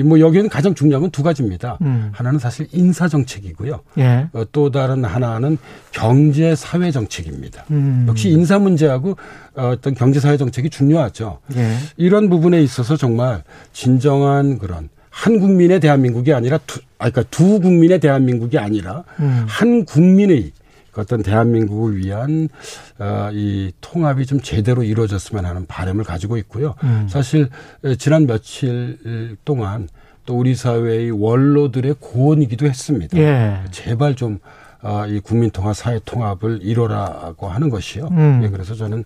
뭐 0.05 0.19
여기는 0.21 0.47
가장 0.49 0.73
중요한 0.73 1.01
건 1.01 1.11
두 1.11 1.21
가지입니다. 1.21 1.77
음. 1.81 2.09
하나는 2.13 2.39
사실 2.39 2.67
인사 2.71 3.07
정책이고요. 3.09 3.81
예. 3.97 4.27
어, 4.33 4.43
또 4.53 4.71
다른 4.71 5.03
하나는 5.03 5.57
경제 5.91 6.55
사회 6.55 6.91
정책입니다. 6.91 7.65
음. 7.71 8.05
역시 8.07 8.29
인사 8.29 8.57
문제하고 8.57 9.17
어떤 9.55 9.93
경제 9.95 10.19
사회 10.21 10.37
정책이 10.37 10.69
중요하죠. 10.69 11.39
예. 11.55 11.75
이런 11.97 12.29
부분에 12.29 12.61
있어서 12.63 12.95
정말 12.95 13.43
진정한 13.73 14.57
그런 14.59 14.87
한 15.09 15.39
국민의 15.39 15.79
대한민국이 15.79 16.33
아니라 16.33 16.59
두, 16.65 16.79
아, 16.97 17.09
그러니까 17.09 17.23
두 17.31 17.59
국민의 17.59 17.99
대한민국이 17.99 18.57
아니라 18.57 19.03
음. 19.19 19.45
한 19.47 19.85
국민의 19.85 20.51
어떤 20.95 21.23
대한민국을 21.23 21.97
위한 21.97 22.49
어, 22.97 23.29
이 23.31 23.71
통합이 23.79 24.25
좀 24.25 24.41
제대로 24.41 24.83
이루어졌으면 24.83 25.45
하는 25.45 25.65
바람을 25.65 26.03
가지고 26.03 26.37
있고요. 26.37 26.75
음. 26.83 27.07
사실 27.09 27.49
지난 27.97 28.27
며칠 28.27 29.37
동안 29.45 29.87
또 30.25 30.37
우리 30.37 30.55
사회의 30.55 31.09
원로들의 31.11 31.95
고언이기도 31.99 32.65
했습니다. 32.67 33.17
예. 33.17 33.59
제발 33.71 34.15
좀 34.15 34.39
어, 34.81 35.05
이 35.07 35.19
국민 35.19 35.49
통합, 35.51 35.75
사회 35.75 35.99
통합을 36.05 36.59
이뤄라고 36.61 37.47
하는 37.49 37.69
것이요. 37.69 38.07
음. 38.11 38.41
예, 38.43 38.49
그래서 38.49 38.75
저는 38.75 39.03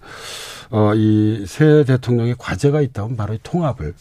어, 0.70 0.94
이 0.96 1.46
새 1.48 1.84
대통령의 1.84 2.36
과제가 2.38 2.82
있다면 2.82 3.16
바로 3.18 3.34
이 3.34 3.40
통합을 3.44 3.94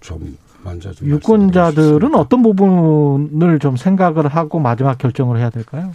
좀 0.00 0.36
먼저 0.64 0.92
좀 0.92 1.08
유권자들은 1.08 2.14
어떤 2.14 2.42
부분을 2.42 3.58
좀 3.58 3.76
생각을 3.76 4.28
하고 4.28 4.58
마지막 4.58 4.98
결정을 4.98 5.38
해야 5.38 5.50
될까요? 5.50 5.92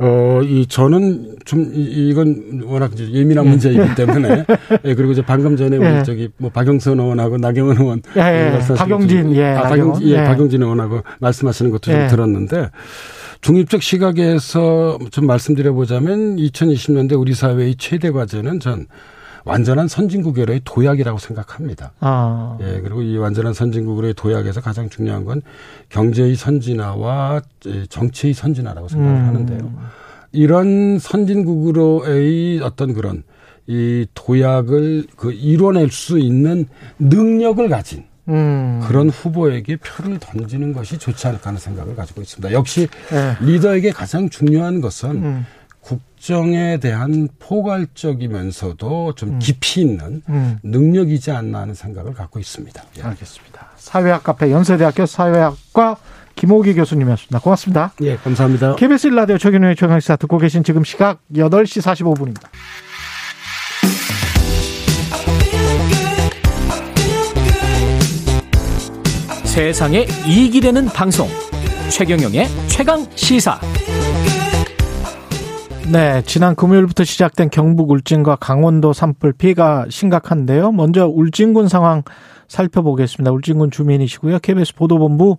어, 0.00 0.40
이, 0.44 0.64
저는 0.66 1.38
좀, 1.44 1.72
이, 1.74 2.14
건 2.14 2.62
워낙 2.64 2.92
이제 2.94 3.10
예민한 3.10 3.46
예. 3.46 3.50
문제이기 3.50 3.94
때문에. 3.96 4.44
예, 4.84 4.94
그리고 4.94 5.10
이제 5.10 5.22
방금 5.22 5.56
전에 5.56 5.76
우리 5.76 5.86
예. 5.86 6.02
저기, 6.04 6.28
뭐, 6.36 6.50
박영선 6.50 7.00
의원하고 7.00 7.36
나경원 7.36 7.78
의원. 7.78 8.02
예, 8.16 8.60
예. 8.60 8.74
박영진, 8.76 9.34
예. 9.34 9.46
아, 9.46 9.62
박영, 9.62 10.00
예, 10.02 10.10
예, 10.10 10.16
박영진 10.24 10.62
의원하고 10.62 11.02
말씀하시는 11.18 11.72
것도 11.72 11.90
좀 11.90 11.94
예. 11.94 12.06
들었는데, 12.06 12.70
중립적 13.40 13.82
시각에서 13.82 14.98
좀 15.10 15.26
말씀드려보자면 15.26 16.36
2020년대 16.36 17.18
우리 17.18 17.34
사회의 17.34 17.74
최대 17.76 18.10
과제는 18.10 18.60
전 18.60 18.86
완전한 19.48 19.88
선진국으로의 19.88 20.60
도약이라고 20.64 21.18
생각합니다. 21.18 21.92
아. 22.00 22.58
예, 22.60 22.80
그리고 22.82 23.00
이 23.00 23.16
완전한 23.16 23.54
선진국 23.54 23.98
으로의 23.98 24.12
도약에서 24.14 24.60
가장 24.60 24.90
중요한 24.90 25.24
건 25.24 25.40
경제의 25.88 26.36
선진화와 26.36 27.40
정치의 27.88 28.34
선진화라고 28.34 28.88
생각을 28.88 29.20
음. 29.20 29.26
하는데요. 29.26 29.72
이런 30.32 30.98
선진국으로의 30.98 32.60
어떤 32.60 32.92
그런 32.92 33.22
이 33.66 34.06
도약을 34.14 35.06
그 35.16 35.32
이뤄낼 35.32 35.90
수 35.90 36.18
있는 36.18 36.66
능력을 36.98 37.66
가진 37.70 38.04
음. 38.28 38.80
그런 38.84 39.08
후보에게 39.08 39.76
표를 39.76 40.18
던지는 40.18 40.74
것이 40.74 40.98
좋지 40.98 41.26
않을까 41.26 41.48
하는 41.48 41.58
생각을 41.58 41.96
가지고 41.96 42.20
있습니다. 42.20 42.52
역시 42.52 42.88
네. 43.10 43.36
리더에게 43.40 43.92
가장 43.92 44.28
중요한 44.28 44.82
것은 44.82 45.10
음. 45.10 45.46
국정에 46.18 46.78
대한 46.78 47.28
포괄적이면서도 47.38 49.14
좀 49.14 49.28
음. 49.30 49.38
깊이 49.38 49.80
있는 49.80 50.22
음. 50.28 50.58
능력이지 50.64 51.30
않나 51.30 51.60
하는 51.60 51.74
생각을 51.74 52.12
갖고 52.12 52.40
있습니다. 52.40 52.82
예. 52.98 53.02
알겠습니다. 53.02 53.68
사회학 53.76 54.24
카페 54.24 54.50
연세대학교 54.50 55.06
사회학과 55.06 55.96
김호기 56.34 56.74
교수님이었습니다. 56.74 57.38
고맙습니다. 57.38 57.92
예, 58.02 58.16
감사합니다. 58.16 58.76
KBS 58.76 59.08
일라디오 59.08 59.38
최경영의 59.38 59.76
최강시사 59.76 60.16
듣고 60.16 60.38
계신 60.38 60.64
지금 60.64 60.84
시각 60.84 61.20
8시 61.32 61.82
45분입니다. 61.82 62.48
세상에 69.44 70.06
이익이 70.26 70.60
되는 70.60 70.86
방송 70.86 71.28
최경영의 71.90 72.46
최강 72.68 73.06
시사 73.16 73.58
네, 75.90 76.20
지난 76.26 76.54
금요일부터 76.54 77.02
시작된 77.04 77.48
경북 77.48 77.90
울진과 77.90 78.36
강원도 78.36 78.92
산불 78.92 79.32
피해가 79.32 79.86
심각한데요. 79.88 80.70
먼저 80.70 81.06
울진군 81.06 81.68
상황 81.68 82.02
살펴보겠습니다. 82.46 83.30
울진군 83.32 83.70
주민이시고요. 83.70 84.38
KBS 84.40 84.74
보도본부 84.74 85.38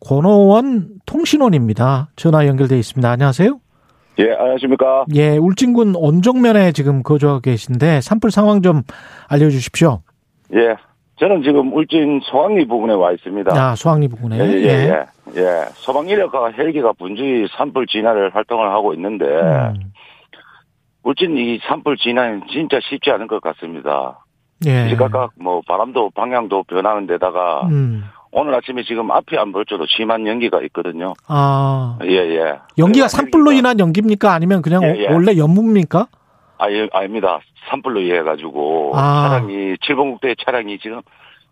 권호원 0.00 0.88
통신원입니다. 1.04 2.08
전화 2.16 2.46
연결돼 2.46 2.78
있습니다. 2.78 3.10
안녕하세요. 3.10 3.58
예, 4.18 4.32
안녕하십니까. 4.32 5.04
예, 5.14 5.36
울진군 5.36 5.94
온정면에 5.94 6.72
지금 6.72 7.02
거주하고 7.02 7.40
계신데 7.40 8.00
산불 8.00 8.30
상황 8.30 8.62
좀 8.62 8.82
알려주십시오. 9.28 10.00
예, 10.54 10.74
저는 11.22 11.44
지금 11.44 11.72
울진 11.72 12.18
소왕리 12.24 12.66
부근에 12.66 12.94
와 12.94 13.12
있습니다. 13.12 13.52
아, 13.54 13.76
소왕리 13.76 14.08
부근에. 14.08 14.38
예, 14.38 14.42
예, 14.42 14.66
예. 14.66 15.06
예. 15.36 15.40
예. 15.40 15.66
소방 15.74 16.08
인력과 16.08 16.50
헬기가 16.50 16.92
분주히 16.94 17.46
산불 17.56 17.86
진화를 17.86 18.34
활동을 18.34 18.68
하고 18.72 18.92
있는데, 18.94 19.26
음. 19.26 19.92
울진 21.04 21.38
이 21.38 21.60
산불 21.62 21.96
진화는 21.98 22.42
진짜 22.50 22.80
쉽지 22.82 23.12
않은 23.12 23.28
것 23.28 23.40
같습니다. 23.40 24.24
예. 24.66 24.88
시각각 24.88 25.30
뭐 25.40 25.62
바람도 25.64 26.10
방향도 26.10 26.64
변하는 26.64 27.06
데다가, 27.06 27.68
음. 27.70 28.02
오늘 28.32 28.52
아침에 28.56 28.82
지금 28.82 29.12
앞이 29.12 29.38
안 29.38 29.52
보일 29.52 29.64
정도 29.66 29.86
심한 29.86 30.26
연기가 30.26 30.60
있거든요. 30.62 31.14
아. 31.28 31.98
예, 32.02 32.16
예. 32.16 32.54
연기가 32.78 33.06
산불로 33.06 33.52
인한 33.52 33.78
연기입니까? 33.78 34.32
아니면 34.32 34.60
그냥 34.60 34.82
예, 34.82 35.04
예. 35.04 35.12
원래 35.12 35.36
연무입니까? 35.36 36.08
아, 36.58 36.70
예, 36.72 36.88
아닙니다. 36.92 37.38
산불로 37.72 38.00
인해 38.02 38.22
가지고 38.22 38.92
아. 38.94 39.28
차량이 39.28 39.76
칠봉국대 39.84 40.34
차량이 40.44 40.78
지금 40.78 41.00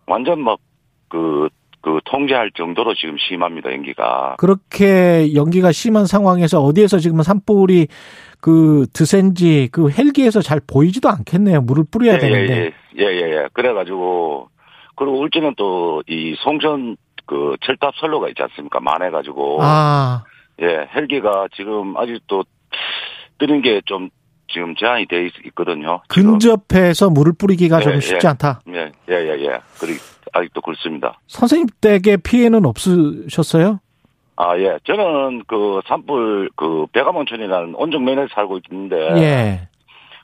완전 0.05 0.41
막그 0.43 1.49
그 1.81 1.99
통제할 2.05 2.51
정도로 2.55 2.93
지금 2.93 3.17
심합니다 3.17 3.71
연기가. 3.71 4.35
그렇게 4.37 5.33
연기가 5.33 5.71
심한 5.71 6.05
상황에서 6.05 6.61
어디에서 6.61 6.99
지금 6.99 7.23
산불이 7.23 7.87
그 8.39 8.85
드센지 8.93 9.69
그 9.71 9.89
헬기에서 9.89 10.41
잘 10.41 10.59
보이지도 10.65 11.09
않겠네요. 11.09 11.61
물을 11.61 11.83
뿌려야 11.91 12.15
예, 12.15 12.19
되는데. 12.19 12.53
예예예. 12.53 12.71
예, 12.99 13.05
예, 13.05 13.31
예. 13.35 13.47
그래가지고 13.53 14.49
그리고 14.95 15.19
울진은 15.21 15.55
또이 15.55 16.35
송전 16.43 16.97
그 17.25 17.55
철탑 17.65 17.95
선로가 17.99 18.29
있지 18.29 18.43
않습니까? 18.43 18.79
많아가지고. 18.79 19.57
아. 19.61 20.23
예 20.61 20.87
헬기가 20.93 21.47
지금 21.55 21.97
아직도 21.97 22.43
뜨는 23.39 23.63
게 23.63 23.81
좀 23.85 24.09
지금 24.53 24.75
제한이 24.75 25.05
돼 25.07 25.25
있 25.25 25.31
거든요. 25.55 26.01
근접해서 26.07 27.09
물을 27.09 27.33
뿌리기가 27.33 27.79
예, 27.79 27.83
좀 27.83 27.99
쉽지 27.99 28.25
예. 28.25 28.29
않다. 28.29 28.61
예, 28.69 28.91
예, 29.09 29.13
예, 29.15 29.45
예. 29.45 29.59
그리 29.79 29.93
아직도 30.33 30.61
그렇습니다. 30.61 31.19
선생님 31.27 31.67
댁에 31.81 32.17
피해는 32.17 32.65
없으셨어요? 32.65 33.79
아, 34.37 34.57
예. 34.57 34.79
저는 34.85 35.43
그 35.47 35.81
산불 35.87 36.49
그 36.55 36.85
배가mon천이라는 36.93 37.75
온정면에 37.75 38.27
살고 38.33 38.59
있는데 38.71 38.95
예. 39.21 39.67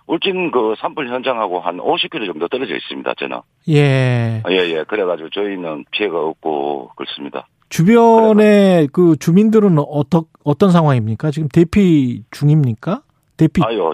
울진 0.08 0.52
그 0.52 0.74
산불 0.80 1.10
현장하고 1.10 1.60
한 1.60 1.78
50km 1.78 2.26
정도 2.26 2.48
떨어져 2.48 2.76
있습니다. 2.76 3.14
저는. 3.20 3.38
예. 3.70 4.42
예, 4.50 4.56
예. 4.56 4.84
그래가지고 4.88 5.30
저희는 5.32 5.86
피해가 5.92 6.18
없고 6.20 6.92
그렇습니다. 6.96 7.48
주변에 7.70 8.76
그래가. 8.78 8.92
그 8.94 9.18
주민들은 9.20 9.78
어떤 9.80 10.24
어떤 10.46 10.72
상황입니까? 10.72 11.32
지금 11.32 11.50
대피 11.50 12.24
중입니까? 12.32 13.02
대피. 13.38 13.62
아유, 13.64 13.94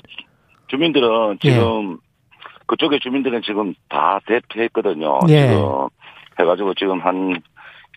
주민들은 0.68 1.38
예. 1.44 1.50
지금 1.50 1.94
예. 1.94 1.98
그쪽에 2.66 3.00
주민들은 3.00 3.42
지금 3.44 3.74
다 3.90 4.20
대피했거든요. 4.26 5.20
예. 5.30 5.50
지금 5.50 5.88
해가지고 6.40 6.74
지금 6.74 7.00
한 7.02 7.42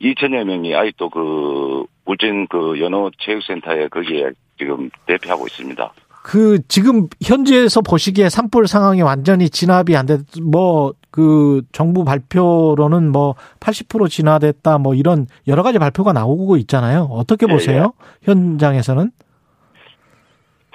2천여 0.00 0.44
명이 0.44 0.74
아직도 0.74 1.08
그 1.10 1.84
울진 2.04 2.46
그 2.48 2.78
연호 2.80 3.10
체육센터에 3.18 3.88
거기에 3.88 4.30
지금 4.58 4.90
대피하고 5.06 5.46
있습니다. 5.46 5.92
그 6.22 6.58
지금 6.66 7.06
현지에서 7.22 7.82
보시기에 7.82 8.28
산불 8.28 8.66
상황이 8.66 9.00
완전히 9.00 9.48
진압이 9.48 9.96
안 9.96 10.06
됐, 10.06 10.22
뭐, 10.42 10.92
그 11.12 11.62
정부 11.70 12.04
발표로는 12.04 13.12
뭐 13.12 13.36
80% 13.60 14.10
진화됐다 14.10 14.78
뭐 14.78 14.94
이런 14.94 15.28
여러 15.46 15.62
가지 15.62 15.78
발표가 15.78 16.12
나오고 16.12 16.56
있잖아요. 16.58 17.04
어떻게 17.10 17.46
예, 17.48 17.52
보세요? 17.52 17.78
예, 17.78 18.28
예. 18.28 18.32
현장에서는? 18.32 19.12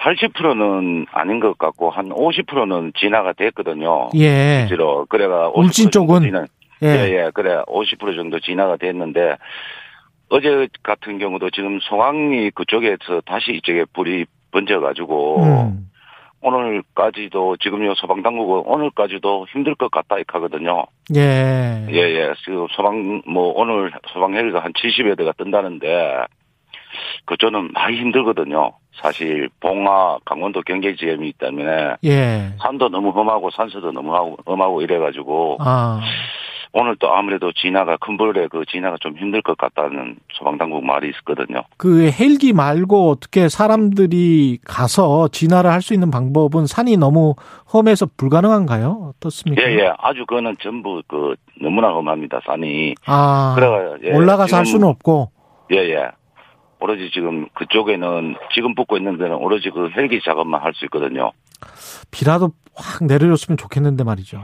80%는 0.02 1.06
아닌 1.12 1.38
것 1.38 1.56
같고 1.56 1.90
한 1.90 2.08
50%는 2.08 2.92
진화가 2.98 3.34
됐거든요. 3.34 4.10
예. 4.16 4.66
실제로 4.66 5.06
그래가 5.06 5.50
울진 5.54 5.90
쪽은 5.90 6.22
진화, 6.22 6.44
예. 6.82 6.86
예, 6.86 7.10
예. 7.10 7.30
그래 7.32 7.62
50% 7.68 8.16
정도 8.16 8.40
진화가 8.40 8.76
됐는데 8.76 9.36
어제 10.28 10.66
같은 10.82 11.18
경우도 11.18 11.50
지금 11.50 11.78
송황리 11.80 12.50
그쪽에서 12.50 13.20
다시 13.24 13.52
이쪽에 13.52 13.84
불이 13.92 14.26
번져 14.50 14.80
가지고 14.80 15.42
음. 15.42 15.88
오늘까지도 16.40 17.58
지금요 17.58 17.94
소방 17.94 18.22
당국은 18.22 18.62
오늘까지도 18.66 19.46
힘들 19.52 19.76
것 19.76 19.90
같다 19.92 20.16
이렇게 20.16 20.32
하거든요. 20.32 20.84
예. 21.14 21.86
예, 21.90 21.96
예. 21.96 22.32
지금 22.44 22.66
소방 22.72 23.22
뭐 23.26 23.52
오늘 23.54 23.92
소방 24.12 24.34
헬기가 24.34 24.58
한 24.64 24.72
70여 24.72 25.16
대가 25.16 25.32
뜬다는데 25.38 26.26
그쪽은 27.26 27.70
많이 27.72 27.98
힘들거든요. 27.98 28.72
사실 29.00 29.48
봉화 29.60 30.18
강원도 30.24 30.60
경계 30.62 30.94
지점이 30.94 31.28
있기 31.28 31.38
때문에 31.38 31.94
예. 32.04 32.52
산도 32.60 32.88
너무 32.90 33.10
험하고 33.10 33.50
산소도 33.50 33.92
너무 33.92 34.36
험하고 34.46 34.82
이래가지고 34.82 35.56
아. 35.60 36.00
오늘 36.74 36.96
또 36.98 37.12
아무래도 37.12 37.52
진화가 37.52 37.98
큰 37.98 38.16
벌에 38.16 38.48
그 38.48 38.64
진화가 38.66 38.96
좀 39.00 39.14
힘들 39.18 39.42
것 39.42 39.58
같다는 39.58 40.16
소방당국 40.32 40.82
말이 40.84 41.10
있었거든요. 41.10 41.62
그 41.76 42.10
헬기 42.10 42.54
말고 42.54 43.10
어떻게 43.10 43.48
사람들이 43.50 44.58
가서 44.64 45.28
진화를 45.28 45.70
할 45.70 45.82
수 45.82 45.92
있는 45.94 46.10
방법은 46.10 46.66
산이 46.66 46.96
너무 46.96 47.34
험해서 47.74 48.06
불가능한가요? 48.16 49.12
어떻습니까? 49.16 49.62
예, 49.62 49.80
예. 49.80 49.92
아주 49.98 50.24
그거는 50.26 50.54
전부 50.62 51.02
그 51.08 51.34
너무나 51.60 51.88
험합니다. 51.88 52.40
산이. 52.46 52.94
아. 53.06 53.54
그래가 53.56 53.96
예, 54.04 54.14
올라가서 54.14 54.56
할 54.56 54.64
수는 54.64 54.86
없고. 54.88 55.30
예, 55.72 55.78
예. 55.78 56.08
오로지 56.82 57.10
지금 57.12 57.48
그쪽에는 57.54 58.34
지금 58.52 58.74
붙고 58.74 58.96
있는 58.96 59.16
데는 59.16 59.36
오로지 59.36 59.70
그 59.70 59.88
헬기 59.96 60.20
작업만 60.20 60.60
할 60.60 60.74
수 60.74 60.84
있거든요. 60.86 61.30
비라도 62.10 62.50
확 62.74 63.04
내려줬으면 63.04 63.56
좋겠는데 63.56 64.02
말이죠. 64.02 64.42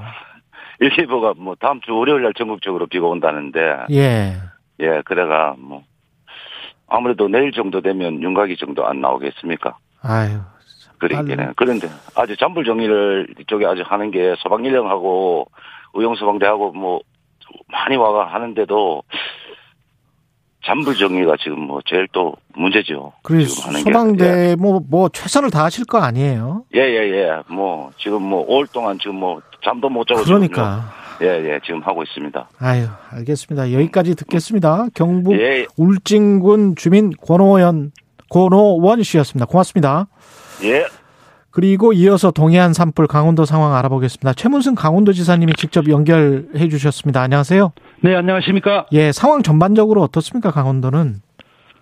일기보가 0.79 1.35
뭐 1.37 1.57
다음 1.59 1.81
주 1.81 1.97
월요일 1.97 2.23
날 2.23 2.33
전국적으로 2.35 2.87
비가 2.87 3.07
온다는데. 3.09 3.87
예. 3.91 4.37
예, 4.81 5.03
그래가 5.05 5.57
뭐 5.59 5.83
아무래도 6.87 7.27
내일 7.27 7.51
정도 7.51 7.81
되면 7.81 8.23
윤곽이 8.23 8.57
정도 8.57 8.87
안 8.87 9.01
나오겠습니까? 9.01 9.77
아유. 10.03 10.39
그러기는 10.99 11.53
그런데 11.57 11.89
아주 12.17 12.37
잔불 12.37 12.65
정리를 12.65 13.35
이쪽에 13.41 13.67
아주 13.67 13.83
하는 13.85 14.11
게 14.11 14.35
소방인력하고 14.39 15.49
의용소방대하고 15.95 16.73
뭐 16.73 17.01
많이 17.67 17.97
와가 17.97 18.27
하는데도 18.33 19.03
잔불 20.69 20.97
정리가 20.97 21.37
지금 21.43 21.61
뭐 21.61 21.81
제일 21.87 22.07
또 22.13 22.35
문제죠. 22.55 23.13
그래서 23.23 23.73
소방대 23.73 24.55
뭐뭐 24.57 24.81
예. 24.83 24.87
뭐 24.87 25.09
최선을 25.09 25.51
다하실 25.51 25.87
거 25.87 25.97
아니에요? 25.97 26.65
예예예. 26.75 27.11
예, 27.11 27.17
예. 27.17 27.43
뭐 27.49 27.91
지금 27.97 28.23
뭐 28.23 28.47
5월 28.47 28.71
동안 28.71 28.99
지금 28.99 29.17
뭐 29.17 29.41
잠도 29.65 29.89
못 29.89 30.07
자고 30.07 30.23
그러니까 30.25 30.93
예예 31.23 31.55
예, 31.55 31.61
지금 31.65 31.81
하고 31.81 32.03
있습니다. 32.03 32.51
아유 32.59 32.85
알겠습니다. 33.13 33.73
여기까지 33.73 34.15
듣겠습니다. 34.15 34.89
경북 34.93 35.41
예. 35.41 35.67
울진군 35.79 36.77
주민 36.77 37.13
권호원 37.13 37.93
권호원 38.29 39.03
씨였습니다. 39.03 39.47
고맙습니다. 39.47 40.09
예. 40.65 40.85
그리고 41.51 41.95
이어서 41.95 42.31
동해안 42.31 42.75
산불 42.75 43.07
강원도 43.07 43.47
상황 43.47 43.75
알아보겠습니다. 43.75 44.35
최문승 44.35 44.75
강원도지사님이 44.75 45.55
직접 45.55 45.89
연결해 45.89 46.69
주셨습니다. 46.69 47.23
안녕하세요. 47.23 47.73
네, 48.01 48.15
안녕하십니까? 48.15 48.87
예, 48.93 49.11
상황 49.11 49.43
전반적으로 49.43 50.03
어떻습니까, 50.03 50.53
강원도는? 50.53 51.17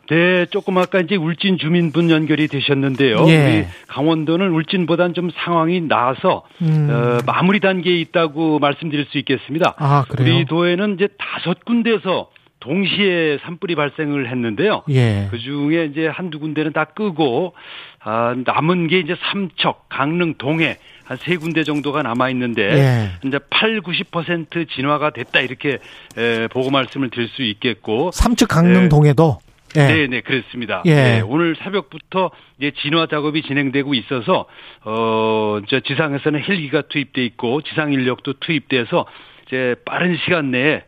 네, 0.09 0.47
조금 0.47 0.79
아까 0.79 1.01
이제 1.01 1.17
울진 1.17 1.59
주민분 1.59 2.11
연결이 2.11 2.49
되셨는데요. 2.49 3.17
예. 3.29 3.45
우리 3.45 3.65
강원도는 3.89 4.51
울진보단 4.51 5.15
좀 5.15 5.31
상황이 5.45 5.81
나아서 5.81 6.45
음. 6.63 6.89
어, 6.91 7.19
마무리 7.27 7.61
단계에 7.61 7.97
있다고 8.01 8.59
말씀드릴 8.61 9.07
수 9.07 9.19
있겠습니다. 9.19 9.75
아, 9.77 10.05
그래요? 10.09 10.37
우리 10.37 10.45
도에는 10.47 10.95
이제 10.95 11.09
다섯 11.19 11.65
군데에서 11.65 12.29
동시에 12.61 13.39
산불이 13.43 13.75
발생을 13.75 14.31
했는데요. 14.31 14.83
예. 14.91 15.29
그 15.31 15.39
중에 15.39 15.85
이제 15.87 16.07
한두 16.07 16.39
군데는 16.39 16.73
다 16.73 16.85
끄고 16.85 17.55
아, 18.09 18.37
남은 18.45 18.87
게 18.87 19.01
이제 19.01 19.17
삼척, 19.21 19.89
강릉, 19.89 20.35
동해 20.39 20.79
한 21.07 21.17
세 21.19 21.37
군데 21.37 21.63
정도가 21.63 22.03
남아 22.03 22.31
있는데 22.31 22.63
예. 22.63 23.11
이제 23.27 23.39
8, 23.51 23.81
90% 23.81 24.69
진화가 24.69 25.11
됐다 25.11 25.41
이렇게 25.41 25.79
에, 26.17 26.49
보고 26.49 26.71
말씀을 26.71 27.11
드릴 27.11 27.29
수 27.29 27.43
있겠고 27.43 28.11
삼척, 28.13 28.49
강릉, 28.49 28.85
에, 28.85 28.89
동해도 28.89 29.39
예. 29.77 29.87
네, 29.87 30.07
네, 30.09 30.21
그렇습니다. 30.21 30.83
예. 30.87 30.95
네, 30.95 31.21
오늘 31.21 31.55
새벽부터 31.63 32.31
이제 32.59 32.73
진화 32.83 33.07
작업이 33.07 33.43
진행되고 33.43 33.95
있어서 33.95 34.47
어, 34.85 35.61
저 35.69 35.81
지상에서는 35.81 36.43
헬기가 36.43 36.83
투입돼 36.83 37.25
있고 37.25 37.63
지상 37.63 37.93
인력도 37.93 38.35
투입돼서 38.41 39.07
이제 39.47 39.77
빠른 39.85 40.17
시간 40.25 40.51
내에 40.51 40.77
어, 40.77 40.83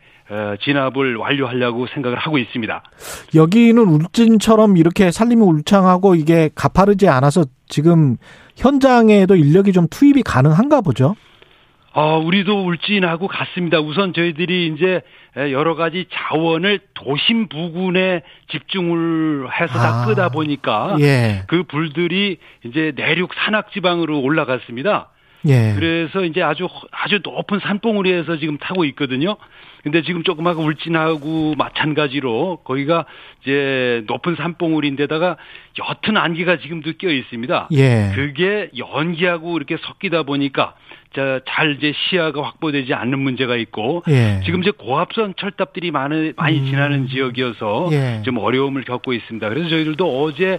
진압을 0.62 1.16
완료하려고 1.16 1.86
생각을 1.86 2.18
하고 2.18 2.38
있습니다. 2.38 2.82
여기는 3.34 3.82
울진처럼 3.82 4.76
이렇게 4.76 5.10
산림이 5.10 5.42
울창하고 5.42 6.14
이게 6.14 6.50
가파르지 6.54 7.08
않아서 7.08 7.44
지금 7.68 8.16
현장에도 8.56 9.36
인력이 9.36 9.72
좀 9.72 9.86
투입이 9.90 10.22
가능한가 10.22 10.80
보죠? 10.80 11.14
어, 11.94 12.18
우리도 12.18 12.66
울진하고 12.66 13.26
같습니다. 13.26 13.80
우선 13.80 14.12
저희들이 14.12 14.68
이제 14.68 15.00
여러 15.36 15.74
가지 15.74 16.06
자원을 16.12 16.80
도심 16.94 17.48
부근에 17.48 18.22
집중을 18.52 19.48
해서 19.52 19.72
다 19.72 20.02
아, 20.02 20.06
끄다 20.06 20.28
보니까 20.28 20.96
예. 21.00 21.42
그 21.48 21.64
불들이 21.64 22.38
이제 22.64 22.92
내륙 22.94 23.30
산악 23.34 23.72
지방으로 23.72 24.20
올라갔습니다. 24.20 25.08
예. 25.48 25.74
그래서 25.74 26.24
이제 26.24 26.42
아주 26.42 26.68
아주 26.92 27.20
높은 27.22 27.58
산봉우리에서 27.60 28.36
지금 28.38 28.58
타고 28.58 28.84
있거든요. 28.86 29.36
근데 29.90 30.02
지금 30.02 30.22
조그마한 30.22 30.58
울진하고 30.58 31.54
마찬가지로 31.56 32.58
거기가 32.62 33.06
이제 33.42 34.04
높은 34.06 34.36
산봉우리인데다가 34.36 35.38
옅은 35.78 36.18
안개가 36.18 36.58
지금도 36.58 36.92
껴 36.98 37.10
있습니다. 37.10 37.68
예. 37.72 38.12
그게 38.14 38.68
연기하고 38.76 39.56
이렇게 39.56 39.78
섞이다 39.78 40.24
보니까 40.24 40.74
잘 41.14 41.76
이제 41.76 41.94
시야가 41.96 42.42
확보되지 42.42 42.92
않는 42.92 43.18
문제가 43.18 43.56
있고 43.56 44.02
예. 44.08 44.42
지금 44.44 44.60
이제 44.60 44.72
고압선 44.72 45.34
철탑들이 45.38 45.90
많이 45.90 46.34
많이 46.36 46.60
음. 46.60 46.66
지나는 46.66 47.08
지역이어서 47.08 47.88
예. 47.92 48.22
좀 48.24 48.36
어려움을 48.36 48.84
겪고 48.84 49.14
있습니다. 49.14 49.48
그래서 49.48 49.70
저희들도 49.70 50.22
어제 50.22 50.58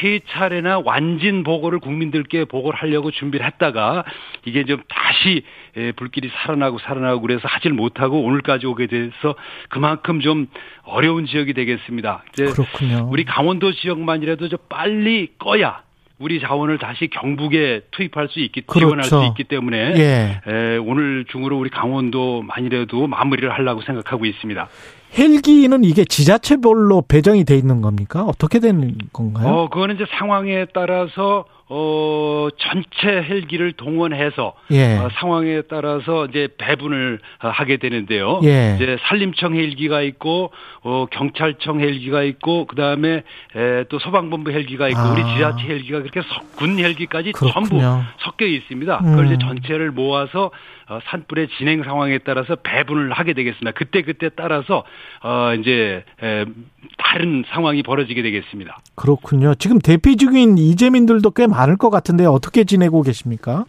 세 0.00 0.20
차례나 0.28 0.80
완진 0.84 1.42
보고를 1.44 1.78
국민들께 1.78 2.44
보고를 2.44 2.78
하려고 2.78 3.10
준비를 3.10 3.46
했다가 3.46 4.04
이게 4.44 4.64
좀 4.64 4.82
다시 4.88 5.42
예, 5.76 5.92
불길이 5.92 6.30
살아나고 6.34 6.78
살아나고 6.78 7.20
그래서 7.20 7.42
하질 7.44 7.72
못하고 7.72 8.22
오늘까지 8.22 8.66
오게 8.66 8.86
돼서 8.86 9.34
그만큼 9.68 10.20
좀 10.20 10.46
어려운 10.82 11.26
지역이 11.26 11.52
되겠습니다. 11.54 12.24
이제 12.32 12.46
그렇군요. 12.46 13.08
우리 13.10 13.24
강원도 13.24 13.72
지역만이라도 13.72 14.48
좀 14.48 14.58
빨리 14.68 15.28
꺼야 15.38 15.82
우리 16.18 16.40
자원을 16.40 16.78
다시 16.78 17.08
경북에 17.08 17.82
투입할 17.90 18.28
수 18.28 18.40
있기 18.40 18.62
그렇죠. 18.62 18.86
지원할 18.86 19.04
수 19.04 19.22
있기 19.28 19.44
때문에 19.44 19.92
예. 19.96 20.40
에, 20.50 20.76
오늘 20.78 21.26
중으로 21.28 21.58
우리 21.58 21.68
강원도 21.68 22.42
만이라도 22.42 23.06
마무리를 23.06 23.50
하려고 23.52 23.82
생각하고 23.82 24.24
있습니다. 24.24 24.68
헬기는 25.16 25.84
이게 25.84 26.04
지자체별로 26.04 27.02
배정이 27.08 27.44
돼 27.44 27.56
있는 27.56 27.80
겁니까? 27.80 28.24
어떻게 28.24 28.58
되는 28.60 28.96
건가요? 29.12 29.48
어, 29.48 29.68
그거는 29.68 29.94
이제 29.96 30.04
상황에 30.18 30.66
따라서 30.74 31.44
어, 31.68 32.48
전체 32.58 33.08
헬기를 33.08 33.72
동원해서 33.72 34.54
예. 34.70 34.96
어, 34.98 35.08
상황에 35.18 35.62
따라서 35.62 36.26
이제 36.26 36.48
배분을 36.58 37.18
어, 37.42 37.48
하게 37.48 37.76
되는데요. 37.78 38.40
예. 38.44 38.74
이제 38.76 38.96
산림청 39.08 39.56
헬기가 39.56 40.00
있고 40.02 40.52
어, 40.82 41.06
경찰청 41.10 41.80
헬기가 41.80 42.22
있고 42.22 42.66
그다음에 42.66 43.24
에, 43.56 43.84
또 43.88 43.98
소방본부 43.98 44.52
헬기가 44.52 44.88
있고 44.88 45.00
아. 45.00 45.12
우리 45.12 45.24
지자체 45.24 45.64
헬기가 45.64 46.00
그렇게 46.02 46.20
군 46.56 46.78
헬기까지 46.78 47.32
그렇군요. 47.32 47.80
전부 47.80 48.04
섞여 48.18 48.46
있습니다. 48.46 48.98
음. 48.98 49.10
그걸 49.10 49.26
이제 49.26 49.38
전체를 49.38 49.90
모아서 49.90 50.52
어, 50.88 51.00
산불의 51.06 51.48
진행 51.58 51.82
상황에 51.82 52.18
따라서 52.18 52.54
배분을 52.54 53.10
하게 53.12 53.32
되겠습니다. 53.32 53.72
그때 53.72 54.02
그때 54.02 54.28
따라서 54.36 54.84
어 55.20 55.52
이제 55.58 56.04
에, 56.22 56.44
다른 56.98 57.42
상황이 57.48 57.82
벌어지게 57.82 58.22
되겠습니다. 58.22 58.78
그렇군요. 58.94 59.54
지금 59.56 59.80
대피 59.80 60.16
중인 60.16 60.58
이재민들도 60.58 61.28
꽤 61.32 61.48
많을 61.56 61.76
것 61.76 61.90
같은데 61.90 62.26
어떻게 62.26 62.64
지내고 62.64 63.02
계십니까? 63.02 63.64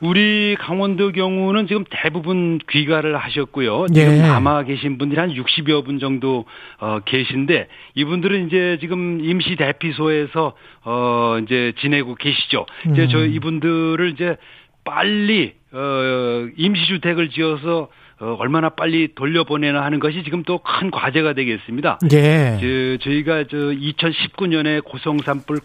우리 0.00 0.56
강원도 0.60 1.10
경우는 1.10 1.66
지금 1.66 1.84
대부분 1.90 2.60
귀가를 2.70 3.16
하셨고요. 3.16 3.86
지금 3.92 4.12
예. 4.12 4.22
남아 4.22 4.62
계신 4.62 4.96
분들이 4.96 5.20
한 5.20 5.30
60여 5.30 5.84
분 5.84 5.98
정도 5.98 6.44
어 6.78 7.00
계신데 7.04 7.66
이분들은 7.96 8.46
이제 8.46 8.78
지금 8.80 9.20
임시 9.24 9.56
대피소에서 9.56 10.52
어 10.84 11.38
이제 11.42 11.72
지내고 11.80 12.14
계시죠. 12.14 12.64
음. 12.86 12.92
이제 12.92 13.08
저 13.10 13.26
이분들을 13.26 14.10
이제 14.10 14.36
빨리 14.84 15.54
어 15.72 16.46
임시 16.56 16.86
주택을 16.86 17.30
지어서 17.30 17.88
어, 18.20 18.36
얼마나 18.40 18.68
빨리 18.68 19.14
돌려보내나 19.14 19.80
하는 19.82 20.00
것이 20.00 20.22
지금 20.24 20.42
또 20.42 20.58
큰 20.58 20.90
과제가 20.90 21.34
되겠습니다. 21.34 21.98
예. 22.12 22.58
저, 22.60 23.04
저희가 23.04 23.44
저 23.50 23.56
2019년에 23.56 24.84
고성 24.84 25.18
산불 25.18 25.56
어, 25.56 25.60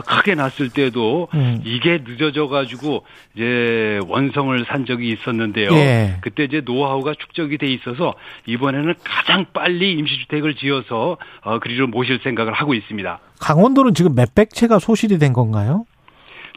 크게 0.00 0.34
났을 0.34 0.70
때도 0.70 1.28
음. 1.34 1.60
이게 1.64 2.02
늦어져 2.06 2.48
가지고 2.48 3.04
이제 3.34 4.00
원성을 4.06 4.64
산 4.66 4.86
적이 4.86 5.10
있었는데요. 5.10 5.70
예. 5.72 6.16
그때 6.20 6.44
이제 6.44 6.62
노하우가 6.64 7.14
축적이 7.18 7.58
돼 7.58 7.66
있어서 7.72 8.14
이번에는 8.46 8.94
가장 9.02 9.46
빨리 9.52 9.92
임시주택을 9.94 10.54
지어서 10.54 11.16
어, 11.42 11.58
그리로 11.58 11.88
모실 11.88 12.20
생각을 12.22 12.52
하고 12.52 12.74
있습니다. 12.74 13.18
강원도는 13.40 13.94
지금 13.94 14.14
몇백 14.14 14.50
채가 14.50 14.78
소실이 14.78 15.18
된 15.18 15.32
건가요? 15.32 15.84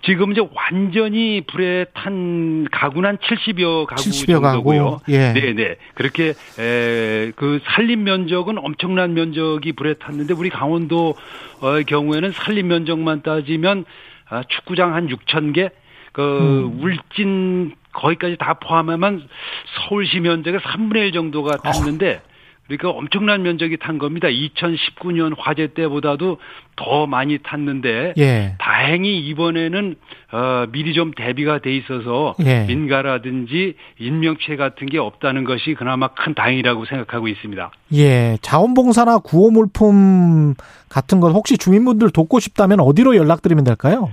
지금 0.06 0.34
이제 0.34 0.42
완전히 0.54 1.42
불에 1.42 1.86
탄 1.94 2.66
가구는 2.72 3.10
한 3.10 3.18
70여 3.18 3.86
가구 3.86 4.02
70여 4.02 4.42
정도고요. 4.42 4.92
가구. 4.92 5.12
예. 5.12 5.32
네, 5.34 5.54
네. 5.54 5.76
그렇게 5.96 6.34
에, 6.60 7.32
그 7.36 7.62
산림 7.64 8.04
면적은 8.04 8.58
엄청난 8.58 9.14
면적이 9.14 9.72
불에 9.72 9.94
탔는데 9.96 10.34
우리 10.34 10.50
강원도 10.50 11.16
어 11.62 11.82
경우에는 11.82 12.32
산림 12.34 12.68
면적만 12.68 13.22
따지면 13.22 13.86
아, 14.30 14.44
축구장 14.48 14.94
한 14.94 15.08
6천 15.08 15.54
개, 15.54 15.70
그 16.12 16.22
음. 16.22 16.84
울진 16.84 17.76
거기까지 17.94 18.36
다 18.38 18.56
포함하면 18.56 19.28
서울시 19.76 20.20
면적의 20.20 20.60
3분의 20.60 20.98
1 20.98 21.12
정도가 21.14 21.58
탔는데 21.58 22.22
어. 22.26 22.33
그러니까 22.68 22.90
엄청난 22.90 23.44
면적이 23.44 23.78
탄 23.78 23.98
겁니다. 23.98 24.28
2019년 24.30 25.36
화재 25.38 25.74
때보다도 25.74 26.38
더 26.76 27.06
많이 27.06 27.38
탔는데 27.40 28.14
예. 28.18 28.56
다행히 28.58 29.20
이번에는 29.20 29.96
어, 30.32 30.66
미리 30.72 30.94
좀 30.94 31.12
대비가 31.12 31.60
돼 31.60 31.76
있어서 31.76 32.36
예. 32.46 32.66
민가라든지 32.66 33.76
인명체 34.00 34.56
같은 34.56 34.88
게 34.88 34.98
없다는 34.98 35.44
것이 35.44 35.74
그나마 35.74 36.08
큰 36.10 36.34
다행이라고 36.34 36.86
생각하고 36.86 37.28
있습니다. 37.28 37.72
예, 37.96 38.38
자원봉사나 38.42 39.20
구호물품 39.20 40.56
같은 40.90 41.20
것 41.20 41.32
혹시 41.32 41.58
주민분들 41.58 42.12
돕고 42.12 42.40
싶다면 42.40 42.80
어디로 42.80 43.16
연락드리면 43.18 43.66
될까요? 43.66 44.10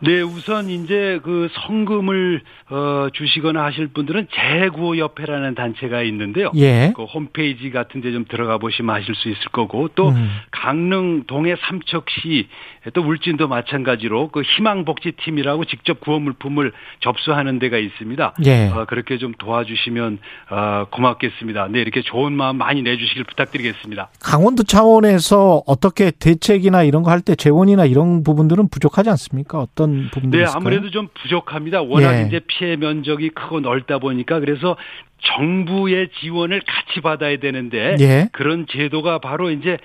네, 0.00 0.20
우선 0.20 0.68
이제 0.70 1.20
그 1.22 1.48
성금을 1.66 2.42
어 2.68 3.08
주시거나 3.12 3.64
하실 3.64 3.86
분들은 3.88 4.28
재구호협회라는 4.34 5.54
단체가 5.54 6.02
있는데요. 6.02 6.50
예. 6.56 6.92
그 6.94 7.04
홈페이지 7.04 7.70
같은 7.70 8.00
데 8.00 8.12
좀 8.12 8.24
들어가 8.28 8.58
보시면 8.58 8.94
아실 8.94 9.14
수 9.14 9.28
있을 9.28 9.48
거고 9.52 9.88
또 9.94 10.10
음. 10.10 10.30
강릉 10.52 11.24
동해 11.26 11.54
삼척시 11.68 12.48
또 12.94 13.02
울진도 13.02 13.48
마찬가지로 13.48 14.28
그 14.28 14.42
희망복지팀이라고 14.42 15.64
직접 15.64 16.00
구호 16.00 16.20
물품을 16.20 16.72
접수하는 17.00 17.58
데가 17.58 17.78
있습니다. 17.78 18.34
예. 18.46 18.68
어, 18.68 18.84
그렇게 18.86 19.18
좀 19.18 19.32
도와주시면 19.38 20.18
어, 20.50 20.86
고맙겠습니다. 20.90 21.68
네, 21.70 21.80
이렇게 21.80 22.02
좋은 22.02 22.32
마음 22.32 22.56
많이 22.58 22.82
내주시길 22.82 23.24
부탁드리겠습니다. 23.24 24.08
강원도 24.22 24.62
차원에서 24.62 25.62
어떻게 25.66 26.10
대책이나 26.10 26.82
이런 26.84 27.02
거 27.02 27.10
할 27.10 27.20
때 27.22 27.34
재원이나 27.34 27.86
이런 27.86 28.22
부분들은 28.22 28.68
부족하지 28.68 29.08
않습니까? 29.10 29.58
어떤 29.58 29.85
부분들이 30.12 30.42
네, 30.42 30.44
있을까요? 30.44 30.56
아무래도 30.56 30.90
좀 30.90 31.08
부족합니다. 31.14 31.82
워낙 31.82 32.22
예. 32.22 32.26
이제 32.26 32.40
피해 32.46 32.76
면적이 32.76 33.30
크고 33.30 33.60
넓다 33.60 33.98
보니까 33.98 34.40
그래서 34.40 34.76
정부의 35.22 36.10
지원을 36.20 36.60
같이 36.60 37.00
받아야 37.00 37.36
되는데 37.38 37.96
예. 38.00 38.28
그런 38.32 38.66
제도가 38.68 39.18
바로 39.18 39.50
이제 39.50 39.78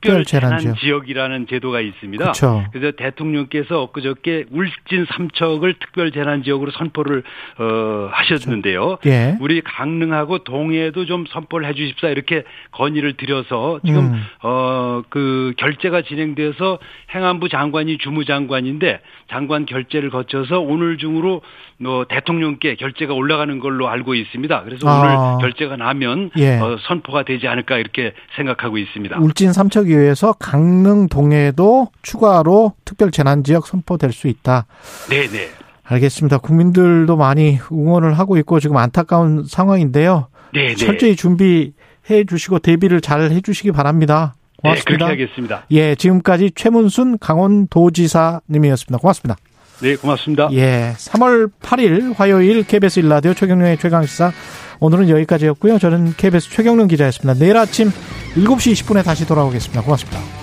특별 0.00 0.24
재난 0.24 0.58
지역이라는 0.76 1.46
제도가 1.48 1.80
있습니다. 1.80 2.26
그쵸. 2.26 2.64
그래서 2.72 2.96
대통령께서 2.96 3.82
엊그저께 3.82 4.44
울진 4.50 5.06
삼척을 5.12 5.74
특별 5.80 6.12
재난 6.12 6.44
지역으로 6.44 6.70
선포를 6.70 7.24
어, 7.58 8.08
하셨는데요. 8.12 8.98
예. 9.06 9.36
우리 9.40 9.60
강릉하고 9.60 10.44
동해도 10.44 11.04
좀 11.06 11.24
선포를 11.28 11.68
해 11.68 11.74
주십사 11.74 12.08
이렇게 12.08 12.44
건의를 12.70 13.14
드려서 13.14 13.80
지금 13.84 14.14
음. 14.14 14.22
어그 14.42 15.54
결재가 15.56 16.02
진행돼서 16.02 16.78
행안부 17.14 17.48
장관이 17.48 17.98
주무장관인데 17.98 19.00
장관 19.30 19.66
결재를 19.66 20.10
거쳐서 20.10 20.60
오늘 20.60 20.98
중으로 20.98 21.42
뭐 21.80 22.04
대통령께 22.08 22.76
결재가 22.76 23.14
올라가는 23.14 23.58
걸로 23.58 23.88
알고 23.88 24.14
있습니다. 24.14 24.62
그래서 24.62 24.88
아. 24.88 25.34
오늘 25.34 25.42
결재가 25.42 25.76
나면 25.76 26.30
예. 26.38 26.58
어, 26.58 26.76
선포가 26.82 27.24
되지 27.24 27.48
않을까 27.48 27.78
이렇게 27.78 28.12
생각하고 28.36 28.78
있습니다. 28.78 29.18
울진 29.18 29.52
삼척 29.52 29.87
하기 29.88 29.98
위해서 29.98 30.32
강릉 30.34 31.08
동해도 31.08 31.88
추가로 32.02 32.74
특별 32.84 33.10
재난 33.10 33.42
지역 33.42 33.66
선포될 33.66 34.12
수 34.12 34.28
있다. 34.28 34.66
네, 35.08 35.26
네. 35.26 35.48
알겠습니다. 35.82 36.38
국민들도 36.38 37.16
많이 37.16 37.58
응원을 37.72 38.18
하고 38.18 38.36
있고 38.36 38.60
지금 38.60 38.76
안타까운 38.76 39.44
상황인데요. 39.46 40.28
네, 40.52 40.68
네. 40.68 40.74
철저히 40.76 41.16
준비해 41.16 42.24
주시고 42.28 42.58
대비를 42.58 43.00
잘 43.00 43.30
해 43.30 43.40
주시기 43.40 43.72
바랍니다. 43.72 44.36
고맙습니다. 44.62 44.90
네, 44.90 44.96
그렇게 44.96 45.22
하겠습니다. 45.22 45.66
예, 45.70 45.94
지금까지 45.94 46.52
최문순 46.54 47.18
강원도지사님이었습니다. 47.18 48.98
고맙습니다. 48.98 49.36
네, 49.80 49.96
고맙습니다. 49.96 50.48
예, 50.52 50.94
3월 50.96 51.50
8일 51.62 52.16
화요일 52.16 52.64
KBS 52.64 53.00
일라디오 53.00 53.34
최경련의 53.34 53.78
최강시사 53.78 54.32
오늘은 54.80 55.08
여기까지였고요. 55.08 55.78
저는 55.78 56.14
KBS 56.16 56.50
최경련 56.50 56.88
기자였습니다. 56.88 57.38
내일 57.38 57.56
아침 57.56 57.90
7시 58.34 58.72
20분에 58.72 59.04
다시 59.04 59.26
돌아오겠습니다. 59.26 59.82
고맙습니다. 59.82 60.37